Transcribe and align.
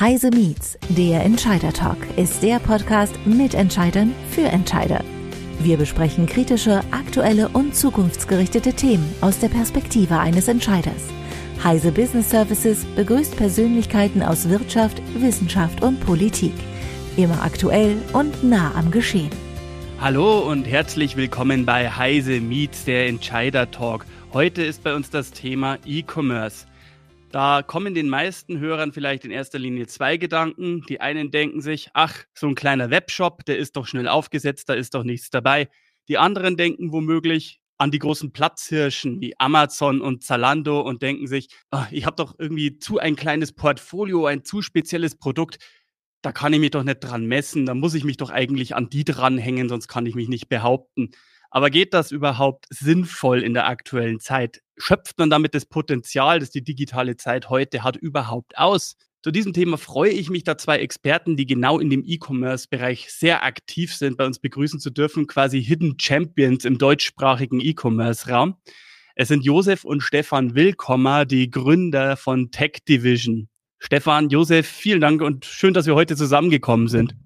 Heise 0.00 0.30
Meets, 0.30 0.78
der 0.90 1.24
Entscheider 1.24 1.72
Talk, 1.72 1.96
ist 2.16 2.40
der 2.44 2.60
Podcast 2.60 3.18
mit 3.26 3.54
Entscheidern 3.54 4.14
für 4.30 4.42
Entscheider. 4.46 5.02
Wir 5.58 5.76
besprechen 5.76 6.26
kritische, 6.26 6.82
aktuelle 6.92 7.48
und 7.48 7.74
zukunftsgerichtete 7.74 8.74
Themen 8.74 9.12
aus 9.20 9.40
der 9.40 9.48
Perspektive 9.48 10.16
eines 10.20 10.46
Entscheiders. 10.46 11.02
Heise 11.64 11.90
Business 11.90 12.30
Services 12.30 12.84
begrüßt 12.94 13.36
Persönlichkeiten 13.36 14.22
aus 14.22 14.48
Wirtschaft, 14.48 15.02
Wissenschaft 15.16 15.82
und 15.82 15.98
Politik. 15.98 16.54
Immer 17.16 17.42
aktuell 17.42 17.96
und 18.12 18.44
nah 18.44 18.72
am 18.76 18.92
Geschehen. 18.92 19.32
Hallo 20.00 20.48
und 20.48 20.68
herzlich 20.68 21.16
willkommen 21.16 21.66
bei 21.66 21.90
Heise 21.90 22.40
Meets, 22.40 22.84
der 22.84 23.08
Entscheider 23.08 23.68
Talk. 23.72 24.06
Heute 24.32 24.62
ist 24.62 24.84
bei 24.84 24.94
uns 24.94 25.10
das 25.10 25.32
Thema 25.32 25.76
E-Commerce. 25.84 26.67
Da 27.30 27.62
kommen 27.62 27.92
den 27.92 28.08
meisten 28.08 28.58
Hörern 28.58 28.92
vielleicht 28.92 29.26
in 29.26 29.30
erster 29.30 29.58
Linie 29.58 29.86
zwei 29.86 30.16
Gedanken. 30.16 30.82
Die 30.88 31.00
einen 31.00 31.30
denken 31.30 31.60
sich, 31.60 31.90
ach, 31.92 32.24
so 32.32 32.46
ein 32.46 32.54
kleiner 32.54 32.90
Webshop, 32.90 33.44
der 33.44 33.58
ist 33.58 33.76
doch 33.76 33.86
schnell 33.86 34.08
aufgesetzt, 34.08 34.70
da 34.70 34.74
ist 34.74 34.94
doch 34.94 35.04
nichts 35.04 35.28
dabei. 35.28 35.68
Die 36.08 36.16
anderen 36.16 36.56
denken 36.56 36.90
womöglich 36.90 37.60
an 37.76 37.90
die 37.90 37.98
großen 37.98 38.32
Platzhirschen 38.32 39.20
wie 39.20 39.38
Amazon 39.38 40.00
und 40.00 40.24
Zalando 40.24 40.80
und 40.80 41.02
denken 41.02 41.26
sich, 41.26 41.48
ach, 41.70 41.92
ich 41.92 42.06
habe 42.06 42.16
doch 42.16 42.34
irgendwie 42.38 42.78
zu 42.78 42.98
ein 42.98 43.14
kleines 43.14 43.52
Portfolio, 43.52 44.24
ein 44.24 44.42
zu 44.42 44.62
spezielles 44.62 45.16
Produkt. 45.16 45.58
Da 46.22 46.32
kann 46.32 46.54
ich 46.54 46.60
mich 46.60 46.70
doch 46.70 46.82
nicht 46.82 47.00
dran 47.00 47.26
messen, 47.26 47.66
da 47.66 47.74
muss 47.74 47.94
ich 47.94 48.04
mich 48.04 48.16
doch 48.16 48.30
eigentlich 48.30 48.74
an 48.74 48.88
die 48.88 49.04
dranhängen, 49.04 49.68
sonst 49.68 49.86
kann 49.86 50.06
ich 50.06 50.14
mich 50.14 50.28
nicht 50.28 50.48
behaupten. 50.48 51.10
Aber 51.50 51.70
geht 51.70 51.94
das 51.94 52.10
überhaupt 52.10 52.66
sinnvoll 52.70 53.42
in 53.42 53.54
der 53.54 53.66
aktuellen 53.66 54.20
Zeit? 54.20 54.60
Schöpft 54.76 55.18
man 55.18 55.30
damit 55.30 55.54
das 55.54 55.64
Potenzial, 55.64 56.40
das 56.40 56.50
die 56.50 56.62
digitale 56.62 57.16
Zeit 57.16 57.48
heute 57.48 57.82
hat, 57.82 57.96
überhaupt 57.96 58.58
aus? 58.58 58.96
Zu 59.22 59.32
diesem 59.32 59.52
Thema 59.52 59.78
freue 59.78 60.10
ich 60.10 60.30
mich, 60.30 60.44
da 60.44 60.56
zwei 60.56 60.78
Experten, 60.78 61.36
die 61.36 61.46
genau 61.46 61.80
in 61.80 61.90
dem 61.90 62.04
E-Commerce-Bereich 62.04 63.12
sehr 63.12 63.44
aktiv 63.44 63.94
sind, 63.94 64.16
bei 64.16 64.24
uns 64.24 64.38
begrüßen 64.38 64.78
zu 64.78 64.90
dürfen, 64.90 65.26
quasi 65.26 65.62
Hidden 65.62 65.96
Champions 65.98 66.64
im 66.64 66.78
deutschsprachigen 66.78 67.60
E-Commerce-Raum. 67.60 68.56
Es 69.16 69.26
sind 69.26 69.44
Josef 69.44 69.84
und 69.84 70.02
Stefan 70.02 70.54
Willkommer, 70.54 71.24
die 71.24 71.50
Gründer 71.50 72.16
von 72.16 72.52
Tech 72.52 72.84
Division. 72.88 73.48
Stefan, 73.80 74.28
Josef, 74.28 74.68
vielen 74.68 75.00
Dank 75.00 75.20
und 75.20 75.44
schön, 75.44 75.74
dass 75.74 75.86
wir 75.86 75.96
heute 75.96 76.14
zusammengekommen 76.14 76.86
sind. 76.86 77.16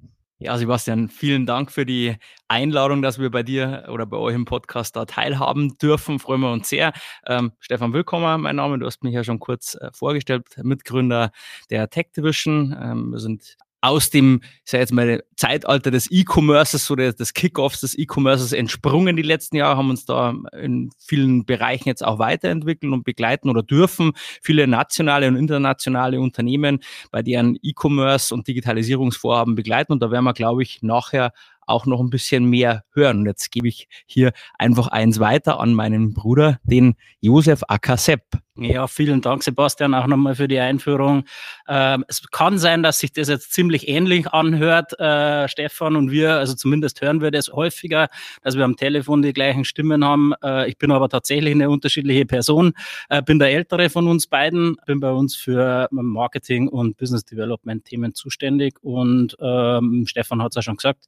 Ja, 0.43 0.59
Sebastian, 0.59 1.09
vielen 1.09 1.47
Dank 1.47 1.71
für 1.71 1.87
die 1.87 2.17
Einladung, 2.49 3.01
dass 3.01 3.21
wir 3.21 3.31
bei 3.31 3.45
dir 3.45 3.87
oder 3.93 4.07
bei 4.07 4.17
euch 4.17 4.35
im 4.35 4.45
Podcast 4.45 4.97
da 4.97 5.05
teilhaben 5.05 5.79
dürfen. 5.79 6.19
Freuen 6.19 6.41
wir 6.41 6.51
uns 6.51 6.69
sehr. 6.69 6.93
Ähm, 7.29 7.53
Stefan 7.61 7.93
Willkommen, 7.93 8.41
mein 8.41 8.57
Name. 8.57 8.77
Du 8.81 8.87
hast 8.87 9.05
mich 9.05 9.15
ja 9.15 9.23
schon 9.23 9.39
kurz 9.39 9.77
äh, 9.77 9.91
vorgestellt, 9.95 10.49
Mitgründer 10.61 11.31
der 11.71 11.89
Tech 11.91 12.07
Division. 12.17 12.77
Ähm, 12.77 13.13
wir 13.13 13.21
sind 13.21 13.57
aus 13.83 14.11
dem, 14.11 14.41
ich 14.65 14.71
sage 14.71 14.83
jetzt 14.83 14.93
mal, 14.93 15.23
Zeitalter 15.37 15.91
des 15.91 16.09
E-Commerces 16.11 16.89
oder 16.91 17.13
des 17.13 17.35
Kickoffs 17.35 17.81
des 17.81 17.99
E-Commerces 17.99 18.53
entsprungen 18.53 19.17
die 19.17 19.23
letzten 19.23 19.57
Jahre, 19.57 19.77
haben 19.77 19.91
uns 19.91 20.05
da 20.05 20.35
in 20.59 20.91
vielen 20.99 21.45
Bereichen 21.45 21.89
jetzt 21.89 22.05
auch 22.05 22.21
weiterentwickeln 22.21 22.93
und 22.93 23.03
begleiten 23.03 23.51
oder 23.51 23.65
dürfen 23.65 24.13
viele 24.41 24.69
nationale 24.69 25.27
und 25.27 25.35
internationale 25.35 26.21
Unternehmen 26.21 26.79
bei 27.11 27.23
deren 27.23 27.59
E-Commerce 27.61 28.33
und 28.33 28.47
Digitalisierungsvorhaben 28.47 29.57
begleiten. 29.57 29.93
Und 29.93 30.01
da 30.01 30.13
werden 30.13 30.25
wir, 30.25 30.33
glaube 30.33 30.63
ich, 30.63 30.83
nachher 30.83 31.33
auch 31.73 31.87
noch 31.87 32.01
ein 32.01 32.11
bisschen 32.11 32.45
mehr 32.45 32.85
hören. 32.93 33.21
Und 33.21 33.27
jetzt 33.27 33.51
gebe 33.51 33.69
ich 33.69 33.89
hier 34.07 34.33
einfach 34.59 34.89
eins 34.89 35.19
weiter 35.19 35.59
an 35.59 35.75
meinen 35.75 36.15
Bruder, 36.15 36.61
den 36.65 36.95
Josef 37.21 37.63
Akasepp. 37.69 38.23
Ja, 38.55 38.87
vielen 38.87 39.23
Dank, 39.23 39.43
Sebastian, 39.43 39.95
auch 39.95 40.07
nochmal 40.07 40.35
für 40.35 40.47
die 40.47 40.59
Einführung. 40.59 41.25
Ähm, 41.67 42.05
es 42.07 42.23
kann 42.31 42.59
sein, 42.59 42.83
dass 42.83 42.99
sich 42.99 43.11
das 43.11 43.29
jetzt 43.29 43.55
ziemlich 43.55 43.89
ähnlich 43.89 44.29
anhört, 44.29 44.93
äh, 45.01 45.49
Stefan 45.49 45.97
und 45.97 46.11
wir, 46.11 46.35
also 46.35 46.55
zumindest 46.55 47.01
hören 47.01 47.23
wir 47.23 47.31
das 47.31 47.49
häufiger, 47.49 48.09
dass 48.43 48.59
wir 48.59 48.65
am 48.67 48.77
Telefon 48.77 49.23
die 49.23 49.33
gleichen 49.33 49.65
Stimmen 49.65 50.05
haben. 50.05 50.35
Äh, 50.45 50.69
ich 50.69 50.77
bin 50.77 50.93
aber 50.93 51.09
tatsächlich 51.09 51.55
eine 51.55 51.71
unterschiedliche 51.71 52.27
Person, 52.27 52.75
äh, 53.09 53.23
bin 53.23 53.39
der 53.39 53.49
ältere 53.53 53.89
von 53.89 54.07
uns 54.07 54.27
beiden, 54.27 54.77
bin 54.85 55.01
bei 55.01 55.13
uns 55.13 55.35
für 55.35 55.89
Marketing 55.91 56.69
und 56.69 56.99
Business 56.99 57.25
Development 57.25 57.83
Themen 57.87 58.15
zuständig 58.15 58.75
und 58.83 59.35
ähm, 59.41 60.05
Stefan 60.07 60.43
hat 60.43 60.53
es 60.53 60.57
ja 60.57 60.63
schon 60.63 60.77
gesagt, 60.77 61.07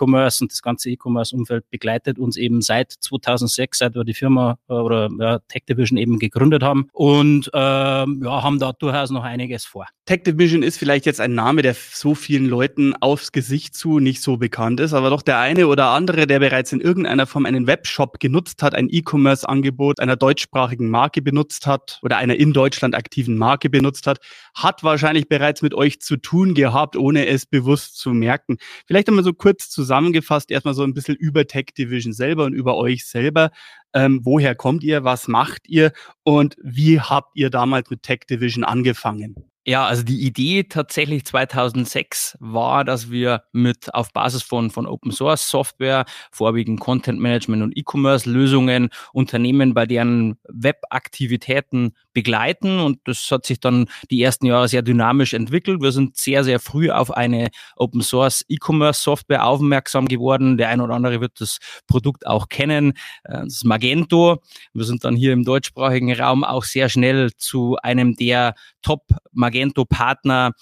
E-Commerce 0.00 0.42
und 0.44 0.52
das 0.52 0.62
ganze 0.62 0.90
E-Commerce-Umfeld 0.90 1.68
begleitet 1.70 2.18
uns 2.18 2.36
eben 2.36 2.62
seit 2.62 2.92
2006, 2.92 3.78
seit 3.78 3.94
wir 3.94 4.04
die 4.04 4.14
Firma 4.14 4.58
äh, 4.68 4.74
oder 4.74 5.08
ja, 5.18 5.38
Tech 5.48 5.62
Division 5.68 5.98
eben 5.98 6.18
gegründet 6.18 6.62
haben 6.62 6.88
und 6.92 7.50
ähm, 7.54 8.22
ja, 8.24 8.42
haben 8.42 8.58
da 8.58 8.72
durchaus 8.72 9.10
noch 9.10 9.24
einiges 9.24 9.64
vor. 9.64 9.86
Tech 10.06 10.22
Division 10.24 10.62
ist 10.62 10.78
vielleicht 10.78 11.06
jetzt 11.06 11.20
ein 11.20 11.34
Name, 11.34 11.62
der 11.62 11.74
so 11.74 12.14
vielen 12.14 12.46
Leuten 12.46 12.94
aufs 13.00 13.32
Gesicht 13.32 13.74
zu 13.74 14.00
nicht 14.00 14.22
so 14.22 14.38
bekannt 14.38 14.80
ist, 14.80 14.92
aber 14.92 15.10
doch 15.10 15.22
der 15.22 15.38
eine 15.38 15.68
oder 15.68 15.90
andere, 15.90 16.26
der 16.26 16.40
bereits 16.40 16.72
in 16.72 16.80
irgendeiner 16.80 17.26
Form 17.26 17.46
einen 17.46 17.66
Webshop 17.66 18.18
genutzt 18.18 18.62
hat, 18.62 18.74
ein 18.74 18.88
E-Commerce-Angebot 18.90 20.00
einer 20.00 20.16
deutschsprachigen 20.16 20.88
Marke 20.90 21.22
benutzt 21.22 21.66
hat 21.66 22.00
oder 22.02 22.16
einer 22.16 22.34
in 22.36 22.52
Deutschland 22.52 22.94
aktiven 22.94 23.36
Marke 23.36 23.70
benutzt 23.70 24.06
hat, 24.06 24.18
hat 24.54 24.82
wahrscheinlich 24.82 25.28
bereits 25.28 25.62
mit 25.62 25.74
euch 25.74 26.00
zu 26.00 26.16
tun 26.16 26.54
gehabt, 26.54 26.96
ohne 26.96 27.26
es 27.26 27.46
bewusst 27.46 27.96
zu 27.98 28.10
merken. 28.10 28.58
Vielleicht 28.86 29.08
einmal 29.08 29.24
so 29.24 29.32
kurz 29.32 29.70
zusammengefasst, 29.80 30.50
erstmal 30.50 30.74
so 30.74 30.82
ein 30.82 30.94
bisschen 30.94 31.16
über 31.16 31.46
Tech 31.46 31.66
Division 31.76 32.12
selber 32.12 32.44
und 32.44 32.52
über 32.52 32.76
euch 32.76 33.06
selber. 33.06 33.50
Ähm, 33.94 34.20
woher 34.24 34.54
kommt 34.54 34.84
ihr? 34.84 35.04
Was 35.04 35.28
macht 35.28 35.68
ihr? 35.68 35.92
Und 36.22 36.56
wie 36.62 37.00
habt 37.00 37.36
ihr 37.36 37.50
damals 37.50 37.90
mit 37.90 38.02
Tech 38.02 38.20
Division 38.28 38.64
angefangen? 38.64 39.49
Ja, 39.70 39.86
also 39.86 40.02
die 40.02 40.26
Idee 40.26 40.64
tatsächlich 40.64 41.24
2006 41.26 42.36
war, 42.40 42.84
dass 42.84 43.08
wir 43.12 43.44
mit 43.52 43.94
auf 43.94 44.12
Basis 44.12 44.42
von, 44.42 44.72
von 44.72 44.84
Open 44.84 45.12
Source 45.12 45.48
Software, 45.48 46.06
vorwiegend 46.32 46.80
Content 46.80 47.20
Management 47.20 47.62
und 47.62 47.78
E-Commerce 47.78 48.28
Lösungen 48.28 48.88
Unternehmen 49.12 49.72
bei 49.72 49.86
deren 49.86 50.38
Webaktivitäten 50.48 51.94
begleiten 52.12 52.80
und 52.80 52.98
das 53.04 53.30
hat 53.30 53.46
sich 53.46 53.60
dann 53.60 53.86
die 54.10 54.20
ersten 54.20 54.46
Jahre 54.46 54.66
sehr 54.66 54.82
dynamisch 54.82 55.34
entwickelt. 55.34 55.80
Wir 55.80 55.92
sind 55.92 56.16
sehr, 56.16 56.42
sehr 56.42 56.58
früh 56.58 56.90
auf 56.90 57.12
eine 57.12 57.50
Open 57.76 58.02
Source 58.02 58.44
E-Commerce 58.48 59.00
Software 59.00 59.46
aufmerksam 59.46 60.08
geworden. 60.08 60.56
Der 60.56 60.70
ein 60.70 60.80
oder 60.80 60.94
andere 60.94 61.20
wird 61.20 61.40
das 61.40 61.58
Produkt 61.86 62.26
auch 62.26 62.48
kennen. 62.48 62.94
Äh, 63.22 63.44
das 63.44 63.62
Magento. 63.62 64.42
Wir 64.74 64.84
sind 64.84 65.04
dann 65.04 65.14
hier 65.14 65.32
im 65.32 65.44
deutschsprachigen 65.44 66.12
Raum 66.12 66.42
auch 66.42 66.64
sehr 66.64 66.88
schnell 66.88 67.30
zu 67.36 67.76
einem 67.76 68.16
der 68.16 68.56
Top 68.82 69.04
Magento-Partner 69.60 70.52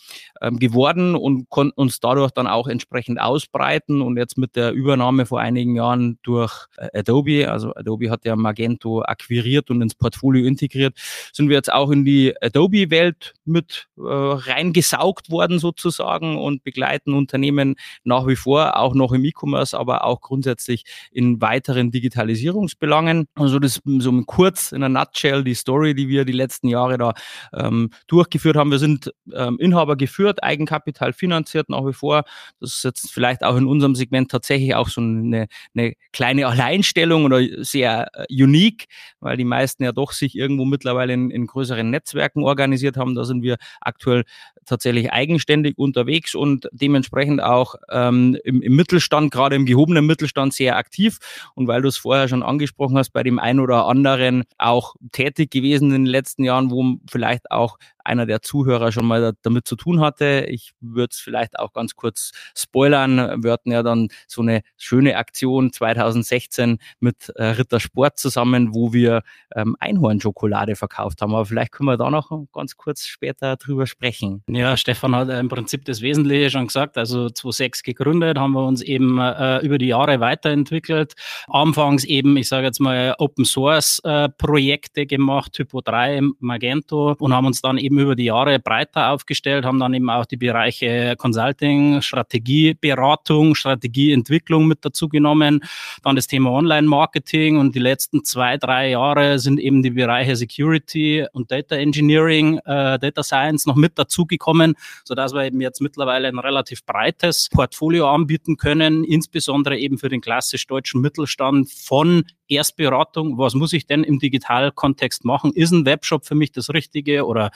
ähm, 0.40 0.58
geworden 0.58 1.14
und 1.14 1.48
konnten 1.48 1.80
uns 1.80 2.00
dadurch 2.00 2.32
dann 2.32 2.46
auch 2.46 2.68
entsprechend 2.68 3.20
ausbreiten. 3.20 4.02
Und 4.02 4.16
jetzt 4.16 4.38
mit 4.38 4.56
der 4.56 4.72
Übernahme 4.72 5.26
vor 5.26 5.40
einigen 5.40 5.76
Jahren 5.76 6.18
durch 6.22 6.66
äh, 6.76 6.98
Adobe, 6.98 7.50
also 7.50 7.74
Adobe 7.74 8.10
hat 8.10 8.24
ja 8.24 8.36
Magento 8.36 9.02
akquiriert 9.02 9.70
und 9.70 9.82
ins 9.82 9.94
Portfolio 9.94 10.46
integriert, 10.46 10.96
sind 11.32 11.48
wir 11.48 11.56
jetzt 11.56 11.72
auch 11.72 11.90
in 11.90 12.04
die 12.04 12.34
Adobe-Welt 12.40 13.34
mit 13.44 13.88
äh, 13.96 14.02
reingesaugt 14.02 15.30
worden 15.30 15.58
sozusagen 15.58 16.38
und 16.38 16.64
begleiten 16.64 17.14
Unternehmen 17.14 17.76
nach 18.04 18.26
wie 18.26 18.36
vor, 18.36 18.76
auch 18.76 18.94
noch 18.94 19.12
im 19.12 19.24
E-Commerce, 19.24 19.78
aber 19.78 20.04
auch 20.04 20.20
grundsätzlich 20.20 20.84
in 21.12 21.40
weiteren 21.40 21.90
Digitalisierungsbelangen. 21.90 23.28
Also 23.34 23.58
das 23.58 23.80
so 23.84 24.22
kurz 24.22 24.72
in 24.72 24.82
einer 24.82 25.00
Nutshell 25.00 25.44
die 25.44 25.54
Story, 25.54 25.94
die 25.94 26.08
wir 26.08 26.24
die 26.24 26.32
letzten 26.32 26.68
Jahre 26.68 26.98
da 26.98 27.14
ähm, 27.52 27.90
durchgeführt 28.06 28.56
haben. 28.56 28.70
Wir 28.70 28.77
sind 28.78 29.12
ähm, 29.32 29.58
Inhaber 29.58 29.96
geführt, 29.96 30.42
Eigenkapital 30.42 31.12
finanziert 31.12 31.68
nach 31.68 31.86
wie 31.86 31.92
vor. 31.92 32.24
Das 32.60 32.76
ist 32.76 32.84
jetzt 32.84 33.12
vielleicht 33.12 33.44
auch 33.44 33.56
in 33.56 33.66
unserem 33.66 33.94
Segment 33.94 34.30
tatsächlich 34.30 34.74
auch 34.74 34.88
so 34.88 35.00
eine, 35.00 35.48
eine 35.74 35.94
kleine 36.12 36.46
Alleinstellung 36.46 37.24
oder 37.24 37.40
sehr 37.64 38.08
äh, 38.14 38.26
unique, 38.30 38.86
weil 39.20 39.36
die 39.36 39.44
meisten 39.44 39.84
ja 39.84 39.92
doch 39.92 40.12
sich 40.12 40.36
irgendwo 40.36 40.64
mittlerweile 40.64 41.12
in, 41.12 41.30
in 41.30 41.46
größeren 41.46 41.88
Netzwerken 41.90 42.42
organisiert 42.42 42.96
haben. 42.96 43.14
Da 43.14 43.24
sind 43.24 43.42
wir 43.42 43.56
aktuell 43.80 44.24
tatsächlich 44.68 45.12
eigenständig 45.12 45.78
unterwegs 45.78 46.34
und 46.34 46.68
dementsprechend 46.72 47.42
auch 47.42 47.74
ähm, 47.90 48.36
im, 48.44 48.62
im 48.62 48.76
Mittelstand, 48.76 49.32
gerade 49.32 49.56
im 49.56 49.66
gehobenen 49.66 50.06
Mittelstand 50.06 50.54
sehr 50.54 50.76
aktiv. 50.76 51.18
Und 51.54 51.66
weil 51.66 51.82
du 51.82 51.88
es 51.88 51.96
vorher 51.96 52.28
schon 52.28 52.42
angesprochen 52.42 52.98
hast, 52.98 53.10
bei 53.10 53.22
dem 53.22 53.38
einen 53.38 53.60
oder 53.60 53.86
anderen 53.86 54.44
auch 54.58 54.94
tätig 55.12 55.50
gewesen 55.50 55.86
in 55.86 56.04
den 56.04 56.06
letzten 56.06 56.44
Jahren, 56.44 56.70
wo 56.70 56.96
vielleicht 57.10 57.50
auch 57.50 57.78
einer 58.04 58.26
der 58.26 58.42
Zuhörer 58.42 58.67
schon 58.92 59.06
mal 59.06 59.34
damit 59.42 59.66
zu 59.66 59.76
tun 59.76 60.00
hatte. 60.00 60.46
Ich 60.48 60.72
würde 60.80 61.10
es 61.12 61.18
vielleicht 61.18 61.58
auch 61.58 61.72
ganz 61.72 61.94
kurz 61.96 62.32
spoilern. 62.54 63.42
Wir 63.42 63.52
hatten 63.52 63.72
ja 63.72 63.82
dann 63.82 64.08
so 64.26 64.42
eine 64.42 64.62
schöne 64.76 65.16
Aktion 65.16 65.72
2016 65.72 66.78
mit 67.00 67.30
äh, 67.36 67.44
Rittersport 67.44 68.18
zusammen, 68.18 68.74
wo 68.74 68.92
wir 68.92 69.22
ähm, 69.54 69.76
Einhornschokolade 69.80 70.76
verkauft 70.76 71.22
haben. 71.22 71.34
Aber 71.34 71.46
vielleicht 71.46 71.72
können 71.72 71.88
wir 71.88 71.96
da 71.96 72.10
noch 72.10 72.30
ganz 72.52 72.76
kurz 72.76 73.06
später 73.06 73.56
drüber 73.56 73.86
sprechen. 73.86 74.42
Ja, 74.48 74.76
Stefan 74.76 75.14
hat 75.14 75.28
im 75.28 75.48
Prinzip 75.48 75.84
das 75.84 76.00
Wesentliche 76.02 76.50
schon 76.50 76.66
gesagt. 76.66 76.96
Also 76.98 77.28
2006 77.28 77.82
gegründet, 77.82 78.38
haben 78.38 78.52
wir 78.52 78.66
uns 78.66 78.82
eben 78.82 79.18
äh, 79.18 79.58
über 79.58 79.78
die 79.78 79.88
Jahre 79.88 80.20
weiterentwickelt. 80.20 81.14
Anfangs 81.48 82.04
eben, 82.04 82.36
ich 82.36 82.48
sage 82.48 82.66
jetzt 82.66 82.80
mal, 82.80 83.14
Open 83.18 83.44
Source 83.44 84.00
äh, 84.04 84.28
Projekte 84.28 85.06
gemacht, 85.06 85.52
Typo 85.52 85.80
3, 85.80 86.20
Magento 86.38 87.14
und 87.18 87.32
haben 87.32 87.46
uns 87.46 87.60
dann 87.60 87.78
eben 87.78 87.98
über 87.98 88.14
die 88.16 88.24
Jahre 88.24 88.57
breiter 88.58 89.10
aufgestellt, 89.10 89.64
haben 89.64 89.78
dann 89.78 89.94
eben 89.94 90.10
auch 90.10 90.26
die 90.26 90.36
Bereiche 90.36 91.14
Consulting, 91.16 92.02
Strategieberatung, 92.02 93.54
Strategieentwicklung 93.54 94.66
mit 94.66 94.84
dazu 94.84 95.08
genommen. 95.08 95.64
Dann 96.02 96.16
das 96.16 96.26
Thema 96.26 96.50
Online-Marketing 96.50 97.58
und 97.58 97.74
die 97.74 97.80
letzten 97.80 98.24
zwei, 98.24 98.56
drei 98.56 98.90
Jahre 98.90 99.38
sind 99.38 99.60
eben 99.60 99.82
die 99.82 99.90
Bereiche 99.90 100.36
Security 100.36 101.26
und 101.32 101.50
Data 101.50 101.76
Engineering, 101.76 102.58
äh, 102.64 102.98
Data 102.98 103.22
Science 103.22 103.66
noch 103.66 103.76
mit 103.76 103.98
dazu 103.98 104.26
gekommen, 104.26 104.74
sodass 105.04 105.32
wir 105.32 105.44
eben 105.44 105.60
jetzt 105.60 105.80
mittlerweile 105.80 106.28
ein 106.28 106.38
relativ 106.38 106.84
breites 106.84 107.48
Portfolio 107.50 108.08
anbieten 108.08 108.56
können, 108.56 109.04
insbesondere 109.04 109.78
eben 109.78 109.98
für 109.98 110.08
den 110.08 110.20
klassisch 110.20 110.66
deutschen 110.66 111.00
Mittelstand 111.00 111.70
von 111.70 112.24
Erstberatung. 112.48 113.38
Was 113.38 113.54
muss 113.54 113.72
ich 113.72 113.86
denn 113.86 114.04
im 114.04 114.18
Digitalkontext 114.18 115.24
machen? 115.24 115.52
Ist 115.52 115.72
ein 115.72 115.84
Webshop 115.86 116.24
für 116.24 116.34
mich 116.34 116.52
das 116.52 116.70
Richtige 116.70 117.26
oder 117.26 117.50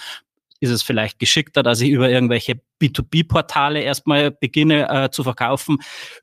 ist 0.63 0.71
es 0.71 0.83
vielleicht 0.83 1.19
geschickter, 1.19 1.63
dass 1.65 1.81
ich 1.81 1.91
über 1.91 2.09
irgendwelche 2.09 2.61
B2B-Portale 2.81 3.81
erstmal 3.81 4.31
beginne 4.31 4.89
äh, 4.89 5.11
zu 5.11 5.25
verkaufen, 5.25 5.79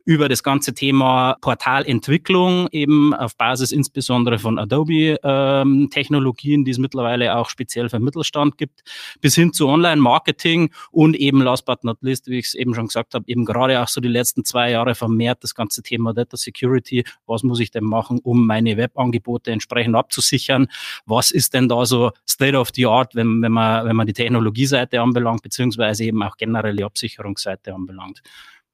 über 0.06 0.30
das 0.30 0.44
ganze 0.44 0.74
Thema 0.74 1.36
Portalentwicklung, 1.41 2.69
eben 2.71 3.13
auf 3.13 3.36
Basis 3.36 3.74
insbesondere 3.74 4.39
von 4.39 4.57
Adobe-Technologien, 4.57 6.62
ähm, 6.62 6.65
die 6.65 6.71
es 6.71 6.77
mittlerweile 6.77 7.36
auch 7.36 7.50
speziell 7.50 7.89
für 7.89 8.00
Mittelstand 8.00 8.57
gibt, 8.57 8.83
bis 9.19 9.36
hin 9.36 9.51
zu 9.51 9.68
Online-Marketing 9.68 10.71
und 10.91 11.18
eben 11.18 11.41
last 11.41 11.65
but 11.65 11.83
not 11.83 11.97
least, 12.01 12.27
wie 12.27 12.39
ich 12.39 12.45
es 12.47 12.56
eben 12.56 12.74
schon 12.74 12.88
gesagt 12.88 13.15
habe, 13.15 13.25
eben 13.27 13.44
gerade 13.44 13.81
auch 13.81 13.89
so 13.89 14.00
die 14.00 14.07
letzten 14.07 14.45
zwei 14.45 14.71
Jahre 14.71 14.95
vermehrt 14.95 15.44
das 15.44 15.53
ganze 15.53 15.83
Thema 15.83 16.13
Data 16.13 16.38
Security. 16.38 17.03
Was 17.25 17.44
muss 17.44 17.59
ich 17.59 17.71
denn 17.71 17.83
machen, 17.83 18.19
um 18.24 18.47
meine 18.47 18.77
Webangebote 18.77 19.51
entsprechend 19.51 19.95
abzusichern? 19.95 20.68
Was 21.06 21.31
ist 21.31 21.53
denn 21.53 21.68
da 21.68 21.86
so 21.86 22.12
State 22.27 22.57
of 22.57 22.69
the 22.74 22.86
Art, 22.86 23.15
wenn, 23.15 23.41
wenn 23.41 23.51
man, 23.51 23.86
wenn 23.86 23.95
man 23.95 24.07
die 24.07 24.13
Technologieseite 24.30 25.02
anbelangt, 25.02 25.42
beziehungsweise 25.42 26.06
eben 26.06 26.22
auch 26.22 26.38
generell 26.38 26.76
die 26.76 26.84
Absicherungsseite 26.84 27.74
anbelangt. 27.74 28.22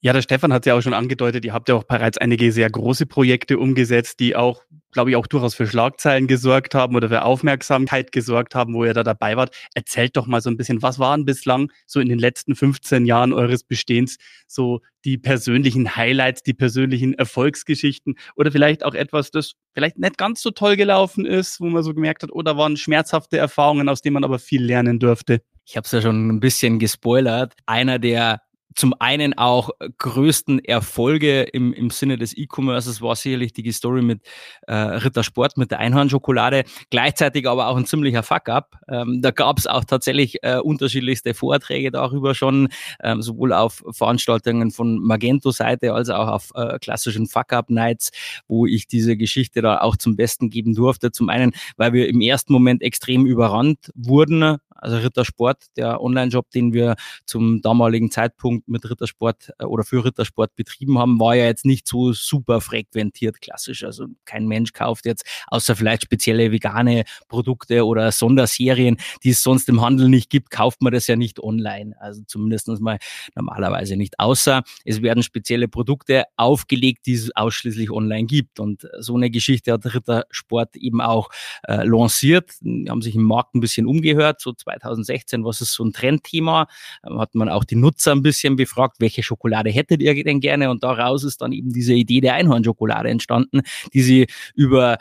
Ja, 0.06 0.14
der 0.14 0.22
Stefan 0.22 0.54
hat 0.54 0.68
ja 0.68 0.76
auch 0.76 0.82
schon 0.82 0.94
angedeutet, 0.94 1.46
ihr 1.46 1.54
habt 1.54 1.68
ja 1.68 1.74
auch 1.74 1.84
bereits 1.84 2.20
einige 2.20 2.52
sehr 2.52 2.70
große 2.70 3.08
Projekte 3.08 3.58
umgesetzt, 3.58 4.20
die 4.20 4.36
auch, 4.36 4.62
glaube 4.92 5.10
ich, 5.10 5.16
auch 5.16 5.26
durchaus 5.26 5.56
für 5.56 5.66
Schlagzeilen 5.66 6.28
gesorgt 6.28 6.76
haben 6.76 6.96
oder 6.96 7.10
für 7.10 7.24
Aufmerksamkeit 7.24 8.12
gesorgt 8.12 8.54
haben, 8.54 8.76
wo 8.76 8.86
ihr 8.86 8.94
da 8.94 9.02
dabei 9.02 9.36
wart. 9.36 9.56
Erzählt 9.74 10.16
doch 10.16 10.28
mal 10.28 10.42
so 10.42 10.52
ein 10.52 10.58
bisschen, 10.58 10.84
was 10.84 11.00
waren 11.00 11.26
bislang 11.26 11.72
so 11.88 12.00
in 12.00 12.08
den 12.08 12.20
letzten 12.20 12.54
15 12.54 13.08
Jahren 13.08 13.34
eures 13.34 13.64
Bestehens 13.64 14.18
so 14.46 14.82
die 15.06 15.18
persönlichen 15.18 15.96
Highlights, 15.96 16.44
die 16.44 16.54
persönlichen 16.54 17.16
Erfolgsgeschichten 17.16 18.14
oder 18.36 18.52
vielleicht 18.52 18.86
auch 18.86 18.94
etwas, 18.94 19.32
das 19.32 19.54
vielleicht 19.74 19.98
nicht 19.98 20.20
ganz 20.20 20.44
so 20.44 20.52
toll 20.52 20.76
gelaufen 20.76 21.26
ist, 21.26 21.60
wo 21.60 21.66
man 21.66 21.82
so 21.82 21.96
gemerkt 21.96 22.22
hat, 22.22 22.32
oder 22.32 22.58
waren 22.58 22.78
schmerzhafte 22.78 23.40
Erfahrungen, 23.40 23.90
aus 23.90 24.04
denen 24.04 24.14
man 24.14 24.24
aber 24.24 24.38
viel 24.38 24.64
lernen 24.64 25.00
durfte. 25.00 25.42
Ich 25.66 25.76
habe 25.76 25.86
es 25.86 25.92
ja 25.92 26.00
schon 26.04 26.28
ein 26.28 26.40
bisschen 26.40 26.78
gespoilert. 26.78 27.54
Einer 27.66 27.98
der 27.98 28.42
zum 28.76 28.94
einen 29.00 29.38
auch 29.38 29.70
größten 29.98 30.64
Erfolge 30.64 31.44
im, 31.44 31.74
im 31.74 31.90
Sinne 31.90 32.18
des 32.18 32.38
E-Commerces 32.38 33.02
war 33.02 33.16
sicherlich 33.16 33.54
die 33.54 33.72
Story 33.72 34.02
mit 34.02 34.22
äh, 34.68 34.74
Rittersport, 34.74 35.58
mit 35.58 35.72
der 35.72 35.80
Einhornschokolade, 35.80 36.66
gleichzeitig 36.90 37.48
aber 37.48 37.68
auch 37.68 37.78
ein 37.78 37.86
ziemlicher 37.86 38.22
Fuck-up. 38.22 38.76
Ähm, 38.90 39.22
da 39.22 39.32
gab 39.32 39.58
es 39.58 39.68
auch 39.68 39.86
tatsächlich 39.86 40.44
äh, 40.44 40.60
unterschiedlichste 40.60 41.34
Vorträge 41.34 41.92
darüber 41.92 42.36
schon, 42.36 42.68
ähm, 43.02 43.22
sowohl 43.22 43.54
auf 43.54 43.84
Veranstaltungen 43.92 44.72
von 44.72 45.00
Magento-Seite 45.00 45.94
als 45.94 46.10
auch 46.10 46.28
auf 46.28 46.52
äh, 46.56 46.78
klassischen 46.80 47.28
Fuck-up-Nights, 47.28 48.12
wo 48.48 48.66
ich 48.66 48.88
diese 48.88 49.16
Geschichte 49.16 49.62
da 49.62 49.80
auch 49.80 49.96
zum 49.96 50.16
Besten 50.16 50.50
geben 50.50 50.76
durfte. 50.76 51.12
Zum 51.12 51.30
einen, 51.30 51.54
weil 51.78 51.94
wir 51.94 52.10
im 52.10 52.22
ersten 52.22 52.52
Moment 52.52 52.82
extrem 52.82 53.26
überrannt 53.26 53.92
wurden 53.96 54.58
also 54.86 54.98
Rittersport, 54.98 55.64
der 55.78 56.00
Online-Job, 56.02 56.52
den 56.52 56.72
wir 56.72 56.96
zum 57.26 57.62
damaligen 57.62 58.12
Zeitpunkt 58.12 58.68
mit 58.68 58.88
Rittersport 58.88 59.52
äh, 59.58 59.66
oder 59.66 59.84
für 59.84 60.06
Rittersport 60.06 60.56
betrieben 60.56 61.00
haben, 61.00 61.20
war 61.20 61.36
ja 61.36 61.46
jetzt 61.46 61.66
nicht 61.66 61.88
so 61.88 62.14
super 62.14 62.62
frequentiert 62.62 63.42
klassisch. 63.42 63.84
Also 63.84 64.06
kein 64.26 64.48
Mensch 64.48 64.74
kauft 64.74 65.06
jetzt, 65.06 65.26
außer 65.48 65.76
vielleicht 65.76 66.04
spezielle 66.04 66.52
vegane 66.52 67.04
Produkte 67.28 67.86
oder 67.86 68.12
Sonderserien, 68.12 68.98
die 69.24 69.32
es 69.32 69.42
sonst 69.42 69.68
im 69.70 69.82
Handel 69.82 70.08
nicht 70.08 70.30
gibt, 70.30 70.52
kauft 70.52 70.82
man 70.82 70.94
das 70.94 71.08
ja 71.08 71.16
nicht 71.16 71.40
online. 71.40 71.96
Also 72.00 72.22
zumindest 72.28 72.68
mal 72.80 73.00
normalerweise 73.36 73.96
nicht. 73.96 74.20
Außer 74.20 74.64
es 74.84 75.02
werden 75.02 75.24
spezielle 75.24 75.68
Produkte 75.68 76.26
aufgelegt, 76.38 77.08
die 77.08 77.14
es 77.14 77.36
ausschließlich 77.36 77.90
online 77.90 78.26
gibt. 78.26 78.60
Und 78.60 78.88
so 79.00 79.16
eine 79.16 79.32
Geschichte 79.32 79.72
hat 79.72 79.86
Rittersport 79.86 80.76
eben 80.76 81.02
auch 81.02 81.30
äh, 81.64 81.84
lanciert. 81.84 82.52
Die 82.62 82.88
haben 82.88 83.02
sich 83.02 83.16
im 83.16 83.24
Markt 83.24 83.56
ein 83.56 83.62
bisschen 83.62 83.88
umgehört, 83.88 84.42
so 84.42 84.54
2016, 84.80 85.44
was 85.44 85.62
ist 85.62 85.74
so 85.74 85.84
ein 85.84 85.94
Trendthema? 85.94 86.68
Ähm, 87.06 87.20
hat 87.20 87.36
man 87.36 87.50
auch 87.50 87.64
die 87.64 87.76
Nutzer 87.76 88.12
ein 88.12 88.22
bisschen 88.22 88.56
befragt, 88.56 88.98
welche 89.00 89.24
Schokolade 89.24 89.70
hättet 89.70 90.02
ihr 90.02 90.24
denn 90.24 90.40
gerne? 90.40 90.70
Und 90.70 90.84
daraus 90.84 91.24
ist 91.24 91.42
dann 91.42 91.52
eben 91.52 91.74
diese 91.74 91.94
Idee 91.94 92.22
der 92.22 92.36
Einhornschokolade 92.36 93.10
entstanden, 93.10 93.62
die 93.94 94.02
sie 94.02 94.28
über 94.56 94.98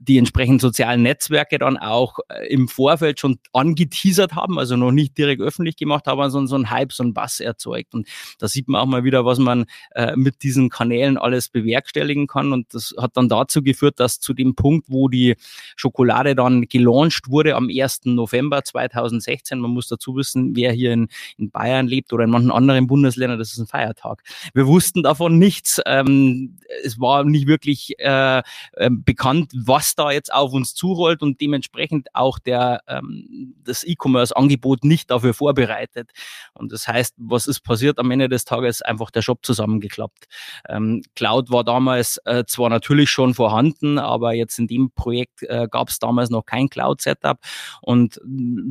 die 0.00 0.18
entsprechenden 0.18 0.58
sozialen 0.58 1.02
Netzwerke 1.02 1.58
dann 1.58 1.76
auch 1.76 2.18
äh, 2.28 2.46
im 2.48 2.68
Vorfeld 2.68 3.20
schon 3.20 3.38
angeteasert 3.52 4.34
haben, 4.34 4.58
also 4.58 4.76
noch 4.76 4.90
nicht 4.90 5.16
direkt 5.16 5.40
öffentlich 5.40 5.76
gemacht 5.76 6.06
haben, 6.06 6.30
sondern 6.30 6.48
so 6.48 6.56
ein 6.56 6.70
Hype, 6.70 6.92
so 6.92 7.04
ein 7.04 7.14
Bass 7.14 7.40
erzeugt. 7.40 7.94
Und 7.94 8.08
da 8.38 8.48
sieht 8.48 8.68
man 8.68 8.80
auch 8.80 8.86
mal 8.86 9.04
wieder, 9.04 9.24
was 9.24 9.38
man 9.38 9.66
äh, 9.94 10.16
mit 10.16 10.42
diesen 10.42 10.68
Kanälen 10.68 11.16
alles 11.16 11.48
bewerkstelligen 11.48 12.26
kann. 12.26 12.52
Und 12.52 12.74
das 12.74 12.94
hat 12.98 13.16
dann 13.16 13.28
dazu 13.28 13.62
geführt, 13.62 14.00
dass 14.00 14.20
zu 14.20 14.34
dem 14.34 14.54
Punkt, 14.54 14.86
wo 14.88 15.08
die 15.08 15.36
Schokolade 15.76 16.34
dann 16.34 16.62
gelauncht 16.68 17.28
wurde 17.28 17.54
am 17.54 17.68
1. 17.68 18.00
November 18.04 18.64
2016, 18.64 19.58
man 19.58 19.70
muss 19.70 19.88
dazu 19.88 20.16
wissen, 20.16 20.56
wer 20.56 20.72
hier 20.72 20.92
in, 20.92 21.08
in 21.36 21.50
Bayern 21.50 21.86
lebt 21.86 22.12
oder 22.12 22.24
in 22.24 22.30
manchen 22.30 22.50
anderen 22.50 22.86
Bundesländern, 22.86 23.38
das 23.38 23.52
ist 23.52 23.58
ein 23.58 23.66
Feiertag. 23.66 24.22
Wir 24.54 24.66
wussten 24.66 25.02
davon 25.02 25.38
nichts. 25.38 25.80
Ähm, 25.86 26.58
es 26.82 26.98
war 26.98 27.24
nicht 27.24 27.46
wirklich 27.46 27.94
äh, 27.98 28.42
äh, 28.72 28.90
bekannt, 28.90 29.52
was 29.68 29.94
da 29.94 30.10
jetzt 30.10 30.32
auf 30.32 30.52
uns 30.52 30.74
zurollt 30.74 31.22
und 31.22 31.40
dementsprechend 31.40 32.08
auch 32.14 32.38
der, 32.38 32.80
ähm, 32.88 33.54
das 33.64 33.84
E-Commerce-Angebot 33.84 34.84
nicht 34.84 35.10
dafür 35.10 35.34
vorbereitet. 35.34 36.10
Und 36.54 36.72
das 36.72 36.88
heißt, 36.88 37.14
was 37.18 37.46
ist 37.46 37.60
passiert 37.60 37.98
am 37.98 38.10
Ende 38.10 38.28
des 38.28 38.44
Tages? 38.44 38.82
Einfach 38.82 39.10
der 39.10 39.22
Shop 39.22 39.44
zusammengeklappt. 39.44 40.24
Ähm, 40.68 41.02
Cloud 41.14 41.50
war 41.50 41.64
damals 41.64 42.18
äh, 42.24 42.44
zwar 42.46 42.70
natürlich 42.70 43.10
schon 43.10 43.34
vorhanden, 43.34 43.98
aber 43.98 44.32
jetzt 44.32 44.58
in 44.58 44.66
dem 44.66 44.90
Projekt 44.90 45.42
äh, 45.42 45.68
gab 45.70 45.88
es 45.88 45.98
damals 45.98 46.30
noch 46.30 46.44
kein 46.44 46.68
Cloud-Setup 46.68 47.38
und 47.82 48.20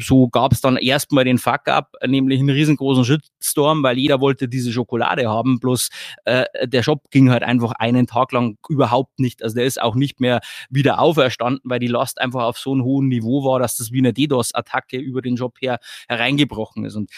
so 0.01 0.27
gab 0.29 0.51
es 0.51 0.61
dann 0.61 0.77
erstmal 0.77 1.23
den 1.23 1.37
Fuck-up, 1.37 1.93
nämlich 2.05 2.39
einen 2.39 2.49
riesengroßen 2.49 3.05
Shitstorm, 3.05 3.83
weil 3.83 3.97
jeder 3.97 4.19
wollte 4.19 4.47
diese 4.47 4.71
Schokolade 4.71 5.29
haben, 5.29 5.59
bloß 5.59 5.89
äh, 6.25 6.45
der 6.65 6.83
Shop 6.83 7.09
ging 7.11 7.29
halt 7.29 7.43
einfach 7.43 7.73
einen 7.73 8.07
Tag 8.07 8.31
lang 8.31 8.57
überhaupt 8.69 9.19
nicht, 9.19 9.43
also 9.43 9.55
der 9.55 9.65
ist 9.65 9.81
auch 9.81 9.95
nicht 9.95 10.19
mehr 10.19 10.39
wieder 10.69 10.86
wieder 10.87 10.99
auferstanden, 10.99 11.59
weil 11.65 11.79
die 11.79 11.87
Last 11.87 12.21
einfach 12.21 12.43
auf 12.43 12.57
so 12.57 12.71
einem 12.71 12.83
hohen 12.83 13.09
Niveau 13.09 13.43
war, 13.43 13.59
dass 13.59 13.75
das 13.75 13.91
wie 13.91 13.97
eine 13.97 14.13
DDoS-Attacke 14.13 14.97
über 14.97 15.21
den 15.21 15.35
Job 15.35 15.57
her 15.59 15.79
hereingebrochen 16.07 16.85
ist. 16.85 16.95
Und 16.95 17.11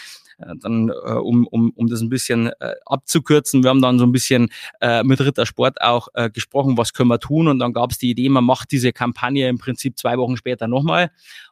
dann, 0.60 0.88
äh, 0.88 1.12
um, 1.12 1.46
um, 1.46 1.70
um 1.70 1.88
das 1.88 2.00
ein 2.00 2.08
bisschen 2.08 2.48
äh, 2.60 2.74
abzukürzen, 2.86 3.62
wir 3.62 3.70
haben 3.70 3.82
dann 3.82 3.98
so 3.98 4.04
ein 4.04 4.12
bisschen 4.12 4.50
äh, 4.80 5.02
mit 5.02 5.20
Rittersport 5.20 5.80
auch 5.80 6.08
äh, 6.14 6.30
gesprochen, 6.30 6.76
was 6.76 6.92
können 6.92 7.08
wir 7.08 7.20
tun 7.20 7.48
und 7.48 7.58
dann 7.58 7.72
gab 7.72 7.90
es 7.92 7.98
die 7.98 8.10
Idee, 8.10 8.28
man 8.28 8.44
macht 8.44 8.72
diese 8.72 8.92
Kampagne 8.92 9.48
im 9.48 9.58
Prinzip 9.58 9.98
zwei 9.98 10.18
Wochen 10.18 10.36
später 10.36 10.68
nochmal 10.68 11.10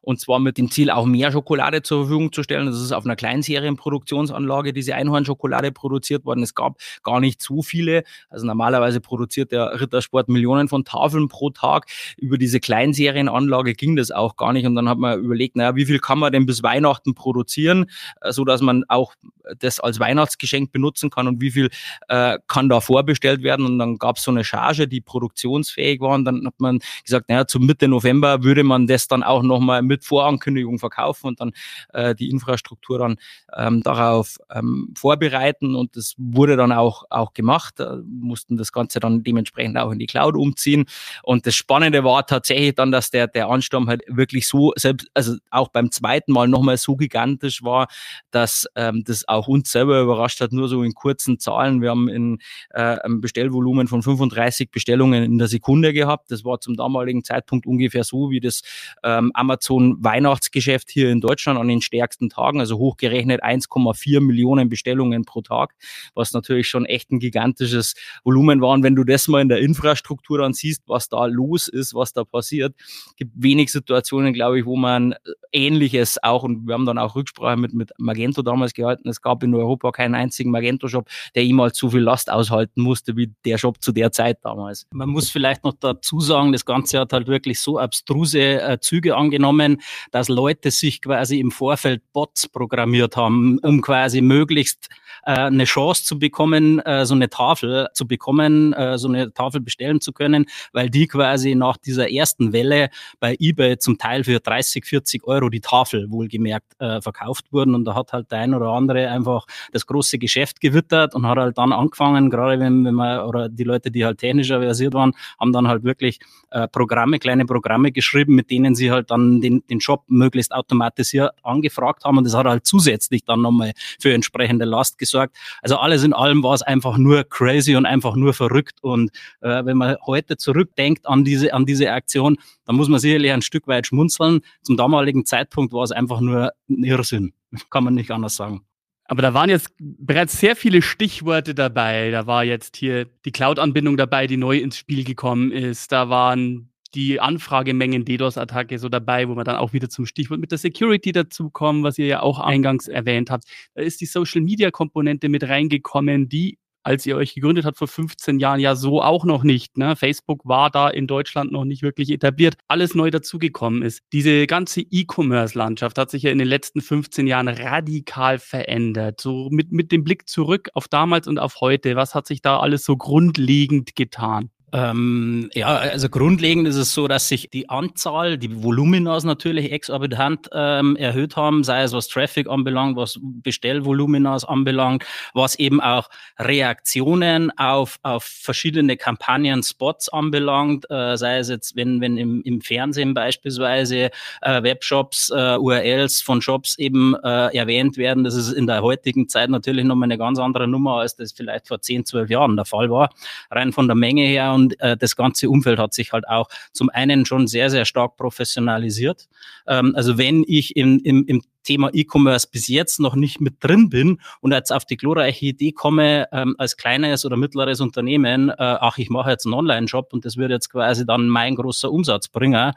und 0.09 0.21
zwar 0.21 0.39
mit 0.39 0.57
dem 0.57 0.71
Ziel, 0.71 0.91
auch 0.91 1.05
mehr 1.05 1.31
Schokolade 1.33 1.83
zur 1.83 2.05
Verfügung 2.05 2.33
zu 2.33 2.43
stellen. 2.43 2.65
Das 2.65 2.81
ist 2.81 2.93
auf 2.93 3.05
einer 3.05 3.15
Kleinserienproduktionsanlage 3.15 4.73
diese 4.73 4.95
Einhornschokolade 4.95 5.71
produziert 5.71 6.25
worden. 6.25 6.43
Es 6.43 6.55
gab 6.55 6.79
gar 7.03 7.21
nicht 7.21 7.43
so 7.43 7.61
viele. 7.61 8.05
Also 8.31 8.47
normalerweise 8.47 9.03
produziert 9.03 9.53
der 9.53 9.79
Rittersport 9.81 10.31
Millionen 10.31 10.69
von 10.69 10.87
Tafeln 10.87 11.29
pro 11.29 11.51
Tag. 11.51 11.87
Über 12.17 12.39
diese 12.39 12.59
Kleinserienanlage 12.59 13.75
ging 13.75 13.97
das 13.97 14.11
auch 14.11 14.37
gar 14.37 14.55
nicht 14.55 14.67
und 14.67 14.77
dann 14.77 14.89
hat 14.89 14.97
man 14.97 15.21
überlegt, 15.21 15.57
naja, 15.57 15.77
wie 15.77 15.85
viel 15.85 15.99
kann 15.99 16.19
man 16.19 16.33
denn 16.33 16.47
bis 16.47 16.63
Weihnachten 16.63 17.15
produzieren, 17.15 17.91
äh, 18.23 18.33
so 18.33 18.47
dass 18.47 18.63
man 18.63 18.78
auch 18.89 19.15
das 19.59 19.81
als 19.81 19.99
Weihnachtsgeschenk 19.99 20.73
benutzen 20.73 21.11
kann 21.11 21.27
und 21.27 21.41
wie 21.41 21.51
viel 21.51 21.71
äh, 22.09 22.39
kann 22.47 22.69
da 22.69 22.81
vorbestellt 22.81 23.43
werden. 23.43 23.65
Und 23.67 23.79
dann 23.79 23.97
gab 23.97 24.17
es 24.17 24.25
so 24.25 24.31
eine 24.31 24.45
Charge, 24.45 24.89
die 24.89 25.01
produktionsfähig 25.01 26.01
war. 26.01 26.15
Und 26.15 26.25
dann 26.25 26.47
hat 26.47 26.55
man 26.59 26.81
gesagt, 27.05 27.29
naja, 27.29 27.47
zum 27.47 27.67
Mitte 27.67 27.89
November 27.89 28.43
würde 28.43 28.65
man 28.65 28.87
das 28.87 29.09
dann 29.09 29.23
auch 29.23 29.43
nochmal 29.43 29.83
mit 29.83 30.05
Vorankündigung 30.05 30.79
verkaufen 30.79 31.29
und 31.29 31.41
dann 31.41 31.53
äh, 31.93 32.15
die 32.15 32.31
Infrastruktur 32.31 32.99
dann 32.99 33.17
ähm, 33.57 33.83
darauf 33.83 34.39
ähm, 34.51 34.93
vorbereiten. 34.97 35.75
Und 35.75 35.97
das 35.97 36.15
wurde 36.19 36.57
dann 36.57 36.73
auch, 36.73 37.05
auch 37.11 37.33
gemacht. 37.33 37.75
Da 37.77 37.99
mussten 38.07 38.57
das 38.57 38.73
Ganze 38.73 39.01
dann 39.01 39.23
dementsprechend 39.23 39.79
auch 39.79 39.91
in 39.91 39.99
die 39.99 40.07
Cloud 40.07 40.37
umziehen. 40.37 40.87
Und 41.23 41.47
das 41.47 41.55
Spannende 41.55 42.05
war 42.05 42.27
tatsächlich 42.27 42.75
dann, 42.75 42.93
dass 42.93 43.11
der, 43.11 43.27
der 43.27 43.49
Ansturm 43.49 43.89
halt 43.89 44.03
wirklich 44.07 44.47
so, 44.47 44.73
selbst, 44.77 45.09
also 45.15 45.37
auch 45.51 45.69
beim 45.69 45.91
zweiten 45.91 46.33
Mal 46.33 46.49
nochmal 46.49 46.77
so 46.77 46.97
gigantisch 46.97 47.63
war, 47.63 47.89
dass 48.31 48.67
ähm, 48.75 49.05
das 49.05 49.27
auch 49.29 49.49
uns 49.49 49.71
selber 49.71 50.01
überrascht 50.01 50.41
hat, 50.41 50.53
nur 50.53 50.69
so 50.69 50.83
in 50.83 50.95
kurzen 50.95 51.39
Zahlen. 51.39 51.83
Wir 51.83 51.91
haben 51.91 52.09
in 52.09 52.39
äh, 52.71 52.99
ein 53.05 53.21
Bestellvolumen 53.21 53.89
von 53.89 54.03
35 54.03 54.71
Bestellungen 54.71 55.25
in 55.25 55.39
der 55.39 55.49
Sekunde 55.49 55.93
gehabt. 55.93 56.31
Das 56.31 56.45
war 56.45 56.61
zum 56.61 56.77
damaligen 56.77 57.25
Zeitpunkt 57.25 57.67
ungefähr 57.67 58.05
so 58.05 58.31
wie 58.31 58.41
das 58.41 58.63
ähm, 59.03 59.31
Amazon 59.35 59.97
Weihnachtsgeschäft 60.03 60.91
hier 60.91 61.11
in 61.11 61.21
Deutschland 61.21 61.59
an 61.59 61.69
den 61.69 61.81
stärksten 61.81 62.29
Tagen, 62.29 62.61
also 62.61 62.79
hochgerechnet 62.79 63.43
1,4 63.43 64.21
Millionen 64.21 64.69
Bestellungen 64.69 65.25
pro 65.25 65.43
Tag, 65.43 65.75
was 66.15 66.33
natürlich 66.33 66.69
schon 66.69 66.85
echt 66.85 67.11
ein 67.11 67.19
gigantisches 67.19 67.95
Volumen 68.25 68.61
war. 68.61 68.71
Und 68.71 68.83
wenn 68.83 68.97
du 68.97 69.05
das 69.05 69.29
mal 69.29 69.41
in 69.41 69.49
der 69.49 69.59
Infrastruktur 69.59 70.39
dann 70.39 70.53
siehst, 70.53 70.83
was 70.87 71.09
da 71.09 71.27
los 71.27 71.69
ist, 71.69 71.95
was 71.95 72.13
da 72.13 72.25
passiert, 72.25 72.75
gibt 73.17 73.33
wenig 73.35 73.71
Situationen, 73.71 74.33
glaube 74.33 74.59
ich, 74.59 74.67
wo 74.67 74.77
man 74.77 75.15
Ähnliches 75.53 76.23
auch, 76.23 76.43
und 76.43 76.67
wir 76.67 76.75
haben 76.75 76.87
dann 76.87 76.99
auch 76.99 77.17
Rücksprache 77.17 77.57
mit, 77.57 77.73
mit 77.73 77.93
Magento 77.99 78.43
damals 78.49 78.75
gehalten, 78.75 79.09
es 79.09 79.21
gab 79.23 79.43
in 79.43 79.55
Europa 79.55 79.93
keinen 79.93 80.15
einzigen 80.15 80.51
Magento-Shop, 80.51 81.09
der 81.35 81.45
jemals 81.45 81.79
so 81.79 81.91
viel 81.91 82.01
Last 82.01 82.31
aushalten 82.31 82.83
musste 82.83 83.17
wie 83.17 83.33
der 83.45 83.59
Shop 83.59 83.83
zu 83.83 83.93
der 83.93 84.13
Zeit 84.13 84.39
damals. 84.43 84.87
Man 84.91 85.09
muss 85.09 85.31
vielleicht 85.31 85.65
noch 85.65 85.75
dazu 85.79 86.21
sagen, 86.21 86.53
das 86.53 86.65
Ganze 86.65 87.01
hat 87.01 87.13
halt 87.13 87.29
wirklich 87.29 87.61
so 87.61 87.79
abstruse 87.79 88.61
äh, 88.61 88.79
Züge 88.81 89.17
angenommen, 89.17 89.81
dass 90.11 90.29
Leute 90.29 90.71
sich 90.71 91.03
quasi 91.03 91.39
im 91.39 91.51
Vorfeld 91.51 92.03
Bots 92.13 92.49
programmiert 92.49 93.17
haben, 93.17 93.59
um 93.61 93.81
quasi 93.81 94.21
möglichst 94.21 94.89
äh, 95.25 95.33
eine 95.33 95.65
Chance 95.65 96.05
zu 96.05 96.19
bekommen, 96.19 96.79
äh, 96.81 97.05
so 97.05 97.15
eine 97.15 97.29
Tafel 97.29 97.89
zu 97.93 98.07
bekommen, 98.07 98.73
äh, 98.73 98.99
so 98.99 99.09
eine 99.09 99.33
Tafel 99.33 99.61
bestellen 99.61 100.01
zu 100.01 100.13
können, 100.13 100.47
weil 100.73 100.91
die 100.91 101.07
quasi 101.07 101.55
nach 101.55 101.77
dieser 101.77 102.11
ersten 102.11 102.53
Welle 102.53 102.89
bei 103.21 103.37
eBay 103.39 103.79
zum 103.79 103.99
Teil 103.99 104.25
für 104.25 104.41
30, 104.41 104.85
40 104.85 105.25
Euro 105.25 105.49
die 105.49 105.61
Tafel 105.61 106.11
wohlgemerkt 106.11 106.77
verkauft 106.79 107.53
wurden. 107.53 107.75
Und 107.75 107.85
da 107.85 107.95
hat 107.95 108.13
halt 108.13 108.31
ein 108.39 108.55
oder 108.55 108.69
andere 108.69 109.09
einfach 109.11 109.47
das 109.73 109.87
große 109.87 110.19
Geschäft 110.19 110.61
gewittert 110.61 111.15
und 111.15 111.27
hat 111.27 111.39
halt 111.39 111.59
dann 111.59 111.73
angefangen, 111.73 112.31
gerade 112.31 112.61
wenn, 112.61 112.85
wenn 112.85 112.95
man, 112.95 113.21
oder 113.21 113.49
die 113.49 113.65
Leute, 113.65 113.91
die 113.91 114.05
halt 114.05 114.19
technischer 114.19 114.61
versiert 114.61 114.95
waren, 114.95 115.13
haben 115.39 115.53
dann 115.53 115.69
halt 115.69 115.85
wirklich 115.85 116.21
äh, 116.51 116.69
Programme, 116.69 117.19
kleine 117.19 117.45
Programme 117.45 117.93
geschrieben, 117.93 118.35
mit 118.35 118.51
denen 118.51 118.75
sie 118.75 118.91
halt 118.91 119.11
dann 119.11 119.41
den, 119.41 119.63
den 119.69 119.81
Shop 119.81 120.05
möglichst 120.09 120.53
automatisiert 120.53 121.33
angefragt 121.43 122.05
haben. 122.05 122.19
Und 122.19 122.25
das 122.25 122.35
hat 122.35 122.47
halt 122.47 122.67
zusätzlich 122.67 123.25
dann 123.25 123.43
nochmal 123.43 123.73
für 124.01 124.13
entsprechende 124.13 124.65
Last 124.65 124.99
gesorgt. 124.99 125.37
Also 125.63 125.77
alles 125.77 126.05
in 126.05 126.13
allem 126.13 126.43
war 126.43 126.55
es 126.55 126.63
einfach 126.63 126.97
nur 126.99 127.25
crazy 127.25 127.77
und 127.77 127.87
einfach 127.87 128.17
nur 128.17 128.33
verrückt. 128.33 128.79
Und 128.83 129.11
äh, 129.41 129.65
wenn 129.65 129.77
man 129.77 129.97
heute 130.07 130.37
zurückdenkt 130.37 131.07
an 131.07 131.25
diese, 131.25 131.53
an 131.53 131.67
diese 131.67 131.93
Aktion, 131.93 132.39
dann 132.65 132.77
muss 132.77 132.89
man 132.89 133.01
sicherlich 133.01 133.33
ein 133.33 133.43
Stück 133.43 133.67
weit 133.67 133.87
schmunzeln. 133.87 134.41
Zum 134.63 134.77
damaligen 134.77 135.25
Zeitpunkt 135.25 135.73
war 135.73 135.83
es 135.83 135.93
einfach 135.93 136.21
nur 136.21 136.53
ein 136.69 136.85
Irrsinn. 136.85 137.33
Kann 137.71 137.85
man 137.85 137.95
nicht 137.95 138.11
anders 138.11 138.37
sagen. 138.37 138.63
Aber 139.11 139.23
da 139.23 139.33
waren 139.33 139.49
jetzt 139.49 139.71
bereits 139.79 140.39
sehr 140.39 140.55
viele 140.55 140.83
Stichworte 140.83 141.55
dabei. 141.55 142.11
Da 142.11 142.27
war 142.27 142.45
jetzt 142.45 142.77
hier 142.77 143.07
die 143.25 143.33
Cloud-Anbindung 143.33 143.97
dabei, 143.97 144.27
die 144.27 144.37
neu 144.37 144.59
ins 144.59 144.77
Spiel 144.77 145.03
gekommen 145.03 145.51
ist. 145.51 145.93
Da 145.93 146.11
waren 146.11 146.71
die 146.95 147.19
Anfragemengen 147.19 148.05
DDoS-Attacke 148.05 148.79
so 148.79 148.91
dabei, 148.91 149.29
wo 149.29 149.35
wir 149.35 149.45
dann 149.45 149.57
auch 149.57 149.73
wieder 149.73 149.89
zum 149.89 150.05
Stichwort 150.05 150.41
mit 150.41 150.51
der 150.51 150.59
Security 150.59 151.13
dazukommen, 151.13 151.83
was 151.83 151.99
ihr 151.99 152.07
ja 152.07 152.21
auch 152.21 152.39
eingangs 152.39 152.87
erwähnt 152.87 153.31
habt. 153.31 153.45
Da 153.75 153.83
ist 153.83 154.01
die 154.01 154.07
Social-Media-Komponente 154.07 155.31
mit 155.31 155.45
reingekommen, 155.45 156.29
die 156.29 156.59
als 156.83 157.07
ihr 157.07 157.17
euch 157.17 157.35
gegründet 157.35 157.65
habt 157.65 157.79
vor 157.79 157.89
15 157.89 158.39
Jahren, 158.39 158.61
ja 158.61 158.75
so 158.75 159.03
auch 159.03 159.25
noch 159.25 159.43
nicht. 159.43 159.77
Ne? 159.77 159.97
Facebook 159.97 160.41
war 160.45 160.71
da 160.71 160.89
in 160.89 161.07
Deutschland 161.07 161.53
noch 161.53 161.65
nicht 161.65 161.83
wirklich 161.83 162.11
etabliert. 162.11 162.55
Alles 162.69 162.95
neu 162.95 163.11
dazugekommen 163.11 163.83
ist. 163.83 164.03
Diese 164.13 164.47
ganze 164.47 164.81
E-Commerce-Landschaft 164.81 165.99
hat 165.99 166.11
sich 166.11 166.23
ja 166.23 166.31
in 166.31 166.39
den 166.39 166.49
letzten 166.49 166.81
15 166.81 167.27
Jahren 167.27 167.49
radikal 167.49 168.39
verändert. 168.39 169.21
So 169.21 169.49
mit, 169.51 169.73
mit 169.73 169.93
dem 169.93 170.05
Blick 170.05 170.29
zurück 170.29 170.71
auf 170.75 170.89
damals 170.89 171.27
und 171.29 171.39
auf 171.39 171.61
heute. 171.61 171.97
Was 171.97 172.15
hat 172.15 172.27
sich 172.27 172.43
da 172.43 172.59
alles 172.59 172.85
so 172.85 172.97
grundlegend 172.97 173.95
getan? 173.97 174.51
Ähm, 174.73 175.49
ja, 175.55 175.69
also 175.69 176.11
grundlegend 176.11 176.69
ist 176.69 176.77
es 176.77 176.93
so, 176.93 177.09
dass 177.09 177.29
sich 177.29 177.49
die 177.51 177.71
Anzahl, 177.71 178.37
die 178.37 178.63
Voluminas 178.63 179.25
natürlich 179.25 179.73
exorbitant 179.73 180.51
ähm, 180.53 180.95
erhöht 180.97 181.37
haben, 181.37 181.65
sei 181.65 181.83
es 181.83 181.93
was 181.93 182.09
Traffic 182.09 182.49
anbelangt, 182.49 182.97
was 182.97 183.19
Bestellvoluminas 183.23 184.45
anbelangt, 184.45 185.05
was 185.33 185.55
eben 185.59 185.81
auch 185.81 186.11
Reaktionen 186.39 187.51
auf, 187.57 187.99
auf 188.03 188.25
verschiedene 188.25 188.99
Kampagnen, 188.99 189.63
Spots 189.63 190.11
anbelangt, 190.11 190.85
äh, 190.91 191.17
sei 191.17 191.39
es 191.39 191.49
jetzt, 191.49 191.75
wenn, 191.75 192.03
wenn 192.03 192.19
im, 192.19 192.43
im 192.43 192.61
Fernsehen 192.61 193.15
beispielsweise 193.15 194.11
äh, 194.43 194.63
Webshops, 194.63 195.31
äh, 195.31 195.57
URLs 195.57 196.21
von 196.21 196.43
Shops 196.43 196.79
eben 196.79 197.15
äh, 197.25 197.57
erwähnt 197.57 197.97
werden. 197.97 198.23
Das 198.23 198.35
ist 198.35 198.53
in 198.53 198.67
der 198.67 198.83
heutigen 198.83 199.29
Zeit 199.29 199.49
natürlich 199.49 199.87
nochmal 199.87 200.09
eine 200.09 200.19
ganz 200.19 200.39
andere 200.39 200.69
Nummer, 200.69 200.99
als 200.99 201.17
das 201.17 201.33
vielleicht 201.33 201.69
vor 201.69 201.81
10, 201.81 202.05
12 202.05 202.29
Jahren 202.29 202.57
der 202.57 202.67
Fall 202.67 202.91
war. 202.91 203.09
Rein 203.51 203.73
von 203.73 203.87
der 203.87 203.97
Menge 203.97 204.25
her 204.25 204.58
und 204.59 204.81
äh, 204.81 204.97
das 204.97 205.15
ganze 205.15 205.49
Umfeld 205.49 205.79
hat 205.79 205.95
sich 205.95 206.13
halt 206.13 206.29
auch 206.29 206.49
zum 206.73 206.91
einen 206.91 207.25
schon 207.25 207.47
sehr, 207.47 207.71
sehr 207.71 207.85
stark 207.85 208.17
professionalisiert. 208.17 209.29
Ähm, 209.67 209.95
also 209.95 210.19
wenn 210.19 210.45
ich 210.47 210.77
im, 210.77 211.01
im, 211.05 211.25
im 211.27 211.43
Thema 211.63 211.91
E-Commerce 211.93 212.49
bis 212.51 212.67
jetzt 212.69 212.99
noch 212.99 213.15
nicht 213.15 213.41
mit 213.41 213.57
drin 213.61 213.89
bin 213.89 214.21
und 214.41 214.53
jetzt 214.53 214.73
auf 214.73 214.85
die 214.85 214.97
glorreiche 214.97 215.47
Idee 215.47 215.73
komme, 215.73 216.27
ähm, 216.33 216.55
als 216.59 216.77
kleines 216.77 217.25
oder 217.25 217.37
mittleres 217.37 217.81
Unternehmen, 217.81 218.49
äh, 218.49 218.55
ach, 218.59 218.99
ich 218.99 219.11
mache 219.11 219.31
jetzt 219.31 219.47
einen 219.47 219.55
Online-Shop 219.55 220.13
und 220.13 220.25
das 220.25 220.37
wird 220.37 220.51
jetzt 220.51 220.71
quasi 220.71 221.07
dann 221.07 221.29
mein 221.29 221.55
großer 221.55 221.91
Umsatzbringer, 221.91 222.75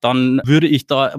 dann 0.00 0.40
würde 0.44 0.68
ich 0.68 0.86
da 0.86 1.14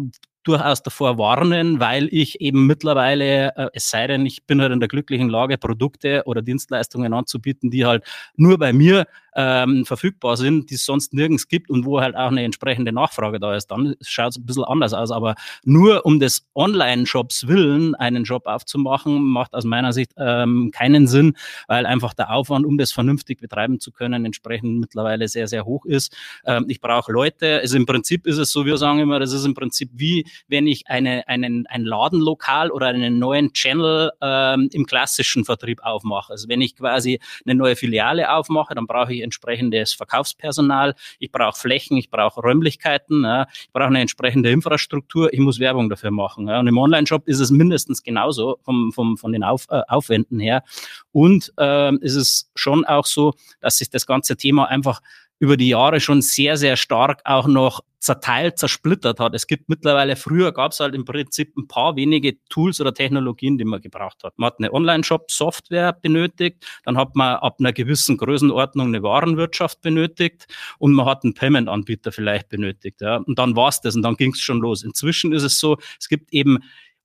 durchaus 0.48 0.82
davor 0.82 1.18
warnen, 1.18 1.80
weil 1.80 2.08
ich 2.10 2.40
eben 2.40 2.68
mittlerweile, 2.68 3.56
äh, 3.56 3.70
es 3.74 3.90
sei 3.90 4.08
denn, 4.08 4.26
ich 4.26 4.46
bin 4.46 4.62
halt 4.62 4.72
in 4.72 4.80
der 4.80 4.88
glücklichen 4.88 5.30
Lage, 5.30 5.58
Produkte 5.58 6.24
oder 6.26 6.42
Dienstleistungen 6.42 7.14
anzubieten, 7.14 7.70
die 7.70 7.86
halt 7.86 8.06
nur 8.38 8.58
bei 8.58 8.72
mir 8.72 9.08
ähm, 9.38 9.86
verfügbar 9.86 10.36
sind, 10.36 10.72
die 10.72 10.75
es 10.75 10.84
sonst 10.84 11.13
nirgends 11.13 11.48
gibt 11.48 11.70
und 11.70 11.86
wo 11.86 12.01
halt 12.01 12.15
auch 12.15 12.32
eine 12.32 12.44
entsprechende 12.44 12.91
Nachfrage 12.91 13.39
da 13.39 13.56
ist. 13.56 13.67
Dann 13.67 13.96
schaut 14.01 14.32
es 14.32 14.38
ein 14.38 14.46
bisschen 14.46 14.63
anders 14.63 14.94
aus. 14.94 15.12
Aber 15.12 15.36
nur 15.63 16.06
um 16.06 16.20
des 16.20 16.48
Online-Shops 16.56 17.48
willen 17.48 17.94
einen 17.96 18.24
Job 18.24 18.48
aufzumachen, 18.48 19.24
macht 19.24 19.53
aus 19.53 19.63
meiner 19.63 19.94
Sicht 19.94 20.12
ähm, 20.17 20.72
keinen 20.74 21.08
Sinn, 21.08 21.38
weil 21.67 21.86
einfach 21.86 22.15
der 22.15 22.32
Aufwand, 22.32 22.65
um 22.65 22.79
das 22.79 22.91
vernünftig 22.91 23.39
betreiben 23.39 23.79
zu 23.79 23.91
können, 23.91 24.25
entsprechend 24.25 24.79
mittlerweile 24.79 25.27
sehr, 25.27 25.48
sehr 25.48 25.65
hoch 25.65 25.86
ist. 25.86 26.15
Ähm, 26.46 26.65
ich 26.67 26.82
brauche 26.82 27.12
Leute. 27.12 27.60
Also 27.60 27.77
im 27.77 27.86
Prinzip 27.86 28.25
ist 28.25 28.39
es 28.39 28.51
so, 28.51 28.65
wir 28.65 28.77
sagen 28.77 29.00
immer, 29.00 29.20
das 29.20 29.34
ist 29.34 29.46
im 29.46 29.53
Prinzip 29.53 29.91
wie, 29.94 30.25
wenn 30.48 30.65
ich 30.65 30.88
eine, 30.88 31.27
einen, 31.27 31.67
ein 31.67 31.84
Ladenlokal 31.84 32.72
oder 32.72 32.88
einen 32.88 33.20
neuen 33.20 33.53
Channel 33.53 34.12
ähm, 34.20 34.70
im 34.72 34.88
klassischen 34.88 35.46
Vertrieb 35.46 35.84
aufmache. 35.84 36.32
Also 36.32 36.50
wenn 36.50 36.62
ich 36.62 36.75
quasi 36.75 37.20
eine 37.46 37.53
neue 37.53 37.75
Filiale 37.75 38.34
aufmache, 38.34 38.74
dann 38.74 38.88
brauche 38.88 39.13
ich 39.13 39.26
entsprechendes 39.27 39.93
Verkaufspersonal, 39.93 40.96
ich 41.19 41.31
brauche 41.31 41.57
Flächen, 41.60 41.98
ich 41.98 42.10
brauche 42.10 42.41
Räumlichkeiten, 42.41 43.24
ja, 43.24 43.48
ich 43.53 43.72
brauche 43.72 43.88
eine 43.88 44.01
entsprechende 44.01 44.50
Infrastruktur, 44.51 45.34
ich 45.34 45.39
muss 45.39 45.60
Werbung 45.60 45.89
dafür 45.89 46.12
machen. 46.12 46.48
Ja. 46.48 46.60
Und 46.60 46.67
im 46.67 46.77
Online-Shop 46.77 47.27
ist 47.27 47.39
es 47.39 47.51
mindestens 47.51 48.03
genauso 48.03 48.57
vom, 48.63 48.91
vom, 48.91 49.17
von 49.17 49.31
den 49.31 49.43
Auf, 49.43 49.67
äh, 49.69 49.81
Aufwänden 49.88 50.39
her. 50.39 50.63
Und 51.12 51.53
ähm, 51.57 52.00
ist 52.01 52.15
es 52.15 52.50
schon 52.55 52.86
auch 52.86 53.05
so, 53.05 53.34
dass 53.60 53.77
sich 53.77 53.89
das 53.89 54.05
ganze 54.05 54.38
Thema 54.38 54.67
einfach 54.67 55.01
über 55.39 55.58
die 55.58 55.70
Jahre 55.70 56.00
schon 56.00 56.22
sehr, 56.22 56.58
sehr 56.58 56.77
stark 56.77 57.22
auch 57.25 57.48
noch 57.48 57.82
zerteilt, 58.00 58.58
zersplittert 58.58 59.20
hat. 59.20 59.34
Es 59.34 59.48
gibt 59.48 59.70
mittlerweile, 59.70 60.15
früher 60.15 60.51
gab 60.51 60.72
es 60.72 60.79
halt 60.79 60.96
im 60.96 61.03
Prinzip 61.03 61.56
ein 61.58 61.67
paar 61.67 61.96
wenige 61.96 62.38
Tools 62.50 62.79
oder 62.79 62.94
Technologien, 62.94 63.58
die 63.58 63.65
man 63.65 63.82
gebraucht 63.82 64.24
hat. 64.24 64.38
Man 64.38 64.48
hat 64.48 64.60
eine 64.60 64.72
Online-Shop-Software 64.72 65.94
benötigt, 65.94 66.65
dann 66.86 66.98
hat 66.98 67.15
man 67.15 67.36
ab 67.36 67.58
einer 67.60 67.74
gewissen 67.74 68.17
Größenordnung 68.17 68.88
eine 68.88 69.03
Warenwirtschaft 69.03 69.82
benötigt 69.82 70.48
und 70.79 70.94
man 70.94 71.06
hat 71.06 71.24
einen 71.24 71.34
Payment-Anbieter 71.34 72.12
vielleicht 72.12 72.50
benötigt. 72.50 73.01
Ja. 73.01 73.17
Und 73.17 73.38
dann 73.39 73.56
war's 73.56 73.82
das 73.82 73.96
und 73.96 74.03
dann 74.03 74.15
ging 74.15 74.32
es 74.32 74.39
schon 74.39 74.60
los. 74.60 74.84
Inzwischen 74.84 75.34
ist 75.34 75.44
es 75.44 75.60
so, 75.60 75.77
es 76.00 76.08
gibt 76.08 76.34
eben 76.34 76.60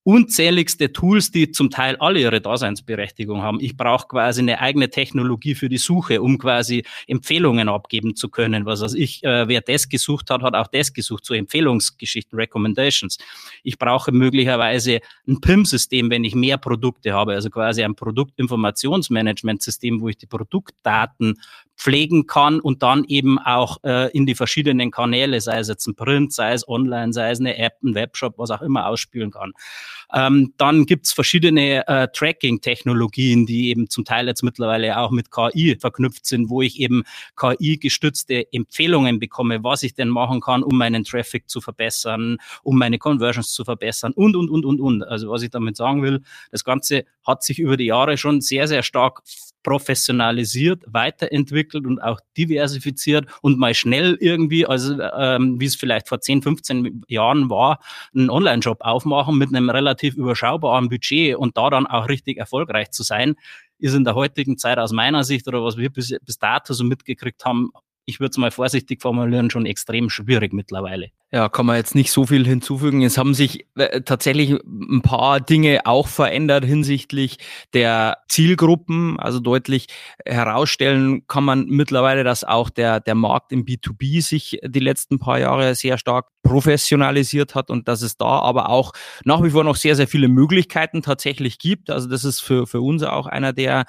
unzähligste 0.05 0.93
Tools, 0.93 1.31
die 1.31 1.53
zum 1.53 1.71
Teil 1.71 1.97
alle 1.97 2.21
ihre 2.21 2.41
Daseinsberechtigung 2.41 3.43
haben. 3.43 3.61
Ich 3.61 3.77
brauche 3.77 4.09
quasi 4.09 4.41
eine 4.41 4.61
eigene 4.61 4.91
Technologie 4.91 5.55
für 5.55 5.69
die 5.69 5.79
Suche, 5.79 6.23
um 6.23 6.39
quasi 6.39 6.85
Empfehlungen 7.07 7.69
abgeben 7.69 8.17
zu 8.17 8.29
können. 8.29 8.67
Was 8.67 8.83
also 8.83 8.97
ich, 8.97 9.23
äh, 9.23 9.47
wer 9.47 9.61
das 9.61 9.89
gesucht 9.89 10.31
hat, 10.31 10.43
hat 10.43 10.55
auch 10.55 10.67
das 10.67 10.93
gesucht, 10.93 11.25
so 11.25 11.35
Empfehlungsgeschichten, 11.35 12.39
Recommendations. 12.39 13.19
Ich 13.63 13.79
brauche 13.79 14.11
möglicherweise 14.11 15.01
ein 15.29 15.41
PIM-System, 15.41 16.11
wenn 16.11 16.25
ich 16.25 16.35
mehr 16.35 16.59
Produkte 16.59 17.13
habe, 17.13 17.35
also 17.35 17.51
quasi 17.51 17.85
ein 17.85 17.95
Produktinformationsmanagement-System, 17.95 20.01
wo 20.01 20.09
ich 20.09 20.17
die 20.17 20.27
Produktdaten 20.27 21.41
pflegen 21.83 22.27
kann 22.29 22.61
und 22.61 22.85
dann 22.85 23.03
eben 23.05 23.41
auch 23.41 23.79
äh, 23.83 24.09
in 24.13 24.25
die 24.25 24.37
verschiedenen 24.37 24.93
Kanäle, 24.93 25.41
sei 25.41 25.59
es 25.59 25.67
jetzt 25.67 25.87
ein 25.89 25.97
Print, 25.97 26.33
sei 26.33 26.53
es 26.53 26.69
online, 26.69 27.13
sei 27.13 27.33
es 27.33 27.41
eine 27.41 27.59
App, 27.59 27.75
ein 27.83 27.97
Webshop, 27.97 28.39
was 28.39 28.53
auch 28.53 28.63
immer 28.63 28.87
ausspielen 28.87 29.33
kann. 29.33 29.53
Ähm, 30.15 30.55
dann 30.59 30.87
gibt's 30.87 31.13
verschiedene 31.13 31.87
äh, 31.89 32.07
Tracking-Technologien, 32.13 33.47
die 33.47 33.71
eben 33.71 33.91
zum 33.91 34.05
Teil 34.05 34.29
jetzt 34.29 34.45
mittlerweile 34.45 34.97
auch 34.99 35.11
mit 35.11 35.33
KI 35.33 35.77
verknüpft 35.81 36.25
sind, 36.25 36.51
wo 36.51 36.63
ich 36.63 36.79
eben 36.79 37.03
KI-gestützte 37.37 38.53
Empfehlungen 38.53 39.19
bekomme, 39.19 39.65
was 39.65 39.83
ich 39.83 39.95
denn 39.95 40.09
machen 40.09 40.41
kann, 40.41 40.63
um 40.63 40.79
meinen 40.79 41.03
Traffic 41.03 41.51
zu 41.51 41.61
verbessern, 41.61 42.39
um 42.63 42.79
meine 42.79 42.99
Conversions 42.99 43.53
zu 43.55 43.65
verbessern 43.65 44.13
und, 44.13 44.37
und, 44.37 44.51
und, 44.51 44.65
und, 44.65 44.81
und. 44.81 45.03
Also 45.03 45.31
was 45.31 45.43
ich 45.43 45.51
damit 45.51 45.77
sagen 45.77 46.03
will, 46.03 46.23
das 46.53 46.63
Ganze 46.63 47.07
hat 47.27 47.43
sich 47.43 47.59
über 47.59 47.77
die 47.77 47.87
Jahre 47.87 48.17
schon 48.17 48.41
sehr, 48.41 48.69
sehr 48.69 48.85
stark 48.85 49.23
professionalisiert, 49.63 50.83
weiterentwickelt 50.87 51.87
und 51.87 52.01
auch 52.01 52.21
diversifiziert 52.37 53.27
und 53.43 53.59
mal 53.59 53.75
schnell 53.75 54.17
irgendwie, 54.21 54.67
also 54.67 55.01
ähm, 55.01 55.61
wie 55.61 55.67
es 55.67 55.77
vielleicht 55.77 56.09
vor 56.09 56.21
10, 56.21 56.43
15 56.43 57.03
Jahren 57.09 57.51
war, 57.51 57.81
einen 58.15 58.31
Online-Shop 58.31 58.81
aufmachen 58.81 59.39
mit 59.39 59.49
einem 59.49 59.71
relativ 59.71 60.15
überschaubaren 60.15 60.89
Budget 60.89 61.37
und 61.37 61.57
da 61.57 61.71
dann 61.71 61.87
auch 61.87 62.09
richtig 62.09 62.39
erfolgreich 62.39 62.91
zu 62.91 63.03
sein, 63.03 63.37
ist 63.79 63.95
in 63.95 64.05
der 64.05 64.15
heutigen 64.15 64.59
Zeit 64.59 64.79
aus 64.79 64.93
meiner 64.93 65.25
Sicht 65.25 65.49
oder 65.49 65.63
was 65.65 65.77
wir 65.77 65.91
bis, 65.91 66.15
bis 66.25 66.39
dato 66.39 66.73
so 66.73 66.85
mitgekriegt 66.85 67.45
haben, 67.45 67.71
ich 68.05 68.21
würde 68.21 68.31
es 68.31 68.39
mal 68.39 68.51
vorsichtig 68.51 69.01
formulieren, 69.01 69.51
schon 69.51 69.67
extrem 69.67 70.11
schwierig 70.11 70.53
mittlerweile. 70.53 71.11
Ja, 71.35 71.49
kann 71.49 71.65
man 71.65 71.77
jetzt 71.77 71.95
nicht 71.95 72.13
so 72.13 72.27
viel 72.27 72.47
hinzufügen. 72.47 73.03
Es 73.03 73.17
haben 73.17 73.33
sich 73.33 73.67
äh, 73.77 74.03
tatsächlich 74.03 74.51
ein 74.67 75.01
paar 75.01 75.41
Dinge 75.41 75.81
auch 75.87 76.07
verändert 76.07 76.63
hinsichtlich 76.67 77.39
der 77.73 78.19
Zielgruppen. 78.29 79.19
Also 79.19 79.41
deutlich 79.41 79.87
herausstellen 80.27 81.27
kann 81.29 81.45
man 81.45 81.67
mittlerweile, 81.69 82.23
dass 82.23 82.45
auch 82.45 82.69
der, 82.69 83.01
der 83.01 83.15
Markt 83.15 83.51
im 83.51 83.65
B2B 83.65 84.21
sich 84.21 84.59
die 84.63 84.81
letzten 84.81 85.19
paar 85.19 85.39
Jahre 85.39 85.75
sehr 85.75 85.97
stark 85.97 86.27
professionalisiert 86.43 87.55
hat 87.55 87.71
und 87.71 87.89
dass 87.89 88.03
es 88.03 88.19
da 88.19 88.41
aber 88.41 88.69
auch 88.69 88.93
nach 89.25 89.43
wie 89.43 89.51
vor 89.51 89.65
noch 89.65 89.77
sehr, 89.77 89.97
sehr 89.97 90.09
viele 90.09 90.29
Möglichkeiten 90.29 91.01
tatsächlich 91.01 91.59
gibt. 91.59 91.89
Also 91.89 92.11
das 92.11 92.25
ist 92.25 92.41
für, 92.41 92.67
für 92.67 92.83
uns 92.83 93.03
auch 93.05 93.27
einer 93.27 93.55
der 93.55 93.87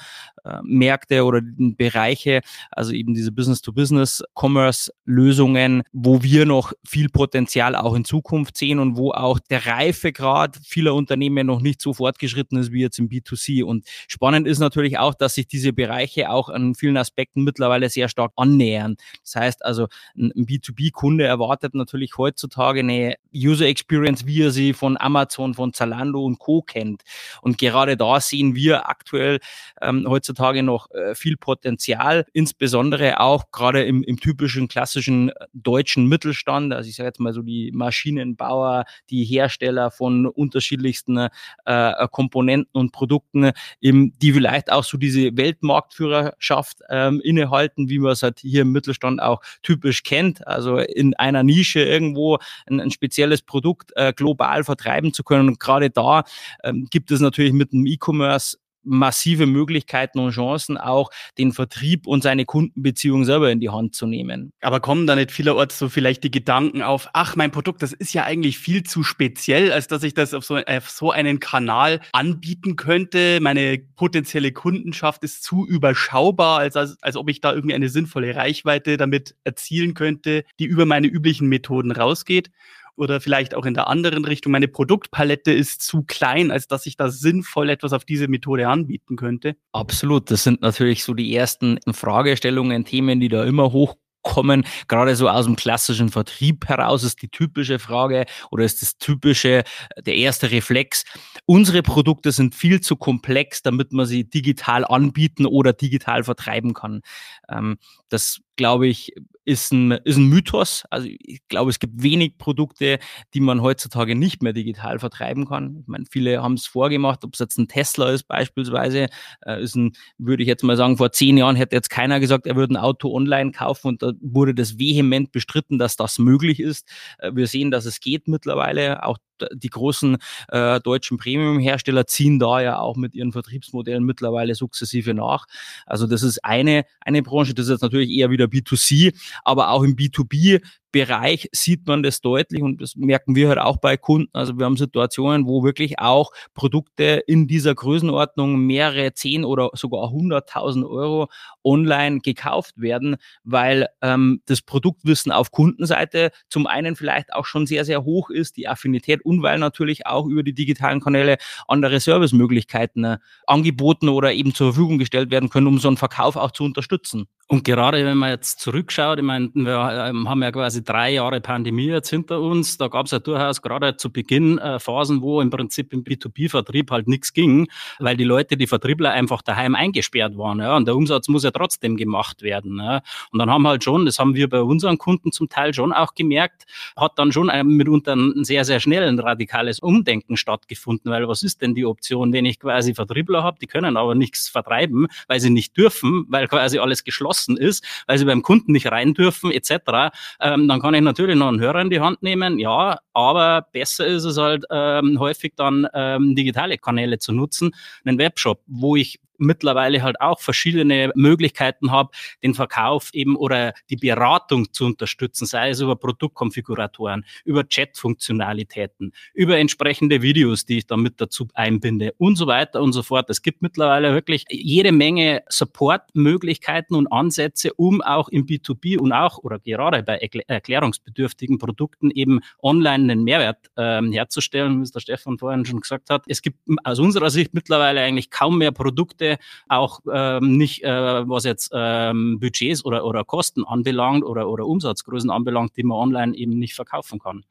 Märkte 0.63 1.23
oder 1.23 1.39
Bereiche, 1.41 2.41
also 2.71 2.91
eben 2.91 3.13
diese 3.13 3.31
Business-to-Business-Commerce-Lösungen, 3.31 5.83
wo 5.93 6.21
wir 6.21 6.45
noch 6.45 6.73
viel 6.85 7.07
Potenzial 7.09 7.75
auch 7.75 7.95
in 7.95 8.05
Zukunft 8.05 8.55
sehen 8.57 8.77
und 8.79 8.97
wo 8.97 9.11
auch 9.11 9.39
der 9.39 9.65
Reifegrad 9.65 10.59
vieler 10.63 10.93
Unternehmen 10.95 11.47
noch 11.47 11.61
nicht 11.61 11.81
so 11.81 11.93
fortgeschritten 11.93 12.57
ist 12.57 12.73
wie 12.73 12.81
jetzt 12.81 12.99
im 12.99 13.07
B2C. 13.07 13.63
Und 13.63 13.85
spannend 14.07 14.45
ist 14.47 14.59
natürlich 14.59 14.99
auch, 14.99 15.13
dass 15.13 15.35
sich 15.35 15.47
diese 15.47 15.71
Bereiche 15.71 16.29
auch 16.29 16.49
an 16.49 16.75
vielen 16.75 16.97
Aspekten 16.97 17.43
mittlerweile 17.43 17.87
sehr 17.89 18.09
stark 18.09 18.33
annähern. 18.35 18.97
Das 19.23 19.35
heißt 19.35 19.63
also, 19.63 19.87
ein 20.15 20.45
B2B-Kunde 20.45 21.23
erwartet 21.23 21.73
natürlich 21.73 22.17
heutzutage 22.17 22.81
eine 22.81 23.15
User 23.33 23.65
Experience, 23.65 24.25
wie 24.25 24.41
er 24.41 24.51
sie 24.51 24.73
von 24.73 24.97
Amazon, 24.99 25.53
von 25.53 25.71
Zalando 25.73 26.25
und 26.25 26.39
Co. 26.39 26.61
kennt. 26.61 27.03
Und 27.41 27.57
gerade 27.57 27.95
da 27.95 28.19
sehen 28.19 28.55
wir 28.55 28.89
aktuell 28.89 29.39
ähm, 29.81 30.05
heutzutage 30.07 30.32
noch 30.63 30.89
äh, 30.91 31.15
viel 31.15 31.37
Potenzial, 31.37 32.25
insbesondere 32.33 33.19
auch 33.19 33.51
gerade 33.51 33.83
im, 33.83 34.03
im 34.03 34.19
typischen 34.19 34.67
klassischen 34.67 35.29
äh, 35.29 35.33
deutschen 35.53 36.07
Mittelstand. 36.07 36.73
Also 36.73 36.89
ich 36.89 36.95
sage 36.95 37.07
jetzt 37.07 37.19
mal 37.19 37.33
so 37.33 37.41
die 37.41 37.71
Maschinenbauer, 37.73 38.85
die 39.09 39.23
Hersteller 39.23 39.91
von 39.91 40.25
unterschiedlichsten 40.25 41.29
äh, 41.65 42.07
Komponenten 42.11 42.69
und 42.73 42.91
Produkten, 42.91 43.51
eben, 43.81 44.17
die 44.19 44.33
vielleicht 44.33 44.71
auch 44.71 44.83
so 44.83 44.97
diese 44.97 45.35
Weltmarktführerschaft 45.35 46.79
ähm, 46.89 47.21
innehalten, 47.23 47.89
wie 47.89 47.99
man 47.99 48.11
es 48.11 48.23
halt 48.23 48.39
hier 48.39 48.63
im 48.63 48.71
Mittelstand 48.71 49.21
auch 49.21 49.41
typisch 49.61 50.03
kennt. 50.03 50.45
Also 50.47 50.77
in 50.77 51.13
einer 51.15 51.43
Nische 51.43 51.81
irgendwo 51.81 52.39
ein, 52.67 52.79
ein 52.79 52.91
spezielles 52.91 53.41
Produkt 53.41 53.91
äh, 53.95 54.13
global 54.13 54.63
vertreiben 54.63 55.13
zu 55.13 55.23
können. 55.23 55.47
Und 55.49 55.59
gerade 55.59 55.89
da 55.89 56.23
ähm, 56.63 56.87
gibt 56.89 57.11
es 57.11 57.19
natürlich 57.19 57.53
mit 57.53 57.73
dem 57.73 57.85
E-Commerce 57.85 58.57
massive 58.83 59.45
Möglichkeiten 59.45 60.19
und 60.19 60.31
Chancen, 60.31 60.77
auch 60.77 61.09
den 61.37 61.51
Vertrieb 61.51 62.07
und 62.07 62.23
seine 62.23 62.45
Kundenbeziehung 62.45 63.25
selber 63.25 63.51
in 63.51 63.59
die 63.59 63.69
Hand 63.69 63.95
zu 63.95 64.05
nehmen. 64.05 64.53
Aber 64.61 64.79
kommen 64.79 65.07
da 65.07 65.15
nicht 65.15 65.31
vielerorts 65.31 65.79
so 65.79 65.89
vielleicht 65.89 66.23
die 66.23 66.31
Gedanken 66.31 66.81
auf, 66.81 67.09
ach, 67.13 67.35
mein 67.35 67.51
Produkt, 67.51 67.81
das 67.81 67.93
ist 67.93 68.13
ja 68.13 68.23
eigentlich 68.23 68.59
viel 68.59 68.83
zu 68.83 69.03
speziell, 69.03 69.71
als 69.71 69.87
dass 69.87 70.03
ich 70.03 70.13
das 70.13 70.33
auf 70.33 70.45
so, 70.45 70.57
auf 70.57 70.89
so 70.89 71.11
einen 71.11 71.39
Kanal 71.39 72.01
anbieten 72.11 72.75
könnte. 72.75 73.39
Meine 73.41 73.79
potenzielle 73.95 74.51
Kundenschaft 74.51 75.23
ist 75.23 75.43
zu 75.43 75.65
überschaubar, 75.65 76.59
als, 76.59 76.75
als, 76.75 76.97
als 77.01 77.15
ob 77.15 77.29
ich 77.29 77.41
da 77.41 77.53
irgendwie 77.53 77.75
eine 77.75 77.89
sinnvolle 77.89 78.35
Reichweite 78.35 78.97
damit 78.97 79.35
erzielen 79.43 79.93
könnte, 79.93 80.43
die 80.59 80.65
über 80.65 80.85
meine 80.85 81.07
üblichen 81.07 81.47
Methoden 81.47 81.91
rausgeht 81.91 82.51
oder 82.95 83.21
vielleicht 83.21 83.55
auch 83.55 83.65
in 83.65 83.73
der 83.73 83.87
anderen 83.87 84.25
Richtung, 84.25 84.51
meine 84.51 84.67
Produktpalette 84.67 85.51
ist 85.51 85.81
zu 85.81 86.03
klein, 86.03 86.51
als 86.51 86.67
dass 86.67 86.85
ich 86.85 86.97
da 86.97 87.09
sinnvoll 87.09 87.69
etwas 87.69 87.93
auf 87.93 88.05
diese 88.05 88.27
Methode 88.27 88.67
anbieten 88.67 89.15
könnte? 89.15 89.55
Absolut. 89.71 90.29
Das 90.29 90.43
sind 90.43 90.61
natürlich 90.61 91.03
so 91.03 91.13
die 91.13 91.35
ersten 91.35 91.79
Fragestellungen, 91.91 92.85
Themen, 92.85 93.19
die 93.19 93.29
da 93.29 93.43
immer 93.43 93.71
hoch 93.71 93.95
kommen, 94.23 94.65
gerade 94.87 95.15
so 95.15 95.29
aus 95.29 95.45
dem 95.45 95.55
klassischen 95.55 96.09
Vertrieb 96.09 96.67
heraus, 96.67 97.03
ist 97.03 97.21
die 97.21 97.27
typische 97.27 97.77
Frage 97.77 98.25
oder 98.49 98.63
ist 98.63 98.81
das 98.81 98.97
typische, 98.97 99.63
der 100.05 100.15
erste 100.15 100.49
Reflex. 100.49 101.03
Unsere 101.45 101.83
Produkte 101.83 102.31
sind 102.31 102.55
viel 102.55 102.81
zu 102.81 102.95
komplex, 102.95 103.61
damit 103.61 103.91
man 103.91 104.05
sie 104.05 104.23
digital 104.23 104.85
anbieten 104.85 105.45
oder 105.45 105.73
digital 105.73 106.23
vertreiben 106.23 106.73
kann. 106.73 107.01
Ähm, 107.49 107.77
das 108.09 108.39
glaube 108.55 108.87
ich, 108.87 109.13
ist 109.45 109.71
ein, 109.71 109.91
ist 109.91 110.17
ein 110.17 110.27
Mythos. 110.27 110.83
Also 110.89 111.07
ich 111.07 111.41
glaube, 111.47 111.69
es 111.69 111.79
gibt 111.79 112.01
wenig 112.01 112.37
Produkte, 112.37 112.99
die 113.33 113.39
man 113.39 113.61
heutzutage 113.61 114.15
nicht 114.15 114.41
mehr 114.41 114.53
digital 114.53 114.99
vertreiben 114.99 115.47
kann. 115.47 115.77
Ich 115.81 115.87
meine, 115.87 116.05
viele 116.09 116.41
haben 116.41 116.53
es 116.53 116.65
vorgemacht, 116.65 117.23
ob 117.23 117.33
es 117.33 117.39
jetzt 117.39 117.57
ein 117.57 117.67
Tesla 117.67 118.09
ist 118.11 118.27
beispielsweise, 118.27 119.07
äh, 119.45 119.61
ist 119.61 119.75
ein, 119.75 119.93
würde 120.17 120.43
ich 120.43 120.47
jetzt 120.47 120.63
mal 120.63 120.77
sagen, 120.77 120.97
vor 120.97 121.11
zehn 121.11 121.37
Jahren 121.37 121.55
hätte 121.55 121.75
jetzt 121.75 121.89
keiner 121.89 122.19
gesagt, 122.19 122.47
er 122.47 122.55
würde 122.55 122.73
ein 122.73 122.77
Auto 122.77 123.13
online 123.13 123.51
kaufen 123.51 123.87
und 123.89 124.01
da 124.01 124.13
wurde 124.21 124.55
das 124.55 124.79
vehement 124.79 125.31
bestritten, 125.31 125.77
dass 125.79 125.95
das 125.95 126.19
möglich 126.19 126.59
ist. 126.59 126.87
Äh, 127.19 127.31
wir 127.33 127.47
sehen, 127.47 127.71
dass 127.71 127.85
es 127.85 127.99
geht 127.99 128.27
mittlerweile. 128.27 129.03
Auch 129.03 129.17
die 129.53 129.69
großen 129.69 130.17
äh, 130.49 130.79
deutschen 130.79 131.17
Premium-Hersteller 131.17 132.07
ziehen 132.07 132.39
da 132.39 132.61
ja 132.61 132.79
auch 132.79 132.95
mit 132.95 133.15
ihren 133.15 133.31
Vertriebsmodellen 133.31 134.03
mittlerweile 134.03 134.55
sukzessive 134.55 135.13
nach. 135.13 135.45
Also 135.85 136.07
das 136.07 136.23
ist 136.23 136.43
eine, 136.43 136.85
eine 137.01 137.23
Branche, 137.23 137.53
das 137.53 137.65
ist 137.65 137.71
jetzt 137.71 137.81
natürlich 137.81 138.09
eher 138.11 138.29
wieder 138.29 138.45
B2C, 138.45 139.13
aber 139.43 139.69
auch 139.69 139.83
im 139.83 139.95
B2B 139.95 140.61
Bereich 140.93 141.49
sieht 141.51 141.87
man 141.87 142.03
das 142.03 142.21
deutlich 142.21 142.61
und 142.61 142.79
das 142.79 142.95
merken 142.95 143.35
wir 143.35 143.49
halt 143.49 143.57
auch 143.57 143.77
bei 143.77 143.97
Kunden. 143.97 144.29
Also 144.31 144.59
wir 144.59 144.65
haben 144.65 144.77
Situationen, 144.77 145.47
wo 145.47 145.63
wirklich 145.63 145.97
auch 145.97 146.31
Produkte 146.53 147.23
in 147.25 147.47
dieser 147.47 147.73
Größenordnung 147.73 148.59
mehrere 148.59 149.11
zehn 149.13 149.43
oder 149.43 149.71
sogar 149.73 150.11
hunderttausend 150.11 150.85
Euro 150.85 151.29
online 151.63 152.19
gekauft 152.19 152.75
werden, 152.77 153.15
weil 153.43 153.87
ähm, 154.03 154.41
das 154.45 154.61
Produktwissen 154.61 155.31
auf 155.31 155.49
Kundenseite 155.49 156.29
zum 156.47 156.67
einen 156.67 156.95
vielleicht 156.95 157.33
auch 157.33 157.47
schon 157.47 157.65
sehr, 157.65 157.85
sehr 157.85 158.03
hoch 158.03 158.29
ist, 158.29 158.55
die 158.55 158.67
Affinität 158.67 159.25
und 159.25 159.41
weil 159.41 159.57
natürlich 159.57 160.05
auch 160.05 160.27
über 160.27 160.43
die 160.43 160.53
digitalen 160.53 161.01
Kanäle 161.01 161.37
andere 161.67 161.99
Servicemöglichkeiten 161.99 163.03
äh, 163.03 163.17
angeboten 163.47 164.09
oder 164.09 164.31
eben 164.31 164.53
zur 164.53 164.73
Verfügung 164.73 164.99
gestellt 164.99 165.31
werden 165.31 165.49
können, 165.49 165.65
um 165.65 165.79
so 165.79 165.87
einen 165.87 165.97
Verkauf 165.97 166.35
auch 166.35 166.51
zu 166.51 166.63
unterstützen. 166.63 167.25
Und 167.47 167.63
gerade 167.63 168.05
wenn 168.05 168.17
man 168.17 168.29
jetzt 168.29 168.59
zurückschaut, 168.59 169.19
ich 169.19 169.23
meine, 169.23 169.49
wir 169.53 170.07
ähm, 170.07 170.29
haben 170.29 170.41
ja 170.41 170.51
quasi 170.51 170.82
drei 170.83 171.13
Jahre 171.13 171.41
Pandemie 171.41 171.87
jetzt 171.87 172.09
hinter 172.09 172.41
uns. 172.41 172.77
Da 172.77 172.87
gab 172.87 173.05
es 173.05 173.11
ja 173.11 173.19
durchaus 173.19 173.61
gerade 173.61 173.97
zu 173.97 174.11
Beginn 174.11 174.57
äh, 174.57 174.79
Phasen, 174.79 175.21
wo 175.21 175.41
im 175.41 175.49
Prinzip 175.49 175.93
im 175.93 176.03
B2B-Vertrieb 176.03 176.91
halt 176.91 177.07
nichts 177.07 177.33
ging, 177.33 177.67
weil 177.99 178.17
die 178.17 178.23
Leute, 178.23 178.57
die 178.57 178.67
Vertriebler 178.67 179.11
einfach 179.11 179.41
daheim 179.41 179.75
eingesperrt 179.75 180.37
waren. 180.37 180.59
Ja, 180.59 180.75
und 180.75 180.87
der 180.87 180.95
Umsatz 180.95 181.27
muss 181.27 181.43
ja 181.43 181.51
trotzdem 181.51 181.97
gemacht 181.97 182.41
werden. 182.41 182.79
Ja. 182.79 183.01
Und 183.31 183.39
dann 183.39 183.49
haben 183.49 183.67
halt 183.67 183.83
schon, 183.83 184.05
das 184.05 184.19
haben 184.19 184.35
wir 184.35 184.49
bei 184.49 184.61
unseren 184.61 184.97
Kunden 184.97 185.31
zum 185.31 185.49
Teil 185.49 185.73
schon 185.73 185.93
auch 185.93 186.13
gemerkt, 186.13 186.63
hat 186.95 187.13
dann 187.17 187.31
schon 187.31 187.49
ein, 187.49 187.67
mitunter 187.67 188.15
ein 188.15 188.43
sehr, 188.43 188.65
sehr 188.65 188.79
schnell 188.79 189.07
ein 189.07 189.19
radikales 189.19 189.79
Umdenken 189.79 190.37
stattgefunden, 190.37 191.11
weil 191.11 191.27
was 191.27 191.43
ist 191.43 191.61
denn 191.61 191.75
die 191.75 191.85
Option, 191.85 192.33
wenn 192.33 192.45
ich 192.45 192.59
quasi 192.59 192.93
Vertriebler 192.93 193.43
habe, 193.43 193.57
die 193.59 193.67
können 193.67 193.97
aber 193.97 194.15
nichts 194.15 194.49
vertreiben, 194.49 195.07
weil 195.27 195.39
sie 195.39 195.49
nicht 195.49 195.77
dürfen, 195.77 196.25
weil 196.29 196.47
quasi 196.47 196.79
alles 196.79 197.03
geschlossen 197.03 197.23
geschlossen 197.23 197.57
ist, 197.57 197.83
weil 198.07 198.17
sie 198.17 198.25
beim 198.25 198.41
Kunden 198.41 198.71
nicht 198.71 198.91
rein 198.91 199.13
dürfen 199.13 199.51
etc., 199.51 200.11
ähm, 200.39 200.67
dann 200.73 200.81
kann 200.81 200.95
ich 200.95 201.01
natürlich 201.01 201.35
noch 201.35 201.49
einen 201.49 201.59
Hörer 201.59 201.81
in 201.81 201.91
die 201.91 201.99
Hand 201.99 202.23
nehmen, 202.23 202.57
ja, 202.57 202.97
aber 203.13 203.67
besser 203.71 204.07
ist 204.07 204.23
es 204.23 204.39
halt 204.39 204.65
ähm, 204.71 205.19
häufig 205.19 205.53
dann 205.55 205.87
ähm, 205.93 206.33
digitale 206.33 206.79
Kanäle 206.79 207.19
zu 207.19 207.31
nutzen, 207.31 207.75
einen 208.03 208.17
Webshop, 208.17 208.59
wo 208.65 208.95
ich 208.95 209.19
mittlerweile 209.37 210.01
halt 210.03 210.19
auch 210.21 210.39
verschiedene 210.39 211.11
Möglichkeiten 211.15 211.91
habe, 211.91 212.11
den 212.43 212.53
Verkauf 212.53 213.09
eben 213.13 213.35
oder 213.35 213.73
die 213.89 213.95
Beratung 213.95 214.71
zu 214.73 214.85
unterstützen, 214.85 215.45
sei 215.45 215.69
es 215.69 215.81
über 215.81 215.95
Produktkonfiguratoren, 215.95 217.25
über 217.45 217.67
Chat-Funktionalitäten, 217.67 219.13
über 219.33 219.57
entsprechende 219.57 220.21
Videos, 220.21 220.65
die 220.65 220.79
ich 220.79 220.87
dann 220.87 221.01
mit 221.01 221.19
dazu 221.19 221.47
einbinde 221.53 222.13
und 222.17 222.35
so 222.35 222.47
weiter 222.47 222.81
und 222.81 222.93
so 222.93 223.03
fort. 223.03 223.29
Es 223.29 223.41
gibt 223.41 223.61
mittlerweile 223.61 224.13
wirklich 224.13 224.45
jede 224.49 224.91
Menge 224.91 225.43
Support-Möglichkeiten 225.49 226.95
und 226.95 227.07
Ansätze, 227.11 227.73
um 227.73 228.01
auch 228.01 228.29
im 228.29 228.45
B2B 228.45 228.97
und 228.97 229.11
auch 229.11 229.39
oder 229.39 229.59
gerade 229.59 230.03
bei 230.03 230.17
erklärungsbedürftigen 230.47 231.57
Produkten 231.57 232.11
eben 232.11 232.39
online 232.61 233.11
einen 233.11 233.23
Mehrwert 233.23 233.69
ähm, 233.77 234.11
herzustellen, 234.11 234.79
wie 234.79 234.83
es 234.83 234.91
der 234.91 234.99
Stefan 234.99 235.37
vorhin 235.37 235.65
schon 235.65 235.79
gesagt 235.79 236.09
hat. 236.09 236.23
Es 236.27 236.41
gibt 236.41 236.59
aus 236.83 236.99
unserer 236.99 237.29
Sicht 237.29 237.53
mittlerweile 237.53 238.01
eigentlich 238.01 238.29
kaum 238.29 238.57
mehr 238.57 238.71
Produkte, 238.71 239.22
auch 239.67 239.99
ähm, 240.11 240.57
nicht, 240.57 240.83
äh, 240.83 241.27
was 241.27 241.43
jetzt 241.43 241.71
ähm, 241.73 242.39
Budgets 242.39 242.85
oder, 242.85 243.05
oder 243.05 243.23
Kosten 243.23 243.63
anbelangt 243.65 244.23
oder, 244.23 244.49
oder 244.49 244.65
Umsatzgrößen 244.65 245.29
anbelangt, 245.29 245.75
die 245.77 245.83
man 245.83 245.97
online 245.97 246.35
eben 246.35 246.57
nicht 246.59 246.75
verkaufen 246.75 247.19
kann. 247.19 247.43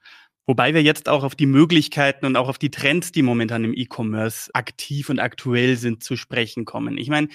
Wobei 0.46 0.74
wir 0.74 0.82
jetzt 0.82 1.08
auch 1.08 1.22
auf 1.22 1.36
die 1.36 1.46
Möglichkeiten 1.46 2.26
und 2.26 2.36
auch 2.36 2.48
auf 2.48 2.58
die 2.58 2.70
Trends, 2.70 3.12
die 3.12 3.22
momentan 3.22 3.62
im 3.64 3.74
E-Commerce 3.74 4.50
aktiv 4.54 5.08
und 5.08 5.20
aktuell 5.20 5.76
sind, 5.76 6.02
zu 6.02 6.16
sprechen 6.16 6.64
kommen. 6.64 6.98
Ich 6.98 7.08
meine, 7.08 7.28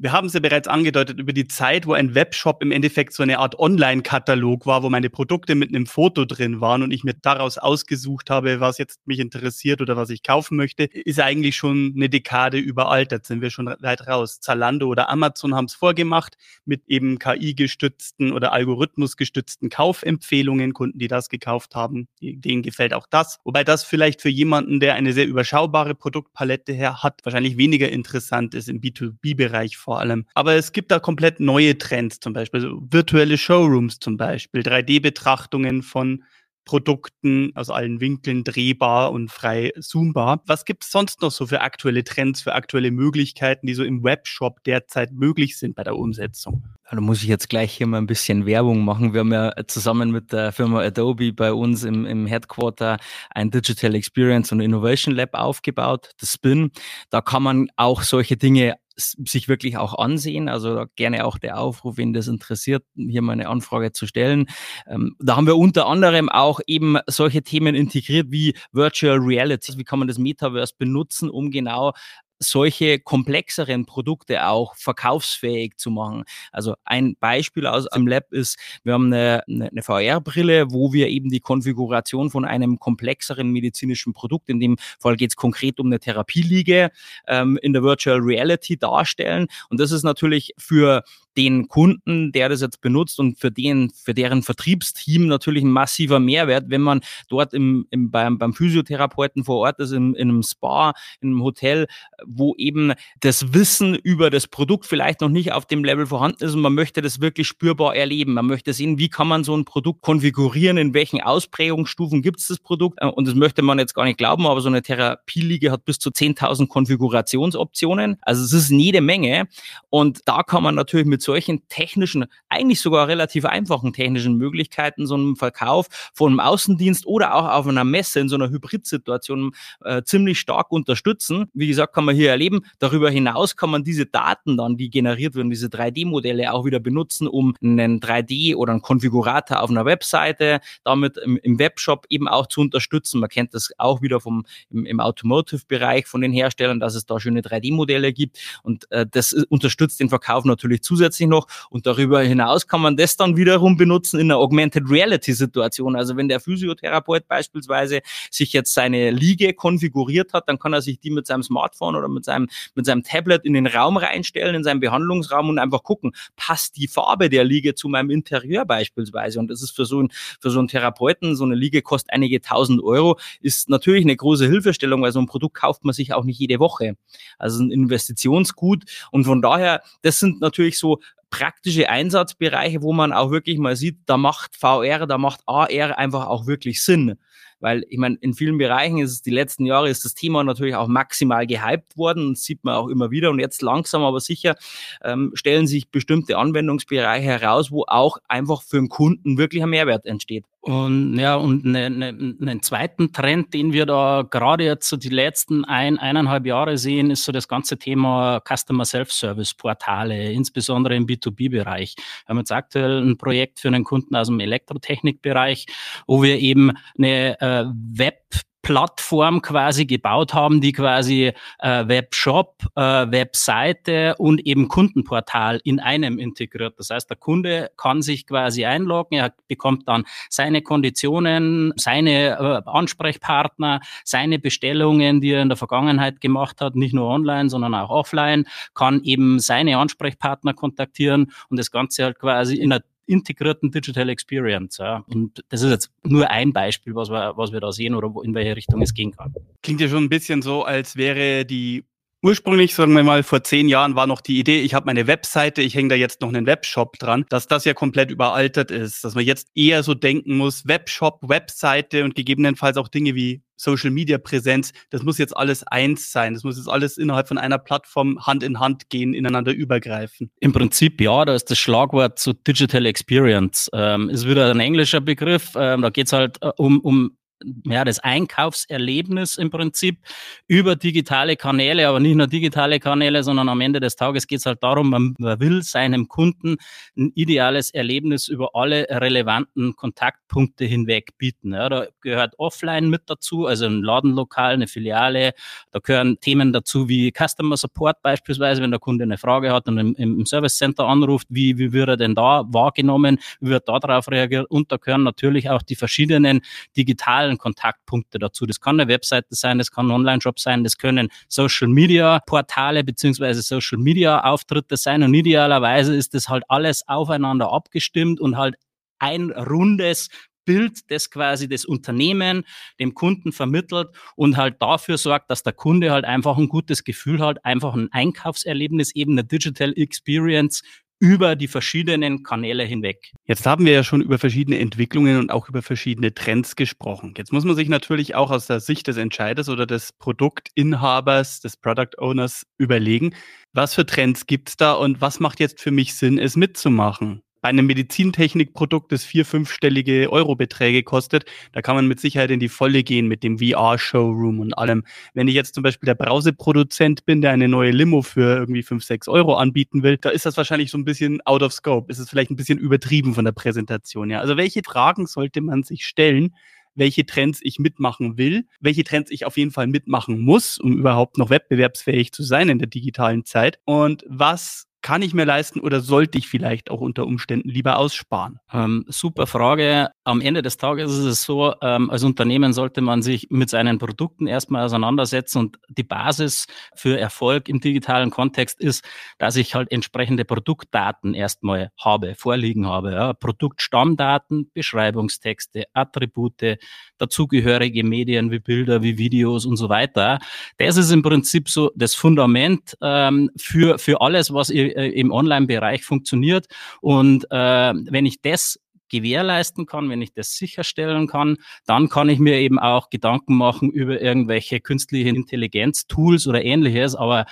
wir 0.00 0.12
haben 0.12 0.28
es 0.28 0.32
ja 0.32 0.40
bereits 0.40 0.68
angedeutet 0.68 1.18
über 1.18 1.32
die 1.32 1.48
Zeit, 1.48 1.86
wo 1.86 1.92
ein 1.92 2.14
Webshop 2.14 2.62
im 2.62 2.70
Endeffekt 2.70 3.12
so 3.12 3.22
eine 3.24 3.40
Art 3.40 3.58
Online-Katalog 3.58 4.64
war, 4.64 4.84
wo 4.84 4.90
meine 4.90 5.10
Produkte 5.10 5.56
mit 5.56 5.70
einem 5.70 5.86
Foto 5.86 6.24
drin 6.24 6.60
waren 6.60 6.82
und 6.82 6.92
ich 6.92 7.02
mir 7.02 7.14
daraus 7.14 7.58
ausgesucht 7.58 8.30
habe, 8.30 8.60
was 8.60 8.78
jetzt 8.78 9.06
mich 9.06 9.18
interessiert 9.18 9.80
oder 9.80 9.96
was 9.96 10.10
ich 10.10 10.22
kaufen 10.22 10.56
möchte, 10.56 10.84
ist 10.84 11.20
eigentlich 11.20 11.56
schon 11.56 11.94
eine 11.96 12.08
Dekade 12.08 12.58
überaltert, 12.58 13.26
sind 13.26 13.40
wir 13.40 13.50
schon 13.50 13.66
weit 13.66 14.06
raus. 14.06 14.40
Zalando 14.40 14.86
oder 14.86 15.08
Amazon 15.08 15.54
haben 15.54 15.64
es 15.64 15.74
vorgemacht 15.74 16.36
mit 16.64 16.82
eben 16.86 17.18
KI-gestützten 17.18 18.32
oder 18.32 18.52
Algorithmus-gestützten 18.52 19.68
Kaufempfehlungen, 19.68 20.74
Kunden, 20.74 20.98
die 20.98 21.08
das 21.08 21.28
gekauft 21.28 21.74
haben, 21.74 22.06
denen 22.20 22.62
gefällt 22.62 22.94
auch 22.94 23.06
das. 23.10 23.40
Wobei 23.42 23.64
das 23.64 23.82
vielleicht 23.82 24.22
für 24.22 24.28
jemanden, 24.28 24.78
der 24.78 24.94
eine 24.94 25.12
sehr 25.12 25.26
überschaubare 25.26 25.96
Produktpalette 25.96 26.72
her 26.72 27.02
hat, 27.02 27.20
wahrscheinlich 27.24 27.56
weniger 27.56 27.88
interessant 27.88 28.54
ist 28.54 28.68
im 28.68 28.80
B2B-Bereich 28.80 29.76
vor 29.88 30.00
allem. 30.00 30.26
Aber 30.34 30.52
es 30.52 30.72
gibt 30.72 30.90
da 30.90 30.98
komplett 30.98 31.40
neue 31.40 31.78
Trends, 31.78 32.20
zum 32.20 32.34
Beispiel 32.34 32.60
so 32.60 32.78
virtuelle 32.90 33.38
Showrooms 33.38 34.00
zum 34.00 34.18
Beispiel, 34.18 34.60
3D-Betrachtungen 34.60 35.82
von 35.82 36.24
Produkten 36.66 37.52
aus 37.54 37.70
allen 37.70 37.98
Winkeln 37.98 38.44
drehbar 38.44 39.10
und 39.12 39.30
frei 39.32 39.72
zoombar. 39.80 40.42
Was 40.44 40.66
gibt 40.66 40.84
es 40.84 40.90
sonst 40.90 41.22
noch 41.22 41.30
so 41.30 41.46
für 41.46 41.62
aktuelle 41.62 42.04
Trends, 42.04 42.42
für 42.42 42.54
aktuelle 42.54 42.90
Möglichkeiten, 42.90 43.66
die 43.66 43.72
so 43.72 43.82
im 43.82 44.04
Webshop 44.04 44.62
derzeit 44.64 45.12
möglich 45.12 45.56
sind 45.56 45.74
bei 45.74 45.84
der 45.84 45.96
Umsetzung? 45.96 46.64
Da 46.90 47.00
muss 47.00 47.22
ich 47.22 47.28
jetzt 47.28 47.48
gleich 47.48 47.72
hier 47.72 47.86
mal 47.86 47.96
ein 47.96 48.06
bisschen 48.06 48.44
Werbung 48.44 48.84
machen. 48.84 49.14
Wir 49.14 49.20
haben 49.20 49.32
ja 49.32 49.54
zusammen 49.66 50.10
mit 50.10 50.32
der 50.32 50.52
Firma 50.52 50.82
Adobe 50.82 51.32
bei 51.32 51.54
uns 51.54 51.84
im, 51.84 52.04
im 52.04 52.26
Headquarter 52.26 52.98
ein 53.30 53.50
Digital 53.50 53.94
Experience 53.94 54.52
und 54.52 54.60
Innovation 54.60 55.14
Lab 55.14 55.30
aufgebaut, 55.32 56.10
das 56.20 56.34
Spin. 56.34 56.72
Da 57.08 57.22
kann 57.22 57.42
man 57.42 57.68
auch 57.76 58.02
solche 58.02 58.36
Dinge 58.36 58.74
sich 58.98 59.48
wirklich 59.48 59.76
auch 59.76 59.94
ansehen. 59.94 60.48
Also 60.48 60.84
gerne 60.96 61.24
auch 61.24 61.38
der 61.38 61.60
Aufruf, 61.60 61.96
wenn 61.96 62.12
das 62.12 62.28
interessiert, 62.28 62.84
hier 62.96 63.22
mal 63.22 63.32
eine 63.32 63.48
Anfrage 63.48 63.92
zu 63.92 64.06
stellen. 64.06 64.46
Ähm, 64.86 65.14
da 65.18 65.36
haben 65.36 65.46
wir 65.46 65.56
unter 65.56 65.86
anderem 65.86 66.28
auch 66.28 66.60
eben 66.66 66.98
solche 67.06 67.42
Themen 67.42 67.74
integriert 67.74 68.26
wie 68.30 68.54
Virtual 68.72 69.18
Reality. 69.18 69.78
Wie 69.78 69.84
kann 69.84 69.98
man 69.98 70.08
das 70.08 70.18
Metaverse 70.18 70.74
benutzen, 70.78 71.30
um 71.30 71.50
genau 71.50 71.92
solche 72.38 72.98
komplexeren 72.98 73.84
Produkte 73.86 74.46
auch 74.46 74.74
verkaufsfähig 74.76 75.76
zu 75.76 75.90
machen. 75.90 76.24
Also 76.52 76.74
ein 76.84 77.16
Beispiel 77.18 77.66
aus 77.66 77.86
dem 77.86 78.06
Lab 78.06 78.32
ist, 78.32 78.58
wir 78.84 78.94
haben 78.94 79.12
eine, 79.12 79.42
eine 79.46 79.82
VR-Brille, 79.82 80.70
wo 80.70 80.92
wir 80.92 81.08
eben 81.08 81.30
die 81.30 81.40
Konfiguration 81.40 82.30
von 82.30 82.44
einem 82.44 82.78
komplexeren 82.78 83.50
medizinischen 83.50 84.12
Produkt, 84.12 84.48
in 84.48 84.60
dem 84.60 84.76
Fall 84.98 85.16
geht 85.16 85.30
es 85.30 85.36
konkret 85.36 85.80
um 85.80 85.86
eine 85.86 85.98
Therapieliege, 85.98 86.90
ähm, 87.26 87.58
in 87.62 87.72
der 87.72 87.82
Virtual 87.82 88.18
Reality 88.18 88.76
darstellen. 88.76 89.46
Und 89.68 89.80
das 89.80 89.90
ist 89.90 90.02
natürlich 90.02 90.52
für 90.58 91.02
den 91.38 91.68
Kunden, 91.68 92.32
der 92.32 92.48
das 92.48 92.60
jetzt 92.60 92.80
benutzt 92.80 93.20
und 93.20 93.38
für 93.38 93.52
den, 93.52 93.90
für 93.90 94.12
deren 94.12 94.42
Vertriebsteam 94.42 95.28
natürlich 95.28 95.62
ein 95.62 95.70
massiver 95.70 96.18
Mehrwert, 96.18 96.64
wenn 96.68 96.80
man 96.80 97.00
dort 97.28 97.54
im, 97.54 97.86
im, 97.90 98.10
beim, 98.10 98.38
beim 98.38 98.52
Physiotherapeuten 98.52 99.44
vor 99.44 99.58
Ort 99.58 99.78
ist, 99.78 99.92
in, 99.92 100.14
in 100.14 100.30
einem 100.30 100.42
Spa, 100.42 100.94
in 101.20 101.30
einem 101.30 101.42
Hotel, 101.44 101.86
wo 102.28 102.54
eben 102.56 102.92
das 103.20 103.52
Wissen 103.54 103.94
über 103.94 104.30
das 104.30 104.46
Produkt 104.46 104.86
vielleicht 104.86 105.20
noch 105.20 105.28
nicht 105.28 105.52
auf 105.52 105.66
dem 105.66 105.84
Level 105.84 106.06
vorhanden 106.06 106.44
ist 106.44 106.54
und 106.54 106.60
man 106.60 106.74
möchte 106.74 107.02
das 107.02 107.20
wirklich 107.20 107.46
spürbar 107.46 107.96
erleben. 107.96 108.34
Man 108.34 108.46
möchte 108.46 108.72
sehen, 108.72 108.98
wie 108.98 109.08
kann 109.08 109.28
man 109.28 109.44
so 109.44 109.56
ein 109.56 109.64
Produkt 109.64 110.02
konfigurieren, 110.02 110.76
in 110.76 110.94
welchen 110.94 111.20
Ausprägungsstufen 111.20 112.22
gibt 112.22 112.40
es 112.40 112.48
das 112.48 112.58
Produkt. 112.58 112.98
Äh, 113.00 113.06
und 113.06 113.26
das 113.26 113.34
möchte 113.34 113.62
man 113.62 113.78
jetzt 113.78 113.94
gar 113.94 114.04
nicht 114.04 114.18
glauben, 114.18 114.46
aber 114.46 114.60
so 114.60 114.68
eine 114.68 114.82
Therapieliege 114.82 115.70
hat 115.72 115.84
bis 115.84 115.98
zu 115.98 116.10
10.000 116.10 116.68
Konfigurationsoptionen. 116.68 118.18
Also 118.22 118.44
es 118.44 118.52
ist 118.52 118.70
jede 118.70 119.00
Menge. 119.00 119.48
Und 119.90 120.20
da 120.26 120.42
kann 120.42 120.62
man 120.62 120.74
natürlich 120.74 121.06
mit 121.06 121.22
solchen 121.22 121.66
technischen, 121.68 122.26
eigentlich 122.48 122.80
sogar 122.80 123.08
relativ 123.08 123.44
einfachen 123.44 123.92
technischen 123.92 124.36
Möglichkeiten 124.36 125.06
so 125.06 125.14
einen 125.14 125.36
Verkauf 125.36 125.86
von 126.14 126.32
einem 126.32 126.40
Außendienst 126.40 127.06
oder 127.06 127.34
auch 127.34 127.48
auf 127.48 127.66
einer 127.66 127.84
Messe 127.84 128.20
in 128.20 128.28
so 128.28 128.36
einer 128.36 128.50
Hybridsituation 128.50 129.52
äh, 129.84 130.02
ziemlich 130.02 130.38
stark 130.38 130.70
unterstützen. 130.70 131.46
Wie 131.54 131.66
gesagt, 131.66 131.94
kann 131.94 132.04
man 132.04 132.17
hier 132.18 132.30
erleben. 132.30 132.60
Darüber 132.78 133.10
hinaus 133.10 133.56
kann 133.56 133.70
man 133.70 133.84
diese 133.84 134.06
Daten 134.06 134.56
dann, 134.56 134.76
die 134.76 134.90
generiert 134.90 135.34
werden, 135.34 135.50
diese 135.50 135.68
3D-Modelle 135.68 136.52
auch 136.52 136.64
wieder 136.64 136.80
benutzen, 136.80 137.26
um 137.26 137.54
einen 137.62 138.00
3D 138.00 138.56
oder 138.56 138.72
einen 138.72 138.82
Konfigurator 138.82 139.62
auf 139.62 139.70
einer 139.70 139.84
Webseite 139.84 140.60
damit 140.84 141.16
im, 141.18 141.38
im 141.38 141.58
Webshop 141.58 142.06
eben 142.08 142.28
auch 142.28 142.46
zu 142.46 142.60
unterstützen. 142.60 143.20
Man 143.20 143.28
kennt 143.28 143.54
das 143.54 143.70
auch 143.78 144.02
wieder 144.02 144.20
vom 144.20 144.44
im, 144.70 144.84
im 144.84 145.00
Automotive-Bereich 145.00 146.06
von 146.06 146.20
den 146.20 146.32
Herstellern, 146.32 146.80
dass 146.80 146.94
es 146.94 147.06
da 147.06 147.20
schöne 147.20 147.40
3D-Modelle 147.40 148.12
gibt 148.12 148.38
und 148.62 148.90
äh, 148.90 149.06
das 149.10 149.32
unterstützt 149.32 150.00
den 150.00 150.08
Verkauf 150.08 150.44
natürlich 150.44 150.82
zusätzlich 150.82 151.28
noch. 151.28 151.46
Und 151.70 151.86
darüber 151.86 152.20
hinaus 152.20 152.66
kann 152.66 152.80
man 152.80 152.96
das 152.96 153.16
dann 153.16 153.36
wiederum 153.36 153.76
benutzen 153.76 154.20
in 154.20 154.30
einer 154.30 154.38
Augmented 154.38 154.90
Reality 154.90 155.32
Situation. 155.32 155.96
Also 155.96 156.16
wenn 156.16 156.28
der 156.28 156.40
Physiotherapeut 156.40 157.28
beispielsweise 157.28 158.00
sich 158.30 158.52
jetzt 158.52 158.74
seine 158.74 159.10
Liege 159.10 159.54
konfiguriert 159.54 160.32
hat, 160.32 160.48
dann 160.48 160.58
kann 160.58 160.72
er 160.72 160.82
sich 160.82 160.98
die 160.98 161.10
mit 161.10 161.26
seinem 161.26 161.42
Smartphone 161.42 161.96
oder 161.96 162.07
mit 162.12 162.24
seinem, 162.24 162.48
mit 162.74 162.86
seinem 162.86 163.02
Tablet 163.02 163.44
in 163.44 163.54
den 163.54 163.66
Raum 163.66 163.96
reinstellen, 163.96 164.54
in 164.54 164.64
seinen 164.64 164.80
Behandlungsraum 164.80 165.48
und 165.48 165.58
einfach 165.58 165.82
gucken, 165.82 166.12
passt 166.36 166.76
die 166.76 166.88
Farbe 166.88 167.28
der 167.28 167.44
Liege 167.44 167.74
zu 167.74 167.88
meinem 167.88 168.10
Interieur 168.10 168.64
beispielsweise. 168.64 169.38
Und 169.38 169.48
das 169.48 169.62
ist 169.62 169.70
für 169.70 169.84
so, 169.84 170.02
ein, 170.02 170.10
für 170.40 170.50
so 170.50 170.58
einen 170.58 170.68
Therapeuten, 170.68 171.36
so 171.36 171.44
eine 171.44 171.54
Liege 171.54 171.82
kostet 171.82 172.12
einige 172.12 172.40
tausend 172.40 172.82
Euro, 172.82 173.18
ist 173.40 173.68
natürlich 173.68 174.04
eine 174.04 174.16
große 174.16 174.46
Hilfestellung, 174.46 175.02
weil 175.02 175.12
so 175.12 175.20
ein 175.20 175.26
Produkt 175.26 175.56
kauft 175.56 175.84
man 175.84 175.92
sich 175.92 176.12
auch 176.12 176.24
nicht 176.24 176.38
jede 176.38 176.58
Woche. 176.58 176.96
Also 177.38 177.62
ein 177.62 177.70
Investitionsgut. 177.70 178.84
Und 179.10 179.24
von 179.24 179.42
daher, 179.42 179.82
das 180.02 180.18
sind 180.18 180.40
natürlich 180.40 180.78
so 180.78 181.00
praktische 181.30 181.88
Einsatzbereiche, 181.88 182.82
wo 182.82 182.92
man 182.92 183.12
auch 183.12 183.30
wirklich 183.30 183.58
mal 183.58 183.76
sieht, 183.76 183.98
da 184.06 184.16
macht 184.16 184.56
VR, 184.56 185.06
da 185.06 185.18
macht 185.18 185.40
AR 185.46 185.98
einfach 185.98 186.26
auch 186.26 186.46
wirklich 186.46 186.82
Sinn. 186.82 187.18
Weil 187.60 187.84
ich 187.88 187.98
meine, 187.98 188.16
in 188.20 188.34
vielen 188.34 188.58
Bereichen 188.58 188.98
ist 188.98 189.12
es 189.12 189.22
die 189.22 189.30
letzten 189.30 189.66
Jahre 189.66 189.88
ist 189.88 190.04
das 190.04 190.14
Thema 190.14 190.44
natürlich 190.44 190.76
auch 190.76 190.88
maximal 190.88 191.46
gehypt 191.46 191.96
worden, 191.96 192.34
das 192.34 192.44
sieht 192.44 192.64
man 192.64 192.74
auch 192.74 192.88
immer 192.88 193.10
wieder. 193.10 193.30
Und 193.30 193.40
jetzt 193.40 193.62
langsam 193.62 194.02
aber 194.02 194.20
sicher 194.20 194.56
ähm, 195.02 195.32
stellen 195.34 195.66
sich 195.66 195.90
bestimmte 195.90 196.38
Anwendungsbereiche 196.38 197.26
heraus, 197.26 197.70
wo 197.70 197.84
auch 197.86 198.18
einfach 198.28 198.62
für 198.62 198.76
den 198.76 198.88
Kunden 198.88 199.38
wirklich 199.38 199.62
ein 199.62 199.70
Mehrwert 199.70 200.06
entsteht. 200.06 200.44
Und 200.68 201.18
ja, 201.18 201.36
und 201.36 201.64
ne, 201.64 201.88
ne, 201.88 202.08
einen 202.08 202.60
zweiten 202.60 203.10
Trend, 203.14 203.54
den 203.54 203.72
wir 203.72 203.86
da 203.86 204.22
gerade 204.30 204.64
jetzt 204.64 204.86
so 204.86 204.98
die 204.98 205.08
letzten 205.08 205.64
ein, 205.64 205.96
eineinhalb 205.96 206.44
Jahre 206.44 206.76
sehen, 206.76 207.10
ist 207.10 207.24
so 207.24 207.32
das 207.32 207.48
ganze 207.48 207.78
Thema 207.78 208.42
Customer 208.46 208.84
Self-Service 208.84 209.54
Portale, 209.54 210.30
insbesondere 210.30 210.94
im 210.94 211.06
B2B-Bereich. 211.06 211.96
Wir 211.96 212.28
haben 212.28 212.38
jetzt 212.40 212.52
aktuell 212.52 213.00
ein 213.00 213.16
Projekt 213.16 213.60
für 213.60 213.68
einen 213.68 213.82
Kunden 213.82 214.14
aus 214.14 214.26
dem 214.26 214.40
Elektrotechnikbereich, 214.40 215.64
wo 216.06 216.22
wir 216.22 216.38
eben 216.38 216.72
eine 216.98 217.40
äh, 217.40 217.64
Web 217.94 218.18
Plattform 218.62 219.40
quasi 219.40 219.86
gebaut 219.86 220.34
haben, 220.34 220.60
die 220.60 220.72
quasi 220.72 221.32
äh, 221.60 221.88
Webshop, 221.88 222.56
äh, 222.74 222.80
Webseite 222.80 224.14
und 224.18 224.44
eben 224.46 224.68
Kundenportal 224.68 225.60
in 225.64 225.80
einem 225.80 226.18
integriert. 226.18 226.74
Das 226.78 226.90
heißt, 226.90 227.08
der 227.08 227.16
Kunde 227.16 227.70
kann 227.76 228.02
sich 228.02 228.26
quasi 228.26 228.64
einloggen, 228.64 229.18
er 229.18 229.32
bekommt 229.46 229.88
dann 229.88 230.04
seine 230.28 230.62
Konditionen, 230.62 231.72
seine 231.76 232.62
äh, 232.66 232.68
Ansprechpartner, 232.68 233.80
seine 234.04 234.38
Bestellungen, 234.38 235.20
die 235.20 235.32
er 235.32 235.42
in 235.42 235.48
der 235.48 235.56
Vergangenheit 235.56 236.20
gemacht 236.20 236.60
hat, 236.60 236.74
nicht 236.74 236.94
nur 236.94 237.08
online, 237.08 237.48
sondern 237.50 237.74
auch 237.74 237.90
offline, 237.90 238.46
kann 238.74 239.02
eben 239.04 239.38
seine 239.38 239.78
Ansprechpartner 239.78 240.54
kontaktieren 240.54 241.32
und 241.48 241.58
das 241.58 241.70
Ganze 241.70 242.04
halt 242.04 242.18
quasi 242.18 242.56
in 242.56 242.72
einer 242.72 242.82
integrierten 243.08 243.70
Digital 243.70 244.08
Experience. 244.08 244.78
Ja. 244.78 245.04
Und 245.08 245.42
das 245.48 245.62
ist 245.62 245.70
jetzt 245.70 245.90
nur 246.04 246.30
ein 246.30 246.52
Beispiel, 246.52 246.94
was 246.94 247.10
wir, 247.10 247.36
was 247.36 247.52
wir 247.52 247.60
da 247.60 247.72
sehen 247.72 247.94
oder 247.94 248.12
in 248.22 248.34
welche 248.34 248.56
Richtung 248.56 248.82
es 248.82 248.94
gehen 248.94 249.12
kann. 249.16 249.34
Klingt 249.62 249.80
ja 249.80 249.88
schon 249.88 250.04
ein 250.04 250.08
bisschen 250.08 250.42
so, 250.42 250.64
als 250.64 250.96
wäre 250.96 251.44
die 251.44 251.84
Ursprünglich, 252.20 252.74
sagen 252.74 252.96
wir 252.96 253.04
mal, 253.04 253.22
vor 253.22 253.44
zehn 253.44 253.68
Jahren 253.68 253.94
war 253.94 254.08
noch 254.08 254.20
die 254.20 254.40
Idee, 254.40 254.60
ich 254.60 254.74
habe 254.74 254.86
meine 254.86 255.06
Webseite, 255.06 255.62
ich 255.62 255.76
hänge 255.76 255.90
da 255.90 255.94
jetzt 255.94 256.20
noch 256.20 256.30
einen 256.30 256.46
Webshop 256.46 256.98
dran, 256.98 257.24
dass 257.28 257.46
das 257.46 257.64
ja 257.64 257.74
komplett 257.74 258.10
überaltert 258.10 258.72
ist, 258.72 259.04
dass 259.04 259.14
man 259.14 259.24
jetzt 259.24 259.46
eher 259.54 259.84
so 259.84 259.94
denken 259.94 260.36
muss, 260.36 260.66
Webshop, 260.66 261.20
Webseite 261.22 262.02
und 262.02 262.16
gegebenenfalls 262.16 262.76
auch 262.76 262.88
Dinge 262.88 263.14
wie 263.14 263.42
Social 263.58 263.90
Media 263.90 264.16
Präsenz, 264.18 264.72
das 264.90 265.02
muss 265.02 265.18
jetzt 265.18 265.36
alles 265.36 265.62
eins 265.64 266.10
sein. 266.12 266.32
Das 266.34 266.44
muss 266.44 266.56
jetzt 266.56 266.68
alles 266.68 266.96
innerhalb 266.96 267.28
von 267.28 267.36
einer 267.38 267.58
Plattform 267.58 268.24
Hand 268.24 268.42
in 268.42 268.58
Hand 268.60 268.88
gehen, 268.88 269.12
ineinander 269.12 269.52
übergreifen. 269.52 270.30
Im 270.40 270.52
Prinzip 270.52 271.00
ja, 271.00 271.24
da 271.24 271.34
ist 271.34 271.50
das 271.50 271.58
Schlagwort 271.58 272.18
zu 272.18 272.32
Digital 272.32 272.86
Experience. 272.86 273.68
Ähm, 273.74 274.08
ist 274.08 274.26
wieder 274.26 274.50
ein 274.50 274.60
englischer 274.60 275.00
Begriff. 275.00 275.52
Ähm, 275.56 275.82
da 275.82 275.90
geht's 275.90 276.12
halt 276.12 276.38
äh, 276.40 276.52
um, 276.56 276.80
um 276.80 277.17
ja, 277.64 277.84
das 277.84 277.98
Einkaufserlebnis 278.00 279.38
im 279.38 279.50
Prinzip 279.50 279.98
über 280.46 280.76
digitale 280.76 281.36
Kanäle, 281.36 281.88
aber 281.88 282.00
nicht 282.00 282.16
nur 282.16 282.26
digitale 282.26 282.80
Kanäle, 282.80 283.22
sondern 283.22 283.48
am 283.48 283.60
Ende 283.60 283.80
des 283.80 283.96
Tages 283.96 284.26
geht 284.26 284.40
es 284.40 284.46
halt 284.46 284.62
darum, 284.62 284.90
man, 284.90 285.14
man, 285.18 285.38
will 285.40 285.62
seinem 285.62 286.08
Kunden 286.08 286.56
ein 286.96 287.12
ideales 287.14 287.70
Erlebnis 287.70 288.28
über 288.28 288.50
alle 288.54 288.86
relevanten 288.90 289.76
Kontaktpunkte 289.76 290.64
hinweg 290.64 291.16
bieten. 291.18 291.52
Ja, 291.52 291.68
da 291.68 291.86
gehört 292.00 292.34
offline 292.38 292.90
mit 292.90 293.02
dazu, 293.06 293.46
also 293.46 293.66
ein 293.66 293.82
Ladenlokal, 293.82 294.54
eine 294.54 294.66
Filiale, 294.66 295.32
da 295.70 295.78
gehören 295.78 296.18
Themen 296.20 296.52
dazu 296.52 296.88
wie 296.88 297.12
Customer 297.12 297.56
Support 297.56 298.02
beispielsweise, 298.02 298.62
wenn 298.62 298.70
der 298.70 298.80
Kunde 298.80 299.04
eine 299.04 299.18
Frage 299.18 299.52
hat 299.52 299.68
und 299.68 299.78
im, 299.78 299.94
im 299.94 300.26
Service 300.26 300.56
Center 300.56 300.86
anruft, 300.86 301.28
wie, 301.30 301.58
wie 301.58 301.72
wird 301.72 301.88
er 301.88 301.96
denn 301.96 302.14
da 302.14 302.44
wahrgenommen, 302.48 303.18
wie 303.40 303.50
wird 303.50 303.68
darauf 303.68 304.10
reagiert 304.10 304.50
und 304.50 304.72
da 304.72 304.76
gehören 304.76 305.02
natürlich 305.02 305.50
auch 305.50 305.62
die 305.62 305.76
verschiedenen 305.76 306.40
digitalen 306.76 307.27
digitalen 307.28 307.38
Kontaktpunkte 307.38 308.18
dazu. 308.18 308.46
Das 308.46 308.60
kann 308.60 308.80
eine 308.80 308.88
Webseite 308.88 309.34
sein, 309.34 309.58
das 309.58 309.70
kann 309.70 309.88
ein 309.88 309.92
Online-Shop 309.92 310.38
sein, 310.38 310.64
das 310.64 310.78
können 310.78 311.08
Social-Media-Portale 311.28 312.84
beziehungsweise 312.84 313.42
Social-Media-Auftritte 313.42 314.76
sein 314.76 315.02
und 315.02 315.14
idealerweise 315.14 315.94
ist 315.94 316.14
das 316.14 316.28
halt 316.28 316.44
alles 316.48 316.86
aufeinander 316.88 317.52
abgestimmt 317.52 318.20
und 318.20 318.36
halt 318.36 318.56
ein 318.98 319.30
rundes 319.30 320.08
Bild, 320.44 320.90
das 320.90 321.10
quasi 321.10 321.46
das 321.46 321.66
Unternehmen 321.66 322.44
dem 322.80 322.94
Kunden 322.94 323.32
vermittelt 323.32 323.88
und 324.16 324.38
halt 324.38 324.62
dafür 324.62 324.96
sorgt, 324.96 325.30
dass 325.30 325.42
der 325.42 325.52
Kunde 325.52 325.90
halt 325.90 326.06
einfach 326.06 326.38
ein 326.38 326.48
gutes 326.48 326.84
Gefühl 326.84 327.20
hat, 327.20 327.44
einfach 327.44 327.74
ein 327.74 327.92
Einkaufserlebnis, 327.92 328.94
eben 328.94 329.12
eine 329.12 329.24
Digital 329.24 329.74
Experience 329.76 330.62
über 331.00 331.36
die 331.36 331.48
verschiedenen 331.48 332.22
Kanäle 332.22 332.64
hinweg. 332.64 333.12
Jetzt 333.24 333.46
haben 333.46 333.64
wir 333.64 333.72
ja 333.72 333.84
schon 333.84 334.00
über 334.00 334.18
verschiedene 334.18 334.58
Entwicklungen 334.58 335.18
und 335.18 335.30
auch 335.30 335.48
über 335.48 335.62
verschiedene 335.62 336.12
Trends 336.14 336.56
gesprochen. 336.56 337.14
Jetzt 337.16 337.32
muss 337.32 337.44
man 337.44 337.54
sich 337.54 337.68
natürlich 337.68 338.14
auch 338.14 338.30
aus 338.30 338.46
der 338.46 338.60
Sicht 338.60 338.88
des 338.88 338.96
Entscheiders 338.96 339.48
oder 339.48 339.66
des 339.66 339.92
Produktinhabers, 339.92 341.40
des 341.40 341.56
Product 341.56 341.98
Owners 341.98 342.46
überlegen, 342.58 343.14
was 343.52 343.74
für 343.74 343.86
Trends 343.86 344.26
gibt's 344.26 344.56
da 344.56 344.72
und 344.72 345.00
was 345.00 345.20
macht 345.20 345.40
jetzt 345.40 345.60
für 345.60 345.70
mich 345.70 345.94
Sinn, 345.94 346.18
es 346.18 346.36
mitzumachen 346.36 347.22
bei 347.40 347.48
einem 347.48 347.66
Medizintechnikprodukt, 347.66 348.90
das 348.92 349.04
vier, 349.04 349.24
fünfstellige 349.24 350.10
Eurobeträge 350.10 350.82
kostet, 350.82 351.24
da 351.52 351.62
kann 351.62 351.76
man 351.76 351.86
mit 351.86 352.00
Sicherheit 352.00 352.30
in 352.30 352.40
die 352.40 352.48
Volle 352.48 352.82
gehen 352.82 353.06
mit 353.06 353.22
dem 353.22 353.38
VR-Showroom 353.38 354.40
und 354.40 354.54
allem. 354.54 354.84
Wenn 355.14 355.28
ich 355.28 355.34
jetzt 355.34 355.54
zum 355.54 355.62
Beispiel 355.62 355.86
der 355.86 355.94
Brauseproduzent 355.94 357.04
bin, 357.06 357.20
der 357.20 357.32
eine 357.32 357.48
neue 357.48 357.70
Limo 357.70 358.02
für 358.02 358.38
irgendwie 358.38 358.62
fünf, 358.62 358.84
sechs 358.84 359.08
Euro 359.08 359.34
anbieten 359.34 359.82
will, 359.82 359.98
da 359.98 360.10
ist 360.10 360.26
das 360.26 360.36
wahrscheinlich 360.36 360.70
so 360.70 360.78
ein 360.78 360.84
bisschen 360.84 361.20
out 361.22 361.42
of 361.42 361.52
scope. 361.52 361.90
Ist 361.90 361.98
es 361.98 362.10
vielleicht 362.10 362.30
ein 362.30 362.36
bisschen 362.36 362.58
übertrieben 362.58 363.14
von 363.14 363.24
der 363.24 363.32
Präsentation, 363.32 364.10
ja. 364.10 364.20
Also 364.20 364.36
welche 364.36 364.62
Fragen 364.64 365.06
sollte 365.06 365.40
man 365.40 365.62
sich 365.62 365.86
stellen, 365.86 366.34
welche 366.78 367.04
Trends 367.04 367.40
ich 367.42 367.58
mitmachen 367.58 368.16
will, 368.16 368.46
welche 368.60 368.84
Trends 368.84 369.10
ich 369.10 369.26
auf 369.26 369.36
jeden 369.36 369.50
Fall 369.50 369.66
mitmachen 369.66 370.18
muss, 370.20 370.58
um 370.58 370.78
überhaupt 370.78 371.18
noch 371.18 371.28
wettbewerbsfähig 371.28 372.12
zu 372.12 372.22
sein 372.22 372.48
in 372.48 372.58
der 372.58 372.68
digitalen 372.68 373.24
Zeit 373.24 373.58
und 373.64 374.04
was 374.08 374.67
kann 374.80 375.02
ich 375.02 375.12
mir 375.12 375.24
leisten 375.24 375.60
oder 375.60 375.80
sollte 375.80 376.18
ich 376.18 376.28
vielleicht 376.28 376.70
auch 376.70 376.80
unter 376.80 377.06
Umständen 377.06 377.48
lieber 377.48 377.78
aussparen? 377.78 378.38
Ähm, 378.52 378.84
super 378.88 379.26
Frage. 379.26 379.90
Am 380.04 380.20
Ende 380.20 380.40
des 380.40 380.56
Tages 380.56 380.92
ist 380.92 381.04
es 381.04 381.24
so, 381.24 381.52
ähm, 381.62 381.90
als 381.90 382.04
Unternehmen 382.04 382.52
sollte 382.52 382.80
man 382.80 383.02
sich 383.02 383.26
mit 383.30 383.50
seinen 383.50 383.78
Produkten 383.78 384.26
erstmal 384.26 384.64
auseinandersetzen 384.64 385.38
und 385.38 385.58
die 385.68 385.82
Basis 385.82 386.46
für 386.76 386.98
Erfolg 386.98 387.48
im 387.48 387.60
digitalen 387.60 388.10
Kontext 388.10 388.60
ist, 388.60 388.84
dass 389.18 389.36
ich 389.36 389.54
halt 389.54 389.72
entsprechende 389.72 390.24
Produktdaten 390.24 391.12
erstmal 391.12 391.70
habe, 391.78 392.14
vorliegen 392.14 392.66
habe. 392.66 392.92
Ja. 392.92 393.12
Produktstammdaten, 393.14 394.50
Beschreibungstexte, 394.54 395.64
Attribute, 395.72 396.58
dazugehörige 396.98 397.82
Medien 397.84 398.30
wie 398.30 398.38
Bilder, 398.38 398.82
wie 398.82 398.96
Videos 398.96 399.44
und 399.44 399.56
so 399.56 399.68
weiter. 399.68 400.20
Das 400.58 400.76
ist 400.76 400.92
im 400.92 401.02
Prinzip 401.02 401.48
so 401.48 401.72
das 401.74 401.94
Fundament 401.94 402.76
ähm, 402.80 403.30
für, 403.36 403.78
für 403.78 404.00
alles, 404.00 404.32
was 404.32 404.50
ihr 404.50 404.67
im 404.68 405.10
Online-Bereich 405.10 405.84
funktioniert. 405.84 406.46
Und 406.80 407.24
äh, 407.30 407.72
wenn 407.74 408.06
ich 408.06 408.20
das 408.20 408.58
gewährleisten 408.88 409.66
kann, 409.66 409.90
wenn 409.90 410.02
ich 410.02 410.12
das 410.12 410.32
sicherstellen 410.32 411.06
kann, 411.06 411.36
dann 411.66 411.88
kann 411.88 412.08
ich 412.08 412.18
mir 412.18 412.38
eben 412.38 412.58
auch 412.58 412.90
Gedanken 412.90 413.36
machen 413.36 413.70
über 413.70 414.00
irgendwelche 414.00 414.60
künstliche 414.60 415.10
Intelligenz-Tools 415.10 416.26
oder 416.26 416.42
ähnliches. 416.42 416.94
Aber 416.94 417.26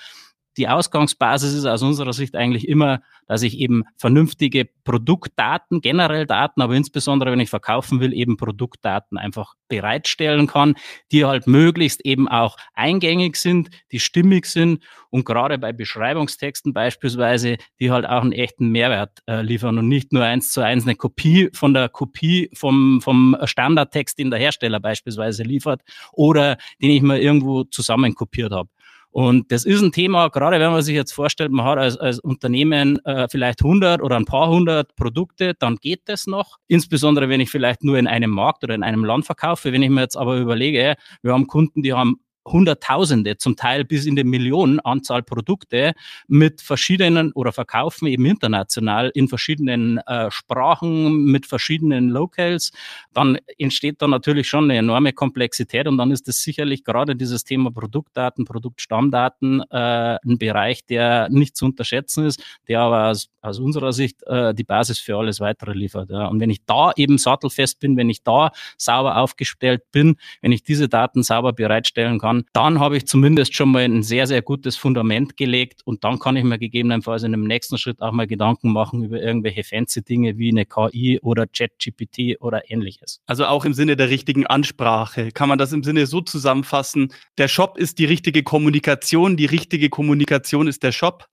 die 0.57 0.69
Ausgangsbasis 0.69 1.53
ist 1.53 1.67
aus 1.67 1.83
unserer 1.83 2.13
Sicht 2.13 2.35
eigentlich 2.35 2.69
immer, 2.69 3.01
dass 3.27 3.43
ich 3.43 3.59
eben 3.59 3.85
vernünftige 3.97 4.69
Produktdaten, 4.85 5.81
generell 5.81 6.27
Daten, 6.27 6.63
aber 6.63 6.75
insbesondere 6.75 7.33
wenn 7.33 7.41
ich 7.41 7.51
verkaufen 7.51 8.01
will, 8.01 8.13
eben 8.13 8.37
Produktdaten 8.37 9.19
einfach 9.19 9.55
bereitstellen 9.69 10.47
kann, 10.47 10.75
die 11.13 11.25
halt 11.25 11.47
möglichst 11.47 12.05
eben 12.05 12.29
auch 12.29 12.57
eingängig 12.75 13.37
sind, 13.37 13.71
die 13.93 14.01
stimmig 14.01 14.47
sind 14.47 14.83
und 15.11 15.25
gerade 15.25 15.59
bei 15.59 15.73
Beschreibungstexten 15.73 16.73
beispielsweise, 16.73 17.57
die 17.81 17.91
halt 17.91 18.07
auch 18.07 18.23
einen 18.23 18.33
echten 18.33 18.69
Mehrwert 18.69 19.19
äh, 19.27 19.43
liefern 19.43 19.79
und 19.79 19.89
nicht 19.89 20.13
nur 20.13 20.25
eins 20.25 20.51
zu 20.51 20.61
eins 20.61 20.85
eine 20.85 20.95
Kopie 20.95 21.51
von 21.53 21.75
der 21.75 21.89
Kopie 21.89 22.51
vom, 22.55 23.01
vom 23.03 23.37
Standardtext, 23.45 24.19
den 24.19 24.31
der 24.31 24.39
Hersteller 24.39 24.81
beispielsweise 24.81 25.43
liefert 25.43 25.83
oder 26.13 26.57
den 26.81 26.91
ich 26.91 27.03
mal 27.03 27.19
irgendwo 27.19 27.65
zusammenkopiert 27.65 28.53
habe. 28.53 28.69
Und 29.17 29.51
das 29.51 29.65
ist 29.65 29.81
ein 29.81 29.93
Thema, 29.93 30.29
gerade 30.29 30.61
wenn 30.61 30.73
man 30.73 30.83
sich 30.83 30.95
jetzt 30.95 31.13
vorstellt, 31.13 31.51
man 31.51 31.65
hat 31.65 31.79
als, 31.79 31.97
als 31.97 32.19
Unternehmen 32.19 33.03
äh, 33.07 33.27
vielleicht 33.31 33.65
100 33.65 34.03
oder 34.03 34.15
ein 34.15 34.27
paar 34.27 34.51
hundert 34.51 34.95
Produkte, 34.95 35.55
dann 35.55 35.77
geht 35.77 36.03
das 36.05 36.27
noch. 36.27 36.59
Insbesondere, 36.67 37.31
wenn 37.31 37.41
ich 37.41 37.49
vielleicht 37.49 37.83
nur 37.83 37.97
in 37.99 38.07
einem 38.07 38.29
Markt 38.29 38.63
oder 38.63 38.75
in 38.75 38.83
einem 38.83 39.07
Land 39.07 39.25
verkaufe. 39.25 39.73
Wenn 39.73 39.83
ich 39.83 39.89
mir 39.89 40.03
jetzt 40.03 40.19
aber 40.19 40.37
überlege, 40.37 40.97
wir 41.23 41.33
haben 41.33 41.47
Kunden, 41.47 41.83
die 41.83 41.95
haben 41.95 42.21
Hunderttausende, 42.47 43.37
zum 43.37 43.57
Teil 43.57 43.85
bis 43.85 44.07
in 44.07 44.17
die 44.17 44.25
Millionen 44.25 44.81
Anzahl 44.81 45.23
Produkte 45.23 45.93
mit 46.29 46.61
verschiedenen 46.63 47.33
oder 47.33 47.53
verkaufen 47.53 48.07
eben 48.07 48.25
international 48.25 49.11
in 49.15 49.29
verschiedenen 49.29 49.99
äh, 49.99 50.31
Sprachen 50.31 51.25
mit 51.25 51.47
verschiedenen 51.47 52.09
Locals, 52.11 52.73
dann 53.13 53.39
entsteht 53.59 54.01
da 54.01 54.09
natürlich 54.09 54.49
schon 54.49 54.65
eine 54.65 54.79
enorme 54.79 55.13
Komplexität 55.13 55.87
und 55.89 55.99
dann 55.99 56.11
ist 56.11 56.29
es 56.29 56.43
sicherlich 56.43 56.85
gerade 56.85 57.17
dieses 57.17 57.45
Thema 57.45 57.71
Produktdaten, 57.71 58.45
Produktstammdaten 58.45 59.63
äh, 59.71 60.19
ein 60.25 60.39
Bereich, 60.39 60.85
der 60.87 61.29
nicht 61.31 61.57
zu 61.57 61.67
unterschätzen 61.67 62.27
ist, 62.27 62.43
der 62.69 62.81
aber 62.81 63.11
aus, 63.11 63.29
aus 63.41 63.59
unserer 63.59 63.93
Sicht 63.93 64.23
äh, 64.27 64.55
die 64.55 64.65
Basis 64.65 64.99
für 64.99 65.17
alles 65.17 65.41
weitere 65.41 65.73
liefert. 65.73 66.11
Ja. 66.11 66.27
Und 66.27 66.41
wenn 66.41 66.51
ich 66.51 66.65
da 66.65 66.93
eben 66.97 67.19
sattelfest 67.19 67.81
bin, 67.81 67.97
wenn 67.97 68.11
ich 68.11 68.23
da 68.23 68.51
sauber 68.77 69.17
aufgestellt 69.17 69.83
bin, 69.93 70.17
wenn 70.43 70.53
ich 70.53 70.63
diese 70.63 70.89
Daten 70.89 71.23
sauber 71.23 71.53
bereitstellen 71.53 72.19
kann, 72.19 72.36
kann, 72.37 72.45
dann 72.53 72.81
habe 72.81 72.97
ich 72.97 73.07
zumindest 73.07 73.55
schon 73.55 73.71
mal 73.71 73.83
ein 73.83 74.03
sehr, 74.03 74.27
sehr 74.27 74.43
gutes 74.43 74.77
Fundament 74.77 75.37
gelegt 75.37 75.83
und 75.85 76.05
dann 76.05 76.19
kann 76.19 76.37
ich 76.37 76.45
mir 76.45 76.59
gegebenenfalls 76.59 77.23
in 77.23 77.35
einem 77.35 77.45
nächsten 77.45 77.79
Schritt 77.79 78.01
auch 78.01 78.13
mal 78.13 78.27
Gedanken 78.27 78.73
machen 78.73 79.05
über 79.05 79.21
irgendwelche 79.21 79.65
fancy 79.65 80.03
Dinge 80.03 80.39
wie 80.39 80.51
eine 80.51 80.67
KI 80.67 81.21
oder 81.23 81.47
ChatGPT 81.47 82.41
oder 82.41 82.71
ähnliches. 82.71 83.21
Also 83.27 83.47
auch 83.47 83.65
im 83.65 83.75
Sinne 83.75 83.97
der 83.97 84.11
richtigen 84.11 84.47
Ansprache. 84.47 85.31
Kann 85.33 85.49
man 85.49 85.59
das 85.59 85.73
im 85.73 85.83
Sinne 85.83 86.07
so 86.07 86.21
zusammenfassen? 86.21 87.13
Der 87.39 87.49
Shop 87.49 87.79
ist 87.79 87.99
die 87.99 88.05
richtige 88.05 88.43
Kommunikation, 88.43 89.37
die 89.37 89.47
richtige 89.47 89.89
Kommunikation 89.89 90.67
ist 90.67 90.83
der 90.83 90.93
Shop? 90.93 91.27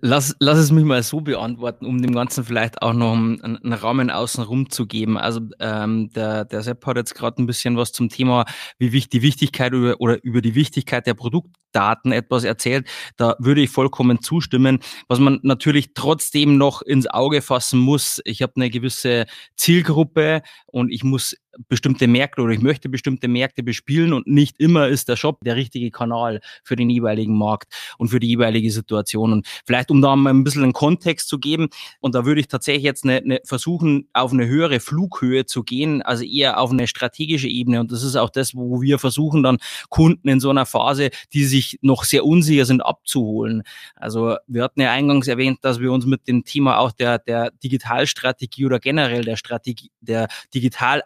Lass, 0.00 0.34
lass 0.40 0.58
es 0.58 0.70
mich 0.70 0.84
mal 0.84 1.02
so 1.02 1.20
beantworten, 1.20 1.86
um 1.86 2.00
dem 2.00 2.14
Ganzen 2.14 2.44
vielleicht 2.44 2.82
auch 2.82 2.92
noch 2.92 3.12
einen, 3.12 3.40
einen 3.40 3.72
Rahmen 3.72 4.10
außenrum 4.10 4.70
zu 4.70 4.86
geben. 4.86 5.18
Also 5.18 5.40
ähm, 5.60 6.10
der, 6.10 6.44
der 6.44 6.62
Sepp 6.62 6.84
hat 6.86 6.96
jetzt 6.96 7.14
gerade 7.14 7.42
ein 7.42 7.46
bisschen 7.46 7.76
was 7.76 7.92
zum 7.92 8.08
Thema, 8.08 8.44
wie 8.78 8.92
wichtig 8.92 9.10
die 9.10 9.22
Wichtigkeit 9.22 9.72
über, 9.72 10.00
oder 10.00 10.22
über 10.24 10.40
die 10.40 10.54
Wichtigkeit 10.54 11.06
der 11.06 11.14
Produktdaten 11.14 12.12
etwas 12.12 12.44
erzählt. 12.44 12.88
Da 13.16 13.36
würde 13.38 13.60
ich 13.60 13.70
vollkommen 13.70 14.22
zustimmen. 14.22 14.80
Was 15.08 15.18
man 15.18 15.40
natürlich 15.42 15.94
trotzdem 15.94 16.56
noch 16.56 16.82
ins 16.82 17.06
Auge 17.06 17.42
fassen 17.42 17.78
muss, 17.78 18.20
ich 18.24 18.42
habe 18.42 18.54
eine 18.56 18.70
gewisse 18.70 19.26
Zielgruppe 19.56 20.42
und 20.66 20.90
ich 20.90 21.04
muss 21.04 21.36
bestimmte 21.68 22.06
Märkte 22.06 22.42
oder 22.42 22.52
ich 22.52 22.60
möchte 22.60 22.88
bestimmte 22.88 23.28
Märkte 23.28 23.62
bespielen 23.62 24.12
und 24.12 24.26
nicht 24.26 24.58
immer 24.60 24.88
ist 24.88 25.08
der 25.08 25.16
Shop 25.16 25.38
der 25.44 25.56
richtige 25.56 25.90
Kanal 25.90 26.40
für 26.62 26.76
den 26.76 26.90
jeweiligen 26.90 27.36
Markt 27.36 27.72
und 27.98 28.08
für 28.08 28.20
die 28.20 28.28
jeweilige 28.28 28.70
Situation. 28.70 29.32
Und 29.32 29.46
vielleicht, 29.66 29.90
um 29.90 30.00
da 30.00 30.14
mal 30.16 30.30
ein 30.30 30.44
bisschen 30.44 30.62
einen 30.62 30.72
Kontext 30.72 31.28
zu 31.28 31.38
geben, 31.38 31.68
und 32.00 32.14
da 32.14 32.24
würde 32.24 32.40
ich 32.40 32.48
tatsächlich 32.48 32.84
jetzt 32.84 33.04
eine, 33.04 33.16
eine 33.16 33.40
versuchen, 33.44 34.08
auf 34.12 34.32
eine 34.32 34.46
höhere 34.46 34.80
Flughöhe 34.80 35.46
zu 35.46 35.62
gehen, 35.62 36.02
also 36.02 36.24
eher 36.24 36.60
auf 36.60 36.70
eine 36.70 36.86
strategische 36.86 37.48
Ebene. 37.48 37.80
Und 37.80 37.92
das 37.92 38.02
ist 38.02 38.16
auch 38.16 38.30
das, 38.30 38.54
wo 38.54 38.80
wir 38.80 38.98
versuchen, 38.98 39.42
dann 39.42 39.58
Kunden 39.88 40.28
in 40.28 40.40
so 40.40 40.50
einer 40.50 40.66
Phase, 40.66 41.10
die 41.32 41.44
sich 41.44 41.78
noch 41.82 42.04
sehr 42.04 42.24
unsicher 42.24 42.64
sind, 42.64 42.84
abzuholen. 42.84 43.62
Also 43.96 44.36
wir 44.46 44.62
hatten 44.62 44.80
ja 44.80 44.92
eingangs 44.92 45.28
erwähnt, 45.28 45.58
dass 45.62 45.80
wir 45.80 45.92
uns 45.92 46.06
mit 46.06 46.26
dem 46.28 46.44
Thema 46.44 46.78
auch 46.78 46.92
der, 46.92 47.18
der 47.18 47.50
Digitalstrategie 47.62 48.66
oder 48.66 48.78
generell 48.78 49.24
der 49.24 49.36
Strategie, 49.36 49.90
der 50.00 50.28
digitalen 50.54 51.02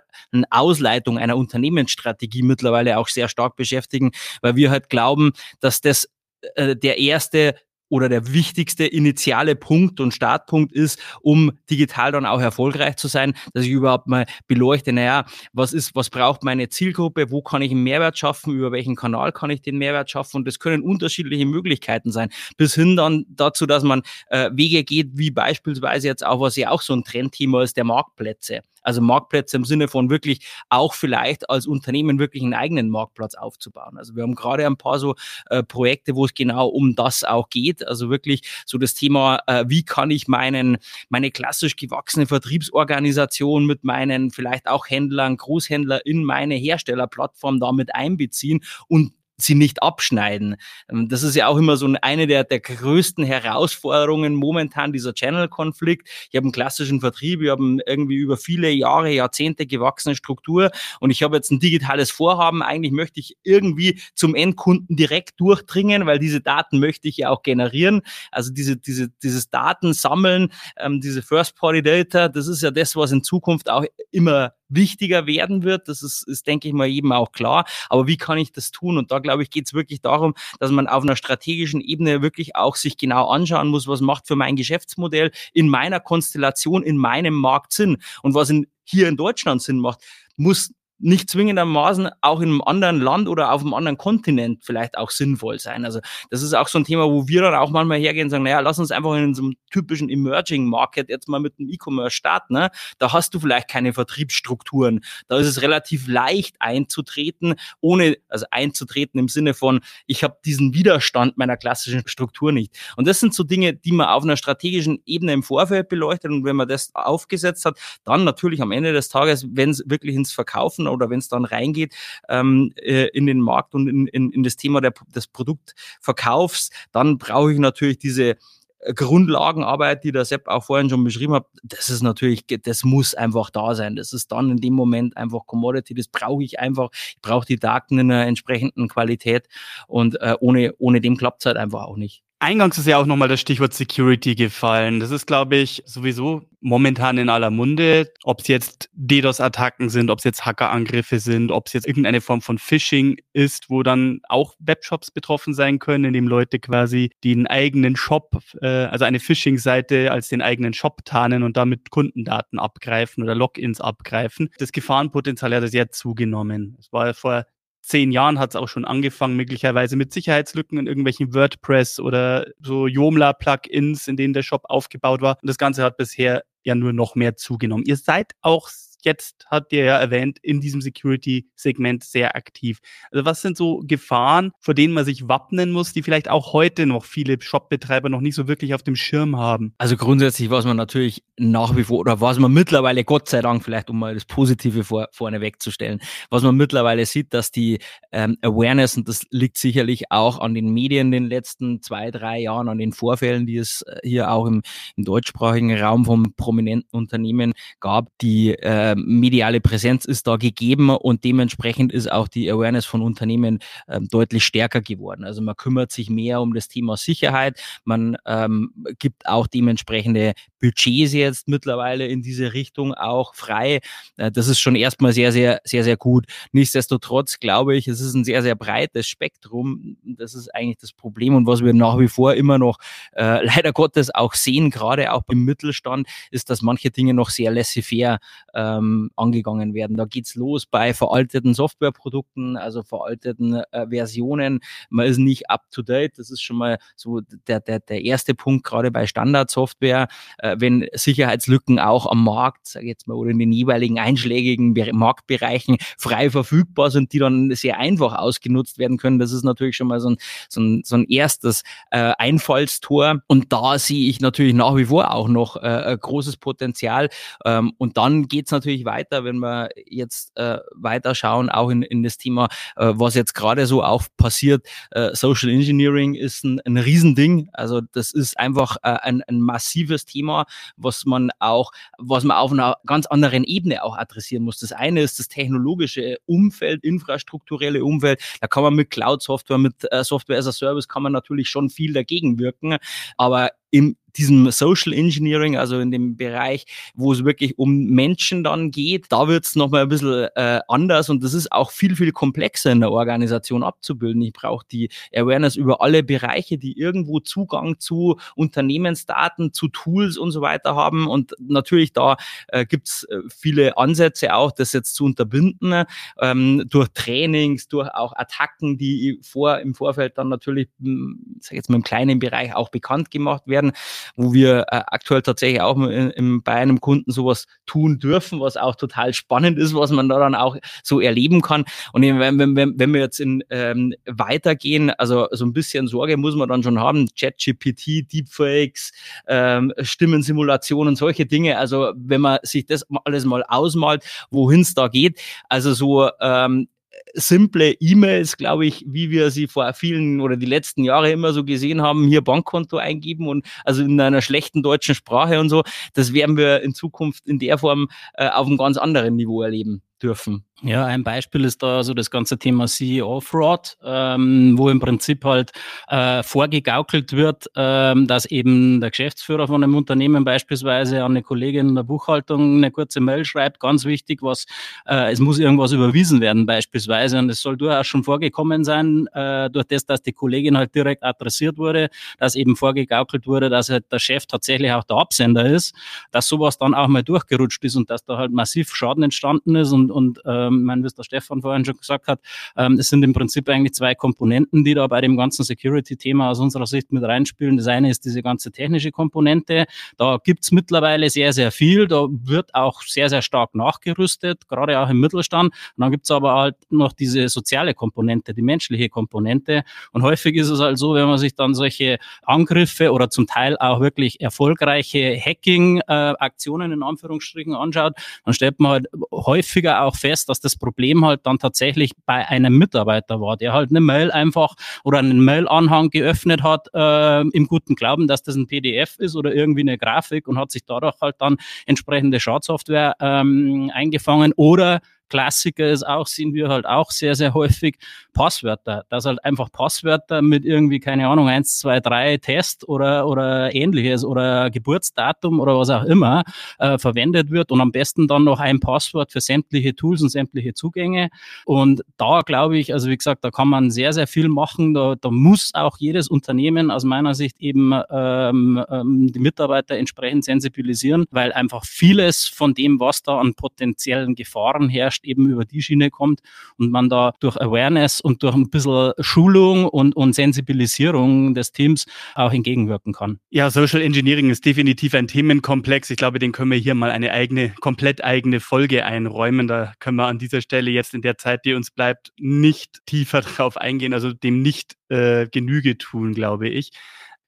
Ausleitung 0.51 1.19
einer 1.19 1.37
Unternehmensstrategie 1.37 2.43
mittlerweile 2.43 2.99
auch 2.99 3.09
sehr 3.09 3.29
stark 3.29 3.57
beschäftigen, 3.57 4.13
weil 4.43 4.57
wir 4.57 4.71
halt 4.71 4.89
glauben, 4.91 5.33
dass 5.61 5.81
das 5.81 6.09
äh, 6.55 6.77
der 6.77 6.99
erste 6.99 7.55
oder 7.89 8.09
der 8.09 8.33
wichtigste 8.33 8.85
initiale 8.85 9.57
Punkt 9.57 10.01
und 10.01 10.13
Startpunkt 10.13 10.73
ist, 10.73 11.01
um 11.21 11.53
digital 11.71 12.13
dann 12.13 12.27
auch 12.27 12.41
erfolgreich 12.41 12.97
zu 12.97 13.09
sein, 13.09 13.35
dass 13.55 13.65
ich 13.65 13.71
überhaupt 13.71 14.09
mal 14.09 14.27
beleuchte, 14.47 14.93
naja, 14.93 15.25
was 15.53 15.73
ist, 15.73 15.95
was 15.95 16.11
braucht 16.11 16.43
meine 16.43 16.69
Zielgruppe, 16.69 17.31
wo 17.31 17.43
kann 17.43 17.63
ich 17.63 17.71
einen 17.71 17.83
Mehrwert 17.83 18.19
schaffen, 18.19 18.55
über 18.55 18.73
welchen 18.73 18.97
Kanal 18.97 19.33
kann 19.33 19.51
ich 19.51 19.63
den 19.63 19.79
Mehrwert 19.79 20.11
schaffen 20.11 20.39
und 20.39 20.45
das 20.47 20.59
können 20.59 20.83
unterschiedliche 20.83 21.47
Möglichkeiten 21.47 22.13
sein, 22.13 22.31
bis 22.57 22.75
hin 22.75 22.97
dann 22.97 23.25
dazu, 23.29 23.67
dass 23.67 23.83
man 23.83 24.03
äh, 24.29 24.51
Wege 24.53 24.85
geht, 24.85 25.11
wie 25.15 25.31
beispielsweise 25.31 26.09
jetzt 26.09 26.25
auch, 26.25 26.41
was 26.41 26.57
ja 26.57 26.71
auch 26.71 26.83
so 26.83 26.93
ein 26.95 27.05
Trendthema 27.05 27.63
ist, 27.63 27.77
der 27.77 27.85
Marktplätze. 27.85 28.61
Also 28.83 29.01
Marktplätze 29.01 29.57
im 29.57 29.65
Sinne 29.65 29.89
von 29.89 30.11
wirklich 30.11 30.47
auch 30.69 30.95
vielleicht 30.95 31.51
als 31.51 31.67
Unternehmen 31.67 32.19
wirklich 32.19 32.43
einen 32.43 32.55
eigenen 32.55 32.91
Marktplatz 32.91 33.35
aufzubauen. 33.35 33.99
Also 33.99 34.17
wir 34.17 34.23
haben 34.23 34.35
gerade 34.35 34.67
ein 34.67 34.77
paar 34.77 34.99
so 34.99 35.15
äh, 35.51 35.63
Projekte, 35.63 36.15
wo 36.15 36.25
es 36.25 36.35
genau 36.35 36.69
um 36.69 36.95
das 36.95 37.25
auch 37.25 37.49
geht. 37.51 37.87
Also 37.87 38.11
wirklich 38.11 38.43
so 38.67 38.79
das 38.79 38.95
Thema, 38.95 39.41
äh, 39.47 39.65
wie 39.69 39.85
kann 39.85 40.11
ich 40.11 40.29
meinen, 40.29 40.79
meine 41.09 41.31
klassisch 41.31 41.77
gewachsene 41.77 42.27
Vertriebsorganisation 42.27 43.67
mit 43.67 43.85
meinen 43.85 44.31
vielleicht 44.31 44.69
auch 44.69 44.89
Händlern, 44.89 45.37
Großhändler 45.37 46.05
in 46.07 46.25
meine 46.25 46.55
Herstellerplattform 46.55 47.61
damit 47.61 47.95
einbeziehen 47.95 48.61
und 48.89 49.13
sie 49.41 49.55
nicht 49.55 49.83
abschneiden. 49.83 50.57
Ähm, 50.91 51.09
das 51.09 51.23
ist 51.23 51.35
ja 51.35 51.47
auch 51.47 51.57
immer 51.57 51.77
so 51.77 51.89
eine 52.03 52.27
der, 52.27 52.45
der 52.45 52.61
größten 52.61 53.25
Herausforderungen 53.25 54.35
momentan, 54.35 54.93
dieser 54.93 55.15
Channel-Konflikt. 55.15 56.09
Ich 56.31 56.37
habe 56.37 56.45
einen 56.45 56.53
klassischen 56.53 57.01
Vertrieb, 57.01 57.43
ich 57.43 57.51
habe 57.51 57.79
irgendwie 57.87 58.17
über 58.17 58.37
viele 58.37 58.71
Jahre, 58.71 59.11
Jahrzehnte 59.11 59.67
gewachsene 59.67 60.17
Struktur 60.17 60.71
und 61.01 61.11
ich 61.11 61.23
habe 61.23 61.37
jetzt 61.37 61.51
ein 61.51 61.61
digitales 61.61 62.11
Vorhaben. 62.11 62.63
Eigentlich 62.63 62.93
möchte 62.93 63.21
ich 63.21 63.37
irgendwie 63.45 64.01
zum 64.15 64.35
Endkunden 64.35 64.97
direkt 64.97 65.41
durchdringen, 65.41 66.07
weil 66.07 66.19
diese 66.19 66.41
Daten 66.41 66.81
möchte 66.81 67.09
ich 67.09 67.19
ja 67.19 67.31
auch 67.31 67.43
generieren. 67.43 68.03
Also 68.33 68.53
diese, 68.53 68.77
diese, 68.77 69.09
dieses 69.23 69.51
Datensammeln, 69.51 70.53
ähm, 70.79 71.01
diese 71.01 71.23
First-Party-Data, 71.23 72.29
das 72.29 72.49
ist 72.49 72.63
ja 72.63 72.71
das, 72.71 72.97
was 72.97 73.13
in 73.13 73.23
Zukunft 73.23 73.71
auch 73.71 73.85
immer 74.11 74.53
wichtiger 74.69 75.27
werden 75.27 75.63
wird. 75.63 75.89
Das 75.89 76.03
ist, 76.03 76.27
ist, 76.27 76.47
denke 76.47 76.69
ich 76.69 76.75
mal, 76.75 76.87
jedem 76.87 77.13
auch 77.13 77.33
klar. 77.33 77.65
Aber 77.89 78.07
wie 78.07 78.17
kann 78.17 78.39
ich 78.39 78.53
das 78.53 78.71
tun? 78.71 78.99
Und 78.99 79.11
da, 79.11 79.19
glaube 79.19 79.43
ich, 79.43 79.51
geht 79.51 79.67
es 79.67 79.75
wirklich 79.75 80.01
darum, 80.01 80.35
dass 80.61 80.71
man 80.71 80.87
auf 80.87 81.03
einer 81.03 81.17
strategischen 81.17 81.81
Ebene 81.81 82.23
wirklich 82.23 82.57
auch 82.57 82.77
sich 82.77 82.97
genau 82.97 83.29
anschauen 83.29 83.69
muss, 83.69 83.87
was 83.87 84.01
macht 84.01 84.27
für 84.27 84.37
mein 84.37 84.57
Geschäftsmodell 84.57 85.31
in 85.53 85.69
meiner 85.69 86.01
Konstellation, 86.01 86.83
in 86.83 86.97
meinem 86.97 87.35
Markt 87.35 87.73
Sinn. 87.73 87.99
Und 88.23 88.35
was 88.35 88.51
in, 88.51 88.67
hier 88.85 89.09
in 89.09 89.17
Deutschland 89.17 89.63
Sinn 89.63 89.81
macht, 89.81 90.01
muss 90.37 90.71
nicht 90.99 91.31
zwingendermaßen 91.31 92.11
auch 92.21 92.41
in 92.41 92.49
einem 92.49 92.63
anderen 92.63 93.01
Land 93.01 93.29
oder 93.29 93.53
auf 93.53 93.61
einem 93.63 93.75
anderen 93.75 93.99
Kontinent 93.99 94.65
vielleicht 94.65 94.99
auch 94.99 95.11
sinnvoll 95.11 95.59
sein. 95.59 95.85
Also 95.85 96.01
das 96.31 96.43
ist 96.43 96.55
auch 96.55 96.69
so 96.69 96.79
ein 96.79 96.85
Thema, 96.85 97.05
wo 97.05 97.29
wir 97.29 97.43
dann 97.43 97.55
auch 97.55 97.71
manchmal 97.71 97.99
hergehen 97.99 98.27
und 98.27 98.31
sagen, 98.31 98.45
naja, 98.45 98.61
lass 98.61 98.79
uns 98.79 98.91
einfach 98.91 99.15
in 99.15 99.35
so 99.35 99.43
einem 99.43 99.55
typischen 99.71 100.09
Emerging 100.11 100.67
Market 100.67 101.09
jetzt 101.09 101.29
mal 101.29 101.39
mit 101.39 101.55
einem 101.59 101.69
E-Commerce 101.69 102.11
starten. 102.11 102.55
Ne? 102.55 102.71
Da 102.99 103.13
hast 103.13 103.35
du 103.35 103.41
vielleicht 103.41 103.69
keine 103.69 103.93
Vertriebsstrukturen. 103.93 105.01
Da 105.29 105.39
ist 105.39 105.47
es 105.47 105.63
relativ 105.63 106.09
leicht 106.09 106.57
einzutreten, 106.59 107.55
ohne, 107.81 108.17
also 108.29 108.47
einzutreten 108.51 109.21
im 109.21 109.29
Sinne 109.29 109.55
von, 109.55 109.81
ich 110.07 110.25
habe 110.25 110.39
diesen 110.45 110.75
Widerstand 110.75 111.39
meiner 111.39 111.57
klassischen 111.57 112.07
Struktur 112.07 112.51
nicht. 112.51 112.77
Und 112.97 113.07
das 113.07 113.21
sind 113.21 113.35
so 113.35 113.45
Dinge, 113.45 113.75
die 113.75 113.93
man 113.93 114.09
auf 114.09 114.25
einer 114.25 114.37
strategischen 114.37 115.01
Ebene 115.07 115.33
im 115.33 115.43
Vorfeld 115.43 115.89
beleuchtet. 115.89 116.33
Und 116.33 116.45
wenn 116.45 116.57
man 116.57 116.67
das 116.67 116.91
aufgesetzt 116.95 117.65
hat, 117.65 117.79
dann 118.05 118.25
natürlich 118.25 118.61
am 118.61 118.73
Ende 118.73 118.93
des 118.93 119.09
Tages, 119.09 119.47
wenn 119.51 119.71
es 119.71 119.85
wirklich 119.87 120.17
ins 120.17 120.33
Verkaufen 120.33 120.88
oder 120.91 121.11
wenn 121.11 121.19
es 121.19 121.29
dann 121.29 121.45
reingeht 121.45 121.95
ähm, 122.29 122.73
äh, 122.77 123.09
in 123.09 123.27
den 123.27 123.41
Markt 123.41 123.75
und 123.75 123.89
in, 123.89 124.07
in, 124.09 124.31
in 124.31 124.43
das 124.43 124.57
Thema 124.57 124.81
der, 124.81 124.93
des 125.15 125.27
Produktverkaufs, 125.27 126.71
dann 126.93 127.19
brauche 127.19 127.53
ich 127.53 127.59
natürlich 127.59 127.99
diese 127.99 128.37
äh, 128.81 128.95
Grundlagenarbeit, 128.95 130.05
die 130.05 130.13
der 130.13 130.25
Sepp 130.25 130.49
auch 130.49 130.65
vorhin 130.65 130.91
schon 130.91 131.05
beschrieben 131.05 131.35
hat, 131.35 131.47
das 131.63 131.91
ist 131.91 132.03
natürlich, 132.03 132.45
das 132.47 132.85
muss 132.85 133.15
einfach 133.15 133.51
da 133.51 133.75
sein. 133.75 133.97
Das 133.97 134.13
ist 134.13 134.33
dann 134.33 134.51
in 134.51 134.59
dem 134.59 134.75
Moment 134.75 135.17
einfach 135.17 135.47
Commodity. 135.47 135.95
Das 135.95 136.09
brauche 136.09 136.43
ich 136.43 136.61
einfach. 136.61 136.91
Ich 136.93 137.21
brauche 137.23 137.47
die 137.47 137.59
Daten 137.59 137.99
in 137.99 138.11
einer 138.11 138.27
entsprechenden 138.27 138.89
Qualität 138.89 139.49
und 139.87 140.21
äh, 140.21 140.35
ohne, 140.41 140.75
ohne 140.79 141.01
dem 141.01 141.17
klappt 141.17 141.43
es 141.43 141.47
halt 141.47 141.57
einfach 141.57 141.85
auch 141.85 141.97
nicht. 141.97 142.23
Eingangs 142.41 142.79
ist 142.79 142.87
ja 142.87 142.99
auch 142.99 143.07
nochmal 143.07 143.27
das 143.27 143.41
Stichwort 143.41 143.75
Security 143.75 144.37
gefallen. 144.37 145.01
Das 145.01 145.11
ist, 145.11 145.27
glaube 145.27 145.57
ich, 145.57 145.83
sowieso 145.87 146.43
momentan 146.61 147.19
in 147.19 147.29
aller 147.31 147.51
Munde. 147.51 148.13
Ob 148.23 148.41
es 148.43 148.47
jetzt 148.47 148.91
DDoS-Attacken 148.93 149.89
sind, 149.89 150.09
ob 150.09 150.19
es 150.19 150.25
jetzt 150.25 150.47
Hackerangriffe 150.47 151.19
sind, 151.19 151.51
ob 151.51 151.67
es 151.67 151.73
jetzt 151.73 151.87
irgendeine 151.89 152.21
Form 152.21 152.41
von 152.41 152.59
Phishing 152.59 153.17
ist, 153.33 153.71
wo 153.71 153.83
dann 153.83 154.21
auch 154.29 154.55
Webshops 154.61 155.11
betroffen 155.11 155.53
sein 155.53 155.81
können, 155.81 156.05
indem 156.05 156.29
Leute 156.29 156.61
quasi 156.61 157.11
den 157.25 157.49
eigenen 157.49 157.97
Shop, 157.97 158.39
äh, 158.63 158.67
also 158.67 159.05
eine 159.05 159.19
Phishing-Seite 159.19 160.13
als 160.13 160.29
den 160.29 160.41
eigenen 160.41 160.75
Shop 160.75 161.05
tarnen 161.05 161.43
und 161.43 161.57
damit 161.57 161.91
Kundendaten 161.91 162.61
abgreifen 162.61 163.25
oder 163.25 163.35
Logins 163.35 163.81
abgreifen. 163.81 164.51
Das 164.59 164.71
Gefahrenpotenzial 164.71 165.53
hat 165.57 165.69
sehr 165.69 165.91
zugenommen. 165.91 166.77
Es 166.79 166.93
war 166.93 167.15
vor 167.15 167.47
zehn 167.89 168.13
Jahren 168.13 168.39
hat 168.39 168.51
es 168.51 168.57
auch 168.57 168.69
schon 168.69 168.85
angefangen, 168.85 169.37
möglicherweise 169.37 169.97
mit 169.97 170.13
Sicherheitslücken 170.13 170.79
in 170.79 170.87
irgendwelchen 170.87 171.35
WordPress 171.35 171.99
oder 172.01 172.47
so 172.61 172.87
Joomla-Plugins, 172.87 174.09
in 174.09 174.17
denen 174.17 174.35
der 174.35 174.43
Shop 174.43 174.65
aufgebaut 174.65 175.23
war. 175.23 175.39
Und 175.41 175.49
das 175.49 175.59
Ganze 175.59 175.83
hat 175.83 175.97
bisher 175.97 176.43
ja 176.65 176.75
nur 176.75 176.93
noch 176.93 177.15
mehr 177.15 177.37
zugenommen. 177.37 177.85
Ihr 177.87 177.97
seid 177.97 178.33
auch 178.43 178.69
jetzt, 179.09 179.47
hat 179.47 179.73
ihr 179.73 179.85
ja 179.85 179.99
erwähnt, 179.99 180.39
in 180.43 180.61
diesem 180.61 180.81
Security-Segment 180.81 182.05
sehr 182.05 182.37
aktiv. 182.37 182.79
Also 183.11 183.25
was 183.25 183.43
sind 183.43 183.57
so 183.57 183.83
Gefahren, 183.85 184.53
vor 184.61 184.75
denen 184.75 184.95
man 184.95 185.05
sich 185.05 185.29
wappnen 185.29 185.73
muss, 185.73 185.93
die 185.93 186.03
vielleicht 186.03 186.29
auch 186.29 186.53
heute 186.53 186.87
noch 186.87 187.05
viele 187.05 187.41
Shop-Betreiber 187.41 188.09
noch 188.09 188.21
nicht 188.21 188.35
so 188.35 188.47
wirklich 188.47 188.75
auf 188.75 188.83
dem 188.83 188.97
Schirm 188.97 189.37
haben? 189.37 189.75
Also 189.79 189.97
grundsätzlich, 189.97 190.51
was 190.51 190.65
man 190.65 190.77
natürlich 190.77 191.25
nach 191.39 191.77
wie 191.77 191.85
vor, 191.85 191.99
oder 191.99 192.21
was 192.21 192.39
man 192.39 192.53
mittlerweile, 192.53 193.05
Gott 193.05 193.29
sei 193.29 193.41
Dank, 193.41 193.65
vielleicht 193.65 193.91
um 193.91 193.99
mal 193.99 194.15
das 194.15 194.25
Positive 194.25 194.85
vor, 194.85 195.09
vorne 195.13 195.41
wegzustellen, 195.41 196.01
was 196.31 196.43
man 196.43 196.57
mittlerweile 196.57 197.07
sieht, 197.07 197.33
dass 197.33 197.51
die 197.51 197.79
ähm, 198.13 198.37
Awareness, 198.43 198.97
und 198.97 199.09
das 199.09 199.23
liegt 199.31 199.59
sicherlich 199.59 200.11
auch 200.11 200.39
an 200.39 200.55
den 200.55 200.73
Medien 200.73 201.09
in 201.09 201.13
den 201.13 201.29
letzten 201.29 201.81
zwei, 201.83 202.11
drei 202.11 202.41
Jahren, 202.41 202.69
an 202.69 202.79
den 202.79 202.93
Vorfällen, 202.93 203.47
die 203.47 203.57
es 203.57 203.83
äh, 203.83 204.01
hier 204.03 204.31
auch 204.31 204.47
im, 204.47 204.63
im 204.97 205.05
deutschsprachigen 205.05 205.75
Raum 205.77 206.05
von 206.05 206.35
prominenten 206.35 206.99
Unternehmen 206.99 207.55
gab, 207.81 208.09
die 208.21 208.51
äh, 208.51 208.97
mediale 209.07 209.61
Präsenz 209.61 210.05
ist 210.05 210.27
da 210.27 210.37
gegeben 210.37 210.91
und 210.91 211.25
dementsprechend 211.25 211.93
ist 211.93 212.11
auch 212.11 212.29
die 212.29 212.51
Awareness 212.51 212.85
von 212.85 213.03
Unternehmen 213.03 213.61
äh, 213.87 214.01
deutlich 214.01 214.45
stärker 214.45 214.81
geworden. 214.81 215.25
Also 215.25 215.43
man 215.43 215.57
kümmert 215.57 215.93
sich 215.93 216.11
mehr 216.11 216.41
um 216.41 216.55
das 216.55 216.69
Thema 216.69 216.97
Sicherheit, 216.97 217.61
man 217.85 218.17
ähm, 218.27 218.73
gibt 218.99 219.27
auch 219.27 219.47
dementsprechende 219.47 220.35
Budgets 220.61 221.13
jetzt 221.13 221.49
mittlerweile 221.49 222.07
in 222.07 222.23
diese 222.23 222.53
Richtung 222.53 222.95
auch 222.95 223.35
frei. 223.35 223.81
Äh, 224.17 224.31
das 224.31 224.49
ist 224.49 224.61
schon 224.61 224.77
erstmal 224.77 225.13
sehr, 225.13 225.33
sehr, 225.33 225.61
sehr, 225.65 225.85
sehr 225.85 225.97
gut. 225.97 226.27
Nichtsdestotrotz 226.53 227.39
glaube 227.41 227.77
ich, 227.77 227.89
es 227.89 228.01
ist 228.01 228.15
ein 228.15 228.25
sehr, 228.25 228.43
sehr 228.43 228.55
breites 228.55 229.07
Spektrum. 229.07 229.97
Das 230.03 230.35
ist 230.35 230.55
eigentlich 230.55 230.79
das 230.79 230.93
Problem 230.93 231.35
und 231.35 231.47
was 231.47 231.63
wir 231.63 231.75
nach 231.75 231.99
wie 231.99 232.09
vor 232.09 232.35
immer 232.35 232.59
noch 232.59 232.79
äh, 233.13 233.45
leider 233.45 233.73
Gottes 233.73 234.15
auch 234.15 234.35
sehen, 234.35 234.71
gerade 234.71 235.13
auch 235.13 235.23
im 235.29 235.45
Mittelstand, 235.45 236.09
ist, 236.31 236.51
dass 236.51 236.63
manche 236.63 236.91
Dinge 236.91 237.15
noch 237.15 237.31
sehr 237.31 237.51
laissez-faire 237.51 238.19
äh, 238.55 238.78
ähm, 238.79 239.11
angegangen 239.17 239.75
werden. 239.75 239.97
Da 239.97 240.05
geht's 240.05 240.35
los 240.35 240.67
bei 240.67 240.95
veralteten 240.95 241.55
Softwareprodukten, 241.55 242.57
also 242.57 242.83
veralteten 242.83 243.63
äh, 243.73 243.87
Versionen. 243.89 244.61
Man 244.91 245.07
ist 245.07 245.19
nicht 245.19 245.51
up 245.51 245.71
to 245.71 245.83
date. 245.83 246.19
Das 246.19 246.31
ist 246.31 246.43
schon 246.43 246.57
mal 246.57 246.79
so 246.97 247.21
der, 247.47 247.61
der, 247.61 247.81
der 247.81 248.05
erste 248.05 248.35
Punkt, 248.35 248.65
gerade 248.65 248.91
bei 248.91 249.07
Standardsoftware. 249.07 250.09
Äh, 250.39 250.57
wenn 250.59 250.87
Sicherheitslücken 250.93 251.79
auch 251.79 252.07
am 252.07 252.25
Markt, 252.25 252.67
sage 252.67 252.87
ich 252.87 252.91
jetzt 252.91 253.09
mal, 253.09 253.15
oder 253.15 253.31
in 253.31 253.39
den 253.39 253.53
jeweiligen 253.53 253.99
einschlägigen 253.99 254.75
Marktbereichen 254.97 255.77
frei 255.97 256.31
verfügbar 256.31 256.91
sind, 256.91 257.13
die 257.13 257.19
dann 257.19 257.51
sehr 257.55 257.79
einfach 257.79 258.17
ausgenutzt 258.17 258.79
werden 258.79 258.99
können. 258.99 259.19
Das 259.19 259.33
ist 259.33 259.45
natürlich 259.45 259.77
schon 259.77 259.89
mal 259.89 260.01
so 260.01 260.11
ein, 260.11 260.17
so 260.49 260.61
ein, 260.61 260.83
so 260.85 260.97
ein 260.97 261.05
erstes 261.05 261.63
äh, 261.91 262.13
Einfallstor. 262.19 263.23
Und 263.27 263.53
da 263.53 263.79
sehe 263.79 264.09
ich 264.09 264.21
natürlich 264.21 264.55
nach 264.55 264.77
wie 264.77 264.87
vor 264.87 265.13
auch 265.13 265.29
noch 265.29 265.57
äh, 265.57 265.97
großes 266.01 266.37
Potenzial. 266.37 267.09
Ähm, 267.45 267.73
und 267.79 267.97
dann 267.97 268.29
geht's 268.29 268.51
natürlich 268.51 268.68
natürlich 268.69 268.85
weiter, 268.85 269.25
wenn 269.25 269.39
wir 269.39 269.71
jetzt 269.87 270.37
äh, 270.37 270.59
weiter 270.75 271.15
schauen, 271.15 271.49
auch 271.49 271.71
in, 271.71 271.83
in 271.83 272.03
das 272.03 272.19
Thema, 272.19 272.49
äh, 272.77 272.93
was 272.95 273.15
jetzt 273.15 273.35
gerade 273.35 273.67
so 273.67 273.83
auch 273.83 274.05
passiert. 274.17 274.67
Äh, 274.91 275.15
Social 275.15 275.49
Engineering 275.49 276.15
ist 276.15 276.45
ein, 276.45 276.61
ein 276.67 276.77
Riesending. 276.77 277.49
Also 277.55 277.81
das 277.81 278.13
ist 278.13 278.39
einfach 278.39 278.77
äh, 278.83 278.91
ein, 279.03 279.23
ein 279.23 279.41
massives 279.41 280.05
Thema, 280.05 280.45
was 280.77 281.07
man 281.07 281.31
auch, 281.39 281.73
was 281.99 282.25
man 282.25 282.37
auf 282.37 282.53
einer 282.53 282.77
ganz 282.85 283.07
anderen 283.07 283.45
Ebene 283.45 283.83
auch 283.83 283.97
adressieren 283.97 284.45
muss. 284.45 284.59
Das 284.59 284.73
eine 284.73 285.01
ist 285.01 285.19
das 285.19 285.29
technologische 285.29 286.19
Umfeld, 286.27 286.85
infrastrukturelle 286.85 287.83
Umfeld. 287.85 288.21
Da 288.41 288.49
kann 288.49 288.63
man 288.63 288.75
mit 288.75 288.91
Cloud-Software, 288.91 289.59
mit 289.59 289.91
äh, 289.91 290.05
Software 290.05 290.39
as 290.39 290.47
a 290.47 290.53
Service 290.53 290.89
kann 290.89 291.03
man 291.03 291.13
natürlich 291.13 291.49
schon 291.49 291.71
viel 291.71 291.95
dagegen 291.95 292.39
wirken. 292.39 292.77
Aber 293.17 293.51
im 293.71 293.97
diesem 294.19 294.51
Social 294.51 294.93
Engineering, 294.93 295.57
also 295.57 295.79
in 295.79 295.91
dem 295.91 296.17
Bereich, 296.17 296.67
wo 296.95 297.13
es 297.13 297.25
wirklich 297.25 297.57
um 297.59 297.85
Menschen 297.85 298.43
dann 298.43 298.71
geht, 298.71 299.07
da 299.11 299.29
wird 299.29 299.47
es 299.47 299.55
nochmal 299.57 299.83
ein 299.83 299.89
bisschen 299.89 300.29
äh, 300.35 300.61
anders 300.69 301.09
und 301.09 301.23
das 301.23 301.35
ist 301.35 301.53
auch 301.53 301.71
viel, 301.71 301.95
viel 301.97 302.13
komplexer 302.13 302.73
in 302.73 302.81
der 302.81 302.91
Organisation 302.91 303.63
abzubilden. 303.63 304.21
Ich 304.23 304.33
brauche 304.33 304.67
die 304.71 304.91
Awareness 305.15 305.57
über 305.57 305.81
alle 305.81 306.03
Bereiche, 306.03 306.59
die 306.59 306.77
irgendwo 306.77 307.21
Zugang 307.21 307.79
zu 307.79 308.19
Unternehmensdaten, 308.35 309.53
zu 309.53 309.69
Tools 309.69 310.19
und 310.19 310.33
so 310.33 310.41
weiter 310.41 310.75
haben 310.75 311.07
und 311.07 311.35
natürlich 311.39 311.93
da 311.93 312.17
äh, 312.49 312.67
gibt 312.67 312.89
es 312.89 313.05
äh, 313.05 313.19
viele 313.29 313.79
Ansätze 313.79 314.35
auch, 314.35 314.51
das 314.51 314.73
jetzt 314.73 314.95
zu 314.95 315.05
unterbinden 315.05 315.85
ähm, 316.21 316.65
durch 316.69 316.89
Trainings, 316.93 317.69
durch 317.69 317.89
auch 317.95 318.13
Attacken, 318.17 318.79
die 318.79 319.21
vor, 319.23 319.61
im 319.61 319.75
Vorfeld 319.75 320.19
dann 320.19 320.29
natürlich, 320.29 320.69
hm, 320.81 321.37
sag 321.41 321.53
jetzt 321.53 321.71
mal 321.71 321.77
im 321.77 321.83
kleinen 321.85 322.19
Bereich 322.19 322.55
auch 322.55 322.71
bekannt 322.71 323.11
gemacht 323.13 323.45
werden 323.47 323.73
wo 324.17 324.33
wir 324.33 324.67
äh, 324.71 324.83
aktuell 324.87 325.23
tatsächlich 325.23 325.61
auch 325.61 325.77
in, 325.77 326.11
in, 326.11 326.43
bei 326.43 326.55
einem 326.55 326.81
Kunden 326.81 327.11
sowas 327.11 327.47
tun 327.67 327.99
dürfen, 327.99 328.41
was 328.41 328.57
auch 328.57 328.77
total 328.77 329.13
spannend 329.13 329.59
ist, 329.59 329.75
was 329.75 329.91
man 329.91 330.09
da 330.09 330.19
dann 330.19 330.35
auch 330.35 330.57
so 330.83 331.01
erleben 331.01 331.43
kann. 331.43 331.65
Und 331.93 332.03
wenn, 332.03 332.19
wenn, 332.19 332.57
wenn, 332.57 332.79
wenn 332.79 332.95
wir 332.95 333.01
jetzt 333.01 333.21
in, 333.21 333.43
ähm, 333.51 333.95
weitergehen, 334.07 334.91
also 334.91 335.29
so 335.33 335.45
ein 335.45 335.53
bisschen 335.53 335.89
Sorge 335.89 336.17
muss 336.17 336.35
man 336.35 336.49
dann 336.49 336.63
schon 336.63 336.79
haben, 336.79 337.09
ChatGPT, 337.19 338.13
Deepfakes, 338.13 338.93
ähm, 339.27 339.73
Stimmensimulationen, 339.81 340.97
solche 340.97 341.27
Dinge. 341.27 341.59
Also 341.59 341.93
wenn 341.97 342.21
man 342.21 342.39
sich 342.43 342.67
das 342.67 342.87
alles 343.05 343.25
mal 343.25 343.45
ausmalt, 343.47 344.05
wohin 344.31 344.61
es 344.61 344.75
da 344.75 344.89
geht, 344.89 345.21
also 345.49 345.73
so 345.73 346.11
ähm, 346.21 346.69
simple 347.15 347.73
E-Mails, 347.81 348.37
glaube 348.37 348.67
ich, 348.67 348.85
wie 348.87 349.11
wir 349.11 349.31
sie 349.31 349.47
vor 349.47 349.73
vielen 349.73 350.21
oder 350.21 350.37
die 350.37 350.47
letzten 350.47 350.85
Jahre 350.85 351.11
immer 351.11 351.33
so 351.33 351.45
gesehen 351.45 351.83
haben, 351.83 352.07
hier 352.07 352.23
Bankkonto 352.23 352.77
eingeben 352.77 353.29
und 353.29 353.47
also 353.65 353.83
in 353.83 354.01
einer 354.01 354.23
schlechten 354.23 354.63
deutschen 354.63 354.95
Sprache 354.95 355.41
und 355.41 355.49
so, 355.49 355.63
das 355.95 356.13
werden 356.13 356.37
wir 356.37 356.63
in 356.63 356.75
Zukunft 356.75 357.27
in 357.27 357.39
der 357.39 357.59
Form 357.59 357.89
äh, 358.15 358.29
auf 358.29 358.47
einem 358.47 358.59
ganz 358.59 358.77
anderen 358.77 359.17
Niveau 359.17 359.43
erleben 359.43 359.83
dürfen. 360.03 360.45
Ja, 360.63 360.87
ein 360.87 361.05
Beispiel 361.05 361.45
ist 361.45 361.63
da 361.63 361.85
so 361.85 361.95
das 361.95 362.11
ganze 362.11 362.37
Thema 362.37 362.67
CEO-Fraud, 362.67 363.79
ähm, 363.85 364.59
wo 364.59 364.69
im 364.71 364.81
Prinzip 364.81 365.25
halt 365.25 365.53
äh, 365.87 366.25
vorgegaukelt 366.25 367.13
wird, 367.13 367.47
ähm, 367.55 368.09
dass 368.09 368.27
eben 368.27 368.81
der 368.81 368.91
Geschäftsführer 368.91 369.47
von 369.47 369.63
einem 369.63 369.77
Unternehmen 369.77 370.25
beispielsweise 370.25 371.05
an 371.05 371.13
eine 371.13 371.23
Kollegin 371.23 371.69
in 371.69 371.75
der 371.77 371.85
Buchhaltung 371.85 372.57
eine 372.57 372.73
kurze 372.73 372.99
Mail 372.99 373.25
schreibt, 373.25 373.61
ganz 373.61 373.85
wichtig, 373.85 374.21
was 374.21 374.47
äh, 374.85 375.13
es 375.13 375.21
muss 375.21 375.39
irgendwas 375.39 375.71
überwiesen 375.71 376.21
werden 376.21 376.45
beispielsweise. 376.45 377.21
Und 377.21 377.31
es 377.31 377.41
soll 377.41 377.57
durchaus 377.57 377.87
schon 377.87 378.03
vorgekommen 378.03 378.65
sein, 378.65 379.07
äh, 379.13 379.49
durch 379.51 379.67
das, 379.67 379.87
dass 379.87 380.03
die 380.03 380.13
Kollegin 380.13 380.59
halt 380.59 380.75
direkt 380.75 381.05
adressiert 381.05 381.57
wurde, 381.59 381.89
dass 382.19 382.35
eben 382.35 382.57
vorgegaukelt 382.57 383.29
wurde, 383.29 383.49
dass 383.49 383.71
halt 383.71 383.85
der 383.93 384.01
Chef 384.01 384.27
tatsächlich 384.27 384.73
auch 384.73 384.83
der 384.83 384.97
Absender 384.97 385.47
ist, 385.47 385.73
dass 386.11 386.27
sowas 386.27 386.59
dann 386.59 386.75
auch 386.75 386.89
mal 386.89 387.05
durchgerutscht 387.05 387.63
ist 387.63 387.77
und 387.77 387.91
dass 387.91 388.05
da 388.05 388.19
halt 388.19 388.33
massiv 388.33 388.75
Schaden 388.75 389.05
entstanden 389.05 389.55
ist 389.55 389.71
und, 389.71 389.93
und 389.93 390.19
äh, 390.25 390.48
ähm, 390.49 390.65
mein, 390.65 390.85
wie 390.85 390.89
der 390.89 391.03
Stefan 391.05 391.43
vorhin 391.43 391.65
schon 391.65 391.77
gesagt 391.77 392.09
hat, 392.09 392.21
ähm, 392.57 392.79
es 392.79 392.89
sind 392.89 393.03
im 393.03 393.13
Prinzip 393.13 393.49
eigentlich 393.49 393.75
zwei 393.75 393.95
Komponenten, 393.95 394.65
die 394.65 394.75
da 394.75 394.87
bei 394.87 395.01
dem 395.01 395.17
ganzen 395.17 395.45
Security-Thema 395.45 396.31
aus 396.31 396.41
unserer 396.41 396.67
Sicht 396.67 396.93
mit 396.93 397.03
reinspielen. 397.03 397.57
Das 397.57 397.67
eine 397.67 397.91
ist 397.91 398.05
diese 398.05 398.23
ganze 398.23 398.51
technische 398.51 398.91
Komponente. 398.91 399.67
Da 399.97 400.19
gibt's 400.23 400.51
mittlerweile 400.53 401.11
sehr, 401.11 401.33
sehr 401.33 401.53
viel. 401.53 401.87
Da 401.87 402.07
wird 402.11 402.55
auch 402.55 402.83
sehr, 402.83 403.09
sehr 403.09 403.23
stark 403.23 403.55
nachgerüstet, 403.55 404.49
gerade 404.49 404.81
auch 404.81 404.89
im 404.89 405.01
Mittelstand. 405.01 405.53
Und 405.53 405.81
dann 405.81 405.91
gibt's 405.91 406.11
aber 406.11 406.35
halt 406.35 406.57
noch 406.71 406.93
diese 406.93 407.29
soziale 407.29 407.75
Komponente, 407.75 408.35
die 408.35 408.43
menschliche 408.43 408.89
Komponente. 408.89 409.63
Und 409.93 410.03
häufig 410.03 410.37
ist 410.37 410.49
es 410.49 410.61
halt 410.61 410.79
so, 410.79 410.95
wenn 410.95 411.07
man 411.07 411.19
sich 411.19 411.35
dann 411.35 411.55
solche 411.55 411.99
Angriffe 412.23 412.93
oder 412.93 413.11
zum 413.11 413.27
Teil 413.27 413.57
auch 413.59 413.81
wirklich 413.81 414.21
erfolgreiche 414.21 415.19
Hacking-Aktionen 415.19 416.73
in 416.73 416.83
Anführungsstrichen 416.83 417.55
anschaut, 417.55 417.95
dann 418.25 418.35
stellt 418.35 418.61
man 418.61 418.73
halt 418.73 418.87
häufiger 419.13 419.83
auch 419.83 419.97
fest, 419.97 420.29
dass 420.29 420.38
dass 420.39 420.53
das 420.53 420.59
Problem 420.59 421.05
halt 421.05 421.27
dann 421.27 421.39
tatsächlich 421.39 421.93
bei 422.07 422.27
einem 422.27 422.57
Mitarbeiter 422.57 423.21
war, 423.21 423.37
der 423.37 423.53
halt 423.53 423.71
eine 423.71 423.81
Mail 423.81 424.11
einfach 424.11 424.55
oder 424.85 424.99
einen 424.99 425.25
Mail-Anhang 425.25 425.91
geöffnet 425.91 426.43
hat, 426.43 426.69
äh, 426.75 427.21
im 427.21 427.47
guten 427.47 427.75
Glauben, 427.75 428.07
dass 428.07 428.23
das 428.23 428.37
ein 428.37 428.47
PDF 428.47 428.99
ist 428.99 429.17
oder 429.17 429.35
irgendwie 429.35 429.63
eine 429.63 429.79
Grafik 429.79 430.29
und 430.29 430.39
hat 430.39 430.51
sich 430.51 430.65
dadurch 430.65 431.01
halt 431.01 431.17
dann 431.19 431.37
entsprechende 431.67 432.21
Schadsoftware 432.21 432.95
ähm, 433.01 433.71
eingefangen 433.75 434.33
oder 434.37 434.81
Klassiker 435.09 435.71
ist 435.71 435.87
auch, 435.87 436.07
sehen 436.07 436.35
wir 436.35 436.49
halt 436.49 436.67
auch 436.67 436.91
sehr, 436.91 437.15
sehr 437.15 437.35
häufig 437.35 437.79
Passwörter. 438.13 438.85
Dass 438.89 439.05
halt 439.07 439.25
einfach 439.25 439.51
Passwörter 439.51 440.23
mit 440.23 440.45
irgendwie, 440.45 440.81
keine 440.81 441.09
Ahnung, 441.09 441.29
eins, 441.29 441.59
zwei, 441.59 441.81
drei 441.81 442.17
Test 442.17 442.69
oder, 442.69 443.07
oder 443.07 443.55
ähnliches 443.55 444.05
oder 444.05 444.51
Geburtsdatum 444.51 445.41
oder 445.41 445.59
was 445.59 445.71
auch 445.71 445.85
immer 445.85 446.25
äh, 446.59 446.79
verwendet 446.79 447.31
wird 447.31 447.51
und 447.53 447.61
am 447.61 447.73
besten 447.73 448.09
dann 448.09 448.25
noch 448.25 448.41
ein 448.41 448.61
Passwort 448.61 449.13
für 449.13 449.21
sämtliche 449.21 449.75
Tools 449.75 450.03
und 450.03 450.09
sämtliche 450.09 450.55
Zugänge. 450.55 451.11
Und 451.45 451.83
da 451.97 452.21
glaube 452.21 452.59
ich, 452.59 452.73
also 452.73 452.89
wie 452.89 452.97
gesagt, 452.97 453.25
da 453.25 453.31
kann 453.31 453.49
man 453.49 453.71
sehr, 453.71 453.93
sehr 453.93 454.07
viel 454.07 454.29
machen. 454.29 454.75
Da, 454.75 454.95
da 455.01 455.11
muss 455.11 455.51
auch 455.55 455.79
jedes 455.79 456.09
Unternehmen 456.09 456.71
aus 456.71 456.85
meiner 456.85 457.15
Sicht 457.15 457.41
eben 457.41 457.73
ähm, 457.91 458.65
ähm, 458.69 459.13
die 459.13 459.19
Mitarbeiter 459.19 459.77
entsprechend 459.77 460.25
sensibilisieren, 460.25 461.07
weil 461.11 461.33
einfach 461.33 461.65
vieles 461.65 462.27
von 462.27 462.55
dem, 462.55 462.81
was 462.81 463.03
da 463.03 463.19
an 463.19 463.35
potenziellen 463.35 464.15
Gefahren 464.15 464.69
herrscht, 464.69 464.98
erst 464.99 465.05
eben 465.05 465.31
über 465.31 465.45
die 465.45 465.63
Schiene 465.63 465.91
kommt 465.91 466.21
und 466.57 466.71
man 466.71 466.89
da 466.89 467.13
durch 467.21 467.41
Awareness 467.41 468.01
und 468.01 468.23
durch 468.23 468.35
ein 468.35 468.51
bisschen 468.51 468.93
Schulung 469.01 469.67
und, 469.67 469.97
und 469.97 470.15
Sensibilisierung 470.15 471.35
des 471.35 471.53
Teams 471.53 471.87
auch 472.15 472.33
entgegenwirken 472.33 472.93
kann. 472.93 473.19
Ja, 473.31 473.51
Social 473.51 473.81
Engineering 473.81 474.31
ist 474.31 474.45
definitiv 474.45 474.95
ein 474.95 475.07
Themenkomplex. 475.07 475.91
Ich 475.91 475.97
glaube, 475.97 476.19
den 476.19 476.33
können 476.33 476.51
wir 476.51 476.59
hier 476.59 476.75
mal 476.75 476.91
eine 476.91 477.13
eigene, 477.13 477.51
komplett 477.61 478.03
eigene 478.05 478.41
Folge 478.41 478.85
einräumen. 478.85 479.47
Da 479.47 479.73
können 479.79 479.97
wir 479.97 480.07
an 480.07 480.19
dieser 480.19 480.41
Stelle 480.41 480.71
jetzt 480.71 480.95
in 480.95 481.03
der 481.03 481.19
Zeit, 481.19 481.45
die 481.45 481.55
uns 481.55 481.71
bleibt, 481.71 482.13
nicht 482.19 482.81
tiefer 482.87 483.21
drauf 483.37 483.57
eingehen, 483.57 483.95
also 483.95 484.13
dem 484.13 484.43
nicht 484.43 484.77
äh, 484.89 485.27
Genüge 485.29 485.79
tun, 485.79 486.15
glaube 486.15 486.49
ich. 486.49 486.71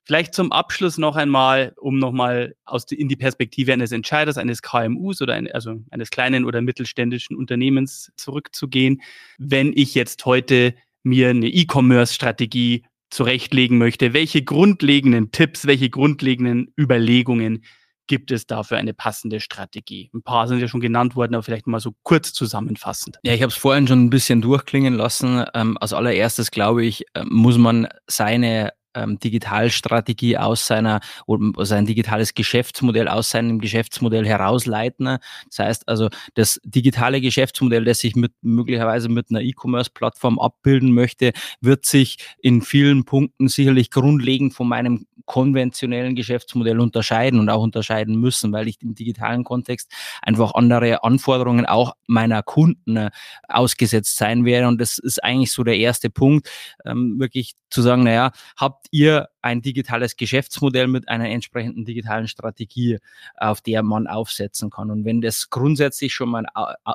Vielleicht 0.04 0.34
zum 0.34 0.50
Abschluss 0.50 0.98
noch 0.98 1.16
einmal, 1.16 1.74
um 1.76 1.98
nochmal 1.98 2.54
die, 2.90 3.00
in 3.00 3.08
die 3.08 3.16
Perspektive 3.16 3.72
eines 3.72 3.92
Entscheiders, 3.92 4.38
eines 4.38 4.62
KMUs 4.62 5.20
oder 5.20 5.34
ein, 5.34 5.50
also 5.50 5.76
eines 5.90 6.10
kleinen 6.10 6.44
oder 6.44 6.62
mittelständischen 6.62 7.36
Unternehmens 7.36 8.10
zurückzugehen. 8.16 9.02
Wenn 9.38 9.72
ich 9.74 9.94
jetzt 9.94 10.24
heute 10.24 10.74
mir 11.02 11.30
eine 11.30 11.48
E-Commerce-Strategie 11.48 12.84
zurechtlegen 13.10 13.78
möchte, 13.78 14.12
welche 14.12 14.42
grundlegenden 14.42 15.32
Tipps, 15.32 15.66
welche 15.66 15.90
grundlegenden 15.90 16.72
Überlegungen 16.78 17.64
gibt 18.06 18.32
es 18.32 18.46
da 18.46 18.64
für 18.64 18.76
eine 18.76 18.92
passende 18.92 19.38
Strategie? 19.38 20.10
Ein 20.12 20.22
paar 20.22 20.48
sind 20.48 20.58
ja 20.58 20.66
schon 20.66 20.80
genannt 20.80 21.14
worden, 21.14 21.34
aber 21.34 21.44
vielleicht 21.44 21.68
mal 21.68 21.78
so 21.78 21.92
kurz 22.02 22.32
zusammenfassend. 22.32 23.18
Ja, 23.22 23.34
ich 23.34 23.42
habe 23.42 23.52
es 23.52 23.56
vorhin 23.56 23.86
schon 23.86 24.04
ein 24.04 24.10
bisschen 24.10 24.40
durchklingen 24.40 24.94
lassen. 24.94 25.44
Ähm, 25.54 25.78
als 25.78 25.92
allererstes, 25.92 26.50
glaube 26.50 26.84
ich, 26.84 27.04
äh, 27.14 27.22
muss 27.24 27.56
man 27.56 27.86
seine 28.08 28.72
ähm, 28.94 29.18
Digitalstrategie 29.18 30.36
aus 30.36 30.66
seiner 30.66 31.00
oder 31.26 31.66
sein 31.66 31.86
digitales 31.86 32.34
Geschäftsmodell 32.34 33.08
aus 33.08 33.30
seinem 33.30 33.58
Geschäftsmodell 33.60 34.26
herausleiten. 34.26 35.18
Das 35.48 35.58
heißt 35.58 35.88
also, 35.88 36.08
das 36.34 36.60
digitale 36.64 37.20
Geschäftsmodell, 37.20 37.84
das 37.84 38.00
sich 38.00 38.16
mit 38.16 38.32
möglicherweise 38.42 39.08
mit 39.08 39.30
einer 39.30 39.40
E-Commerce-Plattform 39.40 40.38
abbilden 40.38 40.92
möchte, 40.92 41.32
wird 41.60 41.86
sich 41.86 42.18
in 42.40 42.62
vielen 42.62 43.04
Punkten 43.04 43.48
sicherlich 43.48 43.90
grundlegend 43.90 44.54
von 44.54 44.68
meinem 44.68 45.06
konventionellen 45.30 46.16
Geschäftsmodell 46.16 46.80
unterscheiden 46.80 47.38
und 47.38 47.50
auch 47.50 47.62
unterscheiden 47.62 48.16
müssen, 48.16 48.52
weil 48.52 48.66
ich 48.66 48.82
im 48.82 48.96
digitalen 48.96 49.44
Kontext 49.44 49.88
einfach 50.22 50.54
andere 50.54 51.04
Anforderungen 51.04 51.66
auch 51.66 51.92
meiner 52.08 52.42
Kunden 52.42 52.96
äh, 52.96 53.10
ausgesetzt 53.46 54.16
sein 54.16 54.44
werde. 54.44 54.66
Und 54.66 54.80
das 54.80 54.98
ist 54.98 55.22
eigentlich 55.22 55.52
so 55.52 55.62
der 55.62 55.76
erste 55.76 56.10
Punkt, 56.10 56.50
ähm, 56.84 57.20
wirklich 57.20 57.52
zu 57.70 57.80
sagen, 57.80 58.02
naja, 58.02 58.32
habt 58.56 58.86
ihr 58.90 59.28
ein 59.42 59.62
digitales 59.62 60.16
Geschäftsmodell 60.16 60.86
mit 60.86 61.08
einer 61.08 61.28
entsprechenden 61.28 61.84
digitalen 61.84 62.28
Strategie, 62.28 62.98
auf 63.36 63.60
der 63.60 63.82
man 63.82 64.06
aufsetzen 64.06 64.70
kann. 64.70 64.90
Und 64.90 65.04
wenn 65.04 65.20
das 65.20 65.50
grundsätzlich 65.50 66.14
schon 66.14 66.30
mal 66.30 66.46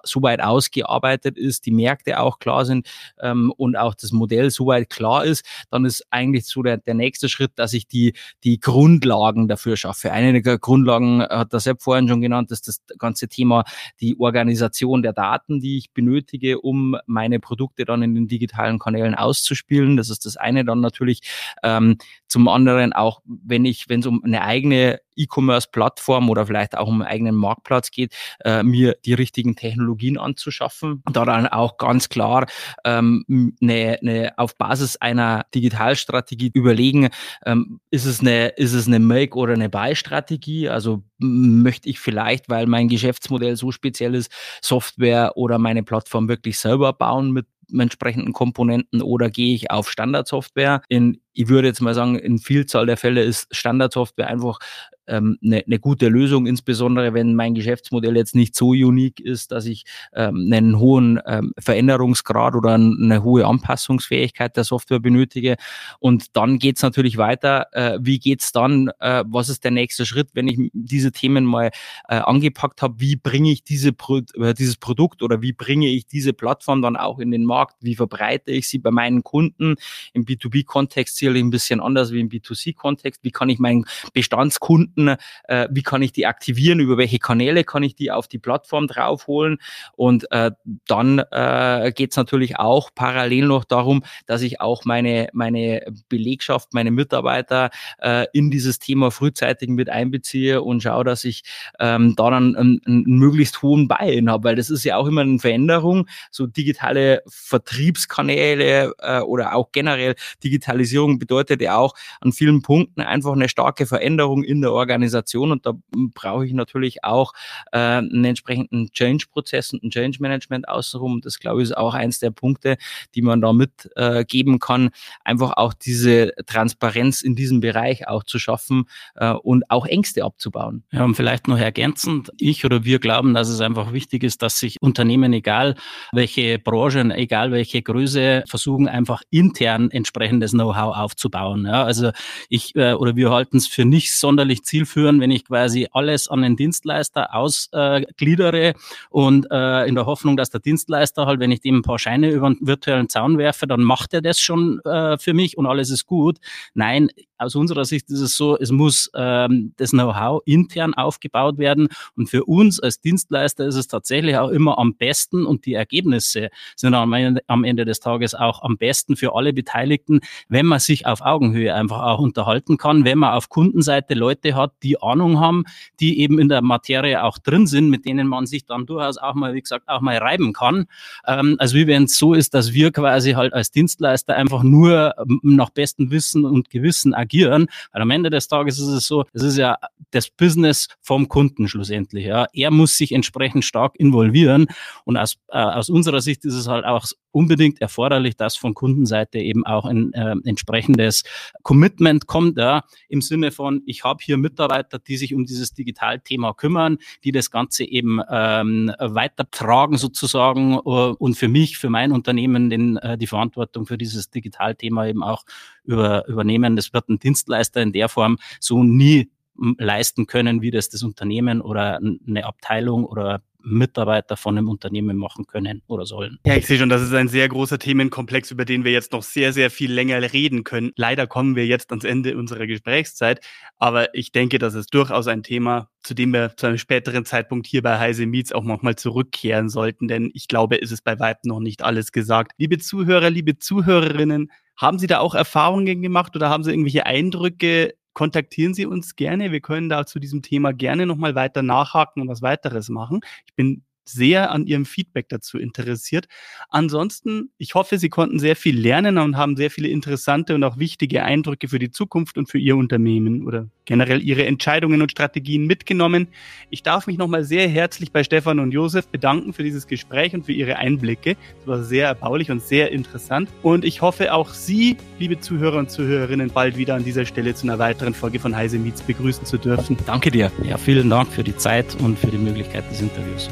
so 0.03 0.21
weit 0.21 0.41
ausgearbeitet 0.41 1.37
ist, 1.37 1.65
die 1.65 1.71
Märkte 1.71 2.19
auch 2.19 2.39
klar 2.39 2.65
sind 2.65 2.87
ähm, 3.19 3.53
und 3.57 3.75
auch 3.75 3.95
das 3.95 4.11
Modell 4.11 4.49
so 4.51 4.67
weit 4.67 4.89
klar 4.89 5.25
ist, 5.25 5.45
dann 5.69 5.85
ist 5.85 6.05
eigentlich 6.09 6.45
so 6.45 6.63
der, 6.63 6.77
der 6.77 6.93
nächste 6.93 7.29
Schritt, 7.29 7.51
dass 7.55 7.73
ich 7.73 7.87
die, 7.87 8.13
die 8.43 8.59
Grundlagen 8.59 9.47
dafür 9.47 9.77
schaffe. 9.77 10.11
Eine 10.11 10.41
der 10.41 10.57
Grundlagen 10.57 11.21
hat 11.21 11.53
der 11.53 11.59
Sepp 11.59 11.81
vorhin 11.81 12.07
schon 12.07 12.21
genannt, 12.21 12.51
ist 12.51 12.67
das 12.67 12.81
ganze 12.97 13.27
Thema 13.27 13.63
die 13.99 14.19
Organisation 14.19 15.01
der 15.01 15.13
Daten, 15.13 15.59
die 15.59 15.77
ich 15.77 15.91
benötige, 15.91 16.59
um 16.59 16.97
meine 17.05 17.39
Produkte 17.39 17.85
dann 17.85 18.03
in 18.03 18.15
den 18.15 18.27
digitalen 18.27 18.79
Kanälen 18.79 19.15
auszuspielen. 19.15 19.97
Das 19.97 20.09
ist 20.09 20.25
das 20.25 20.37
eine. 20.37 20.65
Dann 20.65 20.79
natürlich 20.81 21.21
ähm, 21.63 21.97
zum 22.35 22.49
anderen 22.49 22.91
auch, 22.91 23.21
wenn 23.23 23.63
ich, 23.63 23.87
wenn 23.87 24.01
es 24.01 24.05
um 24.07 24.21
eine 24.21 24.41
eigene 24.41 24.99
E-Commerce-Plattform 25.15 26.29
oder 26.29 26.45
vielleicht 26.45 26.77
auch 26.77 26.89
um 26.89 27.01
einen 27.01 27.09
eigenen 27.09 27.35
Marktplatz 27.35 27.91
geht, 27.91 28.13
äh, 28.43 28.61
mir 28.61 28.97
die 29.05 29.13
richtigen 29.13 29.55
Technologien 29.55 30.17
anzuschaffen. 30.17 31.01
Daran 31.09 31.47
auch 31.47 31.77
ganz 31.77 32.09
klar 32.09 32.47
ähm, 32.83 33.23
eine, 33.61 33.99
eine 34.01 34.33
auf 34.37 34.57
Basis 34.57 34.97
einer 34.97 35.45
Digitalstrategie 35.55 36.51
überlegen, 36.53 37.07
ähm, 37.45 37.79
ist 37.89 38.03
es 38.03 38.19
eine, 38.19 38.47
ist 38.49 38.73
es 38.73 38.85
eine 38.85 38.99
Make- 38.99 39.37
oder 39.37 39.53
eine 39.53 39.69
Buy-Strategie? 39.69 40.67
Also 40.67 41.03
möchte 41.17 41.87
ich 41.87 42.01
vielleicht, 42.01 42.49
weil 42.49 42.67
mein 42.67 42.89
Geschäftsmodell 42.89 43.55
so 43.55 43.71
speziell 43.71 44.13
ist, 44.13 44.29
Software 44.61 45.37
oder 45.37 45.57
meine 45.57 45.83
Plattform 45.83 46.27
wirklich 46.27 46.59
selber 46.59 46.91
bauen 46.91 47.31
mit 47.31 47.45
entsprechenden 47.73 48.33
Komponenten 48.33 49.01
oder 49.01 49.29
gehe 49.29 49.55
ich 49.55 49.71
auf 49.71 49.89
Standardsoftware? 49.89 50.81
In, 50.89 51.21
ich 51.35 51.49
würde 51.49 51.67
jetzt 51.67 51.81
mal 51.81 51.93
sagen, 51.93 52.17
in 52.17 52.39
Vielzahl 52.39 52.85
der 52.85 52.97
Fälle 52.97 53.21
ist 53.23 53.47
Standardsoftware 53.51 54.27
einfach 54.27 54.59
ähm, 55.07 55.37
eine, 55.43 55.63
eine 55.65 55.79
gute 55.79 56.07
Lösung, 56.07 56.47
insbesondere 56.47 57.13
wenn 57.13 57.35
mein 57.35 57.53
Geschäftsmodell 57.53 58.15
jetzt 58.15 58.35
nicht 58.35 58.55
so 58.55 58.69
unique 58.69 59.19
ist, 59.19 59.51
dass 59.51 59.65
ich 59.65 59.85
ähm, 60.13 60.49
einen 60.51 60.79
hohen 60.79 61.19
ähm, 61.25 61.53
Veränderungsgrad 61.59 62.55
oder 62.55 62.73
eine 62.73 63.23
hohe 63.23 63.45
Anpassungsfähigkeit 63.45 64.55
der 64.57 64.63
Software 64.63 64.99
benötige. 64.99 65.55
Und 65.99 66.35
dann 66.35 66.59
geht's 66.59 66.81
natürlich 66.81 67.17
weiter. 67.17 67.67
Äh, 67.73 67.99
wie 68.01 68.19
geht's 68.19 68.51
dann? 68.51 68.89
Äh, 68.99 69.23
was 69.27 69.49
ist 69.49 69.63
der 69.63 69.71
nächste 69.71 70.05
Schritt, 70.05 70.29
wenn 70.33 70.47
ich 70.47 70.71
diese 70.73 71.11
Themen 71.11 71.45
mal 71.45 71.71
äh, 72.07 72.15
angepackt 72.15 72.81
habe? 72.81 72.95
Wie 72.99 73.15
bringe 73.15 73.51
ich 73.51 73.63
diese 73.63 73.93
Pro 73.93 74.21
äh, 74.35 74.53
dieses 74.53 74.77
Produkt 74.77 75.21
oder 75.21 75.41
wie 75.41 75.53
bringe 75.53 75.87
ich 75.87 76.07
diese 76.07 76.33
Plattform 76.33 76.81
dann 76.81 76.95
auch 76.95 77.19
in 77.19 77.31
den 77.31 77.45
Markt? 77.45 77.75
Wie 77.81 77.95
verbreite 77.95 78.51
ich 78.51 78.67
sie 78.67 78.79
bei 78.79 78.91
meinen 78.91 79.23
Kunden? 79.23 79.75
Im 80.13 80.25
B2B-Kontext 80.25 81.17
sicherlich 81.25 81.43
ein 81.43 81.49
bisschen 81.49 81.81
anders 81.81 82.11
wie 82.11 82.19
im 82.19 82.29
B2C-Kontext. 82.29 83.23
Wie 83.23 83.31
kann 83.31 83.49
ich 83.49 83.59
meinen 83.59 83.85
Bestandskunden 84.13 84.75
Kunden, 84.75 85.15
äh, 85.47 85.67
wie 85.71 85.83
kann 85.83 86.01
ich 86.01 86.11
die 86.11 86.25
aktivieren, 86.25 86.79
über 86.79 86.97
welche 86.97 87.19
Kanäle 87.19 87.63
kann 87.63 87.83
ich 87.83 87.95
die 87.95 88.11
auf 88.11 88.27
die 88.27 88.39
Plattform 88.39 88.87
draufholen. 88.87 89.57
Und 89.95 90.31
äh, 90.31 90.51
dann 90.87 91.19
äh, 91.31 91.91
geht 91.95 92.11
es 92.11 92.17
natürlich 92.17 92.57
auch 92.57 92.89
parallel 92.93 93.45
noch 93.45 93.63
darum, 93.63 94.03
dass 94.25 94.41
ich 94.41 94.61
auch 94.61 94.85
meine, 94.85 95.29
meine 95.33 95.85
Belegschaft, 96.09 96.73
meine 96.73 96.91
Mitarbeiter 96.91 97.69
äh, 97.99 98.25
in 98.33 98.51
dieses 98.51 98.79
Thema 98.79 99.11
frühzeitig 99.11 99.69
mit 99.69 99.89
einbeziehe 99.89 100.61
und 100.61 100.81
schaue, 100.81 101.03
dass 101.03 101.23
ich 101.23 101.43
ähm, 101.79 102.15
da 102.15 102.29
dann 102.29 102.55
einen, 102.55 102.81
einen 102.85 103.03
möglichst 103.05 103.61
hohen 103.61 103.87
Buy-in 103.87 104.29
habe, 104.29 104.45
weil 104.45 104.55
das 104.55 104.69
ist 104.69 104.83
ja 104.83 104.97
auch 104.97 105.07
immer 105.07 105.21
eine 105.21 105.39
Veränderung. 105.39 106.07
So 106.31 106.47
digitale 106.47 107.21
Vertriebskanäle 107.27 108.93
äh, 108.99 109.19
oder 109.19 109.55
auch 109.55 109.71
generell 109.71 110.15
Digitalisierung 110.43 111.14
bedeutet 111.19 111.61
ja 111.61 111.77
auch 111.77 111.93
an 112.21 112.31
vielen 112.31 112.61
Punkten 112.61 113.01
einfach 113.01 113.33
eine 113.33 113.49
starke 113.49 113.85
Veränderung 113.85 114.43
in 114.43 114.61
der 114.61 114.71
Organisation 114.71 115.15
Organisation 115.15 115.51
und 115.51 115.65
da 115.65 115.73
brauche 116.13 116.45
ich 116.45 116.53
natürlich 116.53 117.03
auch 117.03 117.33
äh, 117.71 117.77
einen 117.77 118.25
entsprechenden 118.25 118.91
Change-Prozess 118.91 119.73
und 119.73 119.83
ein 119.83 119.89
Change-Management 119.89 120.67
außenrum. 120.67 121.21
Das 121.21 121.39
glaube 121.39 121.61
ich 121.61 121.69
ist 121.69 121.77
auch 121.77 121.93
eins 121.93 122.19
der 122.19 122.31
Punkte, 122.31 122.77
die 123.15 123.21
man 123.21 123.41
da 123.41 123.53
mitgeben 123.53 124.55
äh, 124.55 124.59
kann, 124.59 124.89
einfach 125.23 125.53
auch 125.57 125.73
diese 125.73 126.33
Transparenz 126.45 127.21
in 127.21 127.35
diesem 127.35 127.59
Bereich 127.59 128.07
auch 128.07 128.23
zu 128.23 128.39
schaffen 128.39 128.85
äh, 129.15 129.31
und 129.31 129.69
auch 129.69 129.85
Ängste 129.85 130.23
abzubauen. 130.23 130.83
Ja, 130.91 131.03
und 131.03 131.15
vielleicht 131.15 131.47
noch 131.47 131.57
ergänzend, 131.57 132.31
ich 132.37 132.65
oder 132.65 132.83
wir 132.83 132.99
glauben, 132.99 133.33
dass 133.33 133.49
es 133.49 133.61
einfach 133.61 133.93
wichtig 133.93 134.23
ist, 134.23 134.41
dass 134.41 134.59
sich 134.59 134.77
Unternehmen, 134.81 135.33
egal 135.33 135.75
welche 136.11 136.59
Branchen, 136.59 137.11
egal 137.11 137.51
welche 137.51 137.81
Größe, 137.81 138.43
versuchen 138.47 138.87
einfach 138.87 139.21
intern 139.29 139.89
entsprechendes 139.91 140.51
Know-how 140.51 140.95
aufzubauen. 141.05 141.65
Ja, 141.65 141.83
also 141.83 142.11
ich 142.49 142.75
äh, 142.75 142.93
oder 142.93 143.15
wir 143.15 143.29
halten 143.29 143.57
es 143.57 143.67
für 143.67 143.85
nicht 143.85 144.13
sonderlich 144.17 144.63
zielführend, 144.63 145.21
wenn 145.21 145.31
ich 145.31 145.45
quasi 145.45 145.87
alles 145.91 146.27
an 146.27 146.41
den 146.41 146.55
Dienstleister 146.55 147.35
ausgliedere 147.35 148.69
äh, 148.69 148.73
und 149.09 149.47
äh, 149.51 149.85
in 149.85 149.95
der 149.95 150.07
Hoffnung, 150.07 150.35
dass 150.35 150.49
der 150.49 150.59
Dienstleister 150.59 151.27
halt, 151.27 151.39
wenn 151.39 151.51
ich 151.51 151.61
dem 151.61 151.77
ein 151.77 151.81
paar 151.83 151.99
Scheine 151.99 152.31
über 152.31 152.47
einen 152.47 152.57
virtuellen 152.61 153.09
Zaun 153.09 153.37
werfe, 153.37 153.67
dann 153.67 153.83
macht 153.83 154.13
er 154.13 154.21
das 154.21 154.39
schon 154.39 154.79
äh, 154.81 155.17
für 155.17 155.33
mich 155.33 155.57
und 155.57 155.67
alles 155.67 155.91
ist 155.91 156.05
gut. 156.07 156.39
Nein, 156.73 157.09
aus 157.37 157.55
unserer 157.55 157.85
Sicht 157.85 158.09
ist 158.09 158.21
es 158.21 158.37
so, 158.37 158.57
es 158.57 158.71
muss 158.71 159.09
ähm, 159.13 159.73
das 159.77 159.91
Know-how 159.91 160.41
intern 160.45 160.93
aufgebaut 160.93 161.57
werden. 161.57 161.89
Und 162.15 162.29
für 162.29 162.45
uns 162.45 162.79
als 162.79 163.01
Dienstleister 163.01 163.65
ist 163.65 163.75
es 163.75 163.87
tatsächlich 163.87 164.37
auch 164.37 164.49
immer 164.49 164.77
am 164.77 164.95
besten 164.95 165.45
und 165.45 165.65
die 165.65 165.73
Ergebnisse 165.73 166.49
sind 166.75 166.93
am 166.93 167.11
Ende, 167.13 167.41
am 167.47 167.63
Ende 167.63 167.85
des 167.85 167.99
Tages 167.99 168.35
auch 168.35 168.61
am 168.63 168.77
besten 168.77 169.15
für 169.15 169.35
alle 169.35 169.53
Beteiligten, 169.53 170.21
wenn 170.47 170.65
man 170.65 170.79
sich 170.85 171.05
auf 171.05 171.21
Augenhöhe 171.21 171.73
einfach 171.73 172.01
auch 172.01 172.19
unterhalten 172.19 172.77
kann, 172.77 173.05
wenn 173.05 173.17
man 173.17 173.33
auf 173.33 173.49
Kundenseite 173.49 174.13
Leute 174.13 174.55
hat, 174.55 174.73
die 174.83 175.01
Ahnung 175.01 175.39
haben, 175.39 175.65
die 175.99 176.19
eben 176.19 176.39
in 176.39 176.49
der 176.49 176.61
Materie 176.61 177.23
auch 177.23 177.37
drin 177.37 177.67
sind, 177.67 177.89
mit 177.89 178.05
denen 178.05 178.27
man 178.27 178.45
sich 178.45 178.65
dann 178.65 178.85
durchaus 178.85 179.17
auch 179.17 179.33
mal, 179.33 179.53
wie 179.53 179.61
gesagt, 179.61 179.87
auch 179.87 180.01
mal 180.01 180.17
reiben 180.17 180.53
kann. 180.53 180.85
Ähm, 181.27 181.55
also 181.59 181.75
wie 181.75 181.87
wenn 181.87 182.03
es 182.03 182.17
so 182.17 182.33
ist, 182.33 182.53
dass 182.53 182.73
wir 182.73 182.91
quasi 182.91 183.31
halt 183.31 183.53
als 183.53 183.71
Dienstleister 183.71 184.35
einfach 184.35 184.63
nur 184.63 185.13
nach 185.41 185.69
bestem 185.69 186.11
Wissen 186.11 186.45
und 186.45 186.69
Gewissen 186.69 187.13
agieren. 187.13 187.67
Weil 187.91 188.01
am 188.01 188.11
Ende 188.11 188.29
des 188.29 188.47
Tages 188.47 188.79
ist 188.79 188.87
es 188.87 189.07
so, 189.07 189.25
es 189.33 189.43
ist 189.43 189.57
ja 189.57 189.77
das 190.11 190.29
Business 190.29 190.87
vom 191.01 191.27
Kunden 191.27 191.67
schlussendlich. 191.67 192.25
Ja. 192.25 192.47
Er 192.53 192.71
muss 192.71 192.97
sich 192.97 193.11
entsprechend 193.11 193.65
stark 193.65 193.95
involvieren. 193.97 194.67
Und 195.03 195.17
aus, 195.17 195.37
äh, 195.49 195.57
aus 195.57 195.89
unserer 195.89 196.21
Sicht 196.21 196.45
ist 196.45 196.55
es 196.55 196.67
halt 196.67 196.85
auch 196.85 197.05
unbedingt 197.35 197.81
erforderlich, 197.81 198.37
dass 198.37 198.55
von 198.55 198.73
Kundenseite 198.73 199.39
eben 199.39 199.65
auch 199.65 199.83
ein 199.83 200.13
äh, 200.13 200.35
entsprechendes 200.45 201.23
Commitment 201.63 202.27
kommt, 202.27 202.57
ja, 202.57 202.83
im 203.09 203.21
Sinne 203.21 203.51
von, 203.51 203.83
ich 203.85 204.05
habe 204.05 204.23
hier 204.23 204.37
Mitarbeiter, 204.37 204.99
die 204.99 205.17
sich 205.17 205.35
um 205.35 205.45
dieses 205.45 205.73
Digitalthema 205.73 206.53
kümmern, 206.53 206.97
die 207.25 207.33
das 207.33 207.51
Ganze 207.51 207.83
eben 207.83 208.21
ähm, 208.29 208.89
weitertragen 208.99 209.97
sozusagen 209.97 210.77
uh, 210.77 211.13
und 211.19 211.35
für 211.35 211.49
mich, 211.49 211.77
für 211.77 211.89
mein 211.89 212.13
Unternehmen 212.13 212.69
den, 212.69 212.95
äh, 212.97 213.17
die 213.17 213.27
Verantwortung 213.27 213.85
für 213.85 213.97
dieses 213.97 214.29
Digitalthema 214.29 215.05
eben 215.05 215.21
auch 215.21 215.43
über, 215.83 216.25
übernehmen. 216.29 216.77
Das 216.77 216.93
wird 216.93 217.09
ein 217.09 217.19
Dienstleister 217.19 217.81
in 217.81 217.91
der 217.91 218.07
Form 218.07 218.37
so 218.61 218.81
nie 218.81 219.29
leisten 219.77 220.25
können, 220.25 220.61
wie 220.61 220.71
das 220.71 220.87
das 220.87 221.03
Unternehmen 221.03 221.59
oder 221.59 221.97
eine 221.97 222.45
Abteilung 222.45 223.05
oder 223.05 223.41
Mitarbeiter 223.65 224.37
von 224.37 224.57
einem 224.57 224.69
Unternehmen 224.69 225.17
machen 225.17 225.47
können 225.47 225.81
oder 225.87 226.05
sollen. 226.05 226.39
Ja, 226.45 226.55
ich 226.55 226.65
sehe 226.65 226.77
schon, 226.77 226.89
das 226.89 227.01
ist 227.01 227.13
ein 227.13 227.27
sehr 227.27 227.49
großer 227.49 227.79
Themenkomplex, 227.79 228.51
über 228.51 228.65
den 228.65 228.83
wir 228.83 228.91
jetzt 228.91 229.11
noch 229.11 229.23
sehr, 229.23 229.53
sehr 229.53 229.69
viel 229.69 229.91
länger 229.91 230.21
reden 230.33 230.63
können. 230.63 230.91
Leider 230.95 231.27
kommen 231.27 231.55
wir 231.55 231.65
jetzt 231.65 231.91
ans 231.91 232.03
Ende 232.03 232.37
unserer 232.37 232.67
Gesprächszeit, 232.67 233.41
aber 233.77 234.13
ich 234.13 234.31
denke, 234.31 234.59
das 234.59 234.75
ist 234.75 234.93
durchaus 234.93 235.27
ein 235.27 235.43
Thema, 235.43 235.89
zu 236.03 236.13
dem 236.13 236.31
wir 236.33 236.55
zu 236.55 236.67
einem 236.67 236.77
späteren 236.77 237.25
Zeitpunkt 237.25 237.67
hier 237.67 237.81
bei 237.81 237.99
Heise 237.99 238.25
Meets 238.25 238.53
auch 238.53 238.63
nochmal 238.63 238.95
zurückkehren 238.95 239.69
sollten, 239.69 240.07
denn 240.07 240.29
ich 240.33 240.47
glaube, 240.47 240.81
es 240.81 240.91
ist 240.91 241.03
bei 241.03 241.19
weitem 241.19 241.49
noch 241.49 241.59
nicht 241.59 241.83
alles 241.83 242.11
gesagt. 242.11 242.51
Liebe 242.57 242.77
Zuhörer, 242.77 243.29
liebe 243.29 243.57
Zuhörerinnen, 243.57 244.51
haben 244.77 244.99
Sie 244.99 245.07
da 245.07 245.19
auch 245.19 245.35
Erfahrungen 245.35 246.01
gemacht 246.01 246.35
oder 246.35 246.49
haben 246.49 246.63
Sie 246.63 246.71
irgendwelche 246.71 247.05
Eindrücke 247.05 247.95
kontaktieren 248.15 248.73
Sie 248.73 248.87
uns 248.87 249.15
gerne. 249.15 249.51
Wir 249.51 249.61
können 249.61 249.89
da 249.89 250.07
zu 250.07 250.19
diesem 250.19 250.41
Thema 250.41 250.73
gerne 250.73 251.05
nochmal 251.05 251.35
weiter 251.35 251.61
nachhaken 251.61 252.23
und 252.23 252.29
was 252.29 252.41
weiteres 252.41 252.89
machen. 252.89 253.19
Ich 253.45 253.53
bin 253.53 253.83
sehr 254.07 254.51
an 254.51 254.67
Ihrem 254.67 254.85
Feedback 254.85 255.29
dazu 255.29 255.57
interessiert. 255.57 256.27
Ansonsten, 256.69 257.49
ich 257.57 257.75
hoffe, 257.75 257.97
Sie 257.97 258.09
konnten 258.09 258.39
sehr 258.39 258.55
viel 258.55 258.79
lernen 258.79 259.17
und 259.17 259.37
haben 259.37 259.55
sehr 259.55 259.71
viele 259.71 259.87
interessante 259.87 260.55
und 260.55 260.63
auch 260.63 260.77
wichtige 260.77 261.23
Eindrücke 261.23 261.67
für 261.67 261.79
die 261.79 261.91
Zukunft 261.91 262.37
und 262.37 262.49
für 262.49 262.59
Ihr 262.59 262.75
Unternehmen 262.75 263.45
oder 263.45 263.67
generell 263.85 264.21
Ihre 264.21 264.45
Entscheidungen 264.45 265.01
und 265.01 265.11
Strategien 265.11 265.65
mitgenommen. 265.65 266.27
Ich 266.69 266.83
darf 266.83 267.07
mich 267.07 267.17
nochmal 267.17 267.43
sehr 267.43 267.67
herzlich 267.67 268.11
bei 268.11 268.23
Stefan 268.23 268.59
und 268.59 268.71
Josef 268.71 269.07
bedanken 269.07 269.53
für 269.53 269.63
dieses 269.63 269.87
Gespräch 269.87 270.33
und 270.33 270.45
für 270.45 270.53
Ihre 270.53 270.77
Einblicke. 270.77 271.37
Es 271.61 271.67
war 271.67 271.83
sehr 271.83 272.07
erbaulich 272.07 272.51
und 272.51 272.61
sehr 272.61 272.91
interessant. 272.91 273.49
Und 273.61 273.85
ich 273.85 274.01
hoffe, 274.01 274.33
auch 274.33 274.49
Sie, 274.49 274.97
liebe 275.19 275.39
Zuhörer 275.39 275.77
und 275.77 275.91
Zuhörerinnen, 275.91 276.49
bald 276.49 276.77
wieder 276.77 276.95
an 276.95 277.03
dieser 277.03 277.25
Stelle 277.25 277.53
zu 277.55 277.65
einer 277.65 277.79
weiteren 277.79 278.13
Folge 278.13 278.39
von 278.39 278.55
Heise 278.55 278.77
Meets 278.79 279.01
begrüßen 279.01 279.45
zu 279.45 279.57
dürfen. 279.57 279.97
Danke 280.05 280.31
dir. 280.31 280.51
Ja, 280.63 280.77
vielen 280.77 281.09
Dank 281.09 281.31
für 281.31 281.43
die 281.43 281.55
Zeit 281.55 281.95
und 281.99 282.17
für 282.17 282.27
die 282.27 282.37
Möglichkeit 282.37 282.89
des 282.89 283.01
Interviews. 283.01 283.49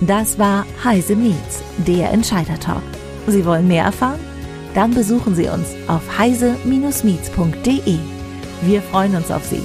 Das 0.00 0.38
war 0.38 0.64
Heise 0.82 1.14
Meets, 1.14 1.62
der 1.86 2.10
Entscheider-Talk. 2.10 2.82
Sie 3.26 3.44
wollen 3.44 3.68
mehr 3.68 3.84
erfahren? 3.84 4.18
Dann 4.74 4.94
besuchen 4.94 5.34
Sie 5.34 5.48
uns 5.48 5.68
auf 5.88 6.02
heise-meets.de. 6.18 7.98
Wir 8.62 8.82
freuen 8.82 9.14
uns 9.16 9.30
auf 9.30 9.44
Sie. 9.44 9.62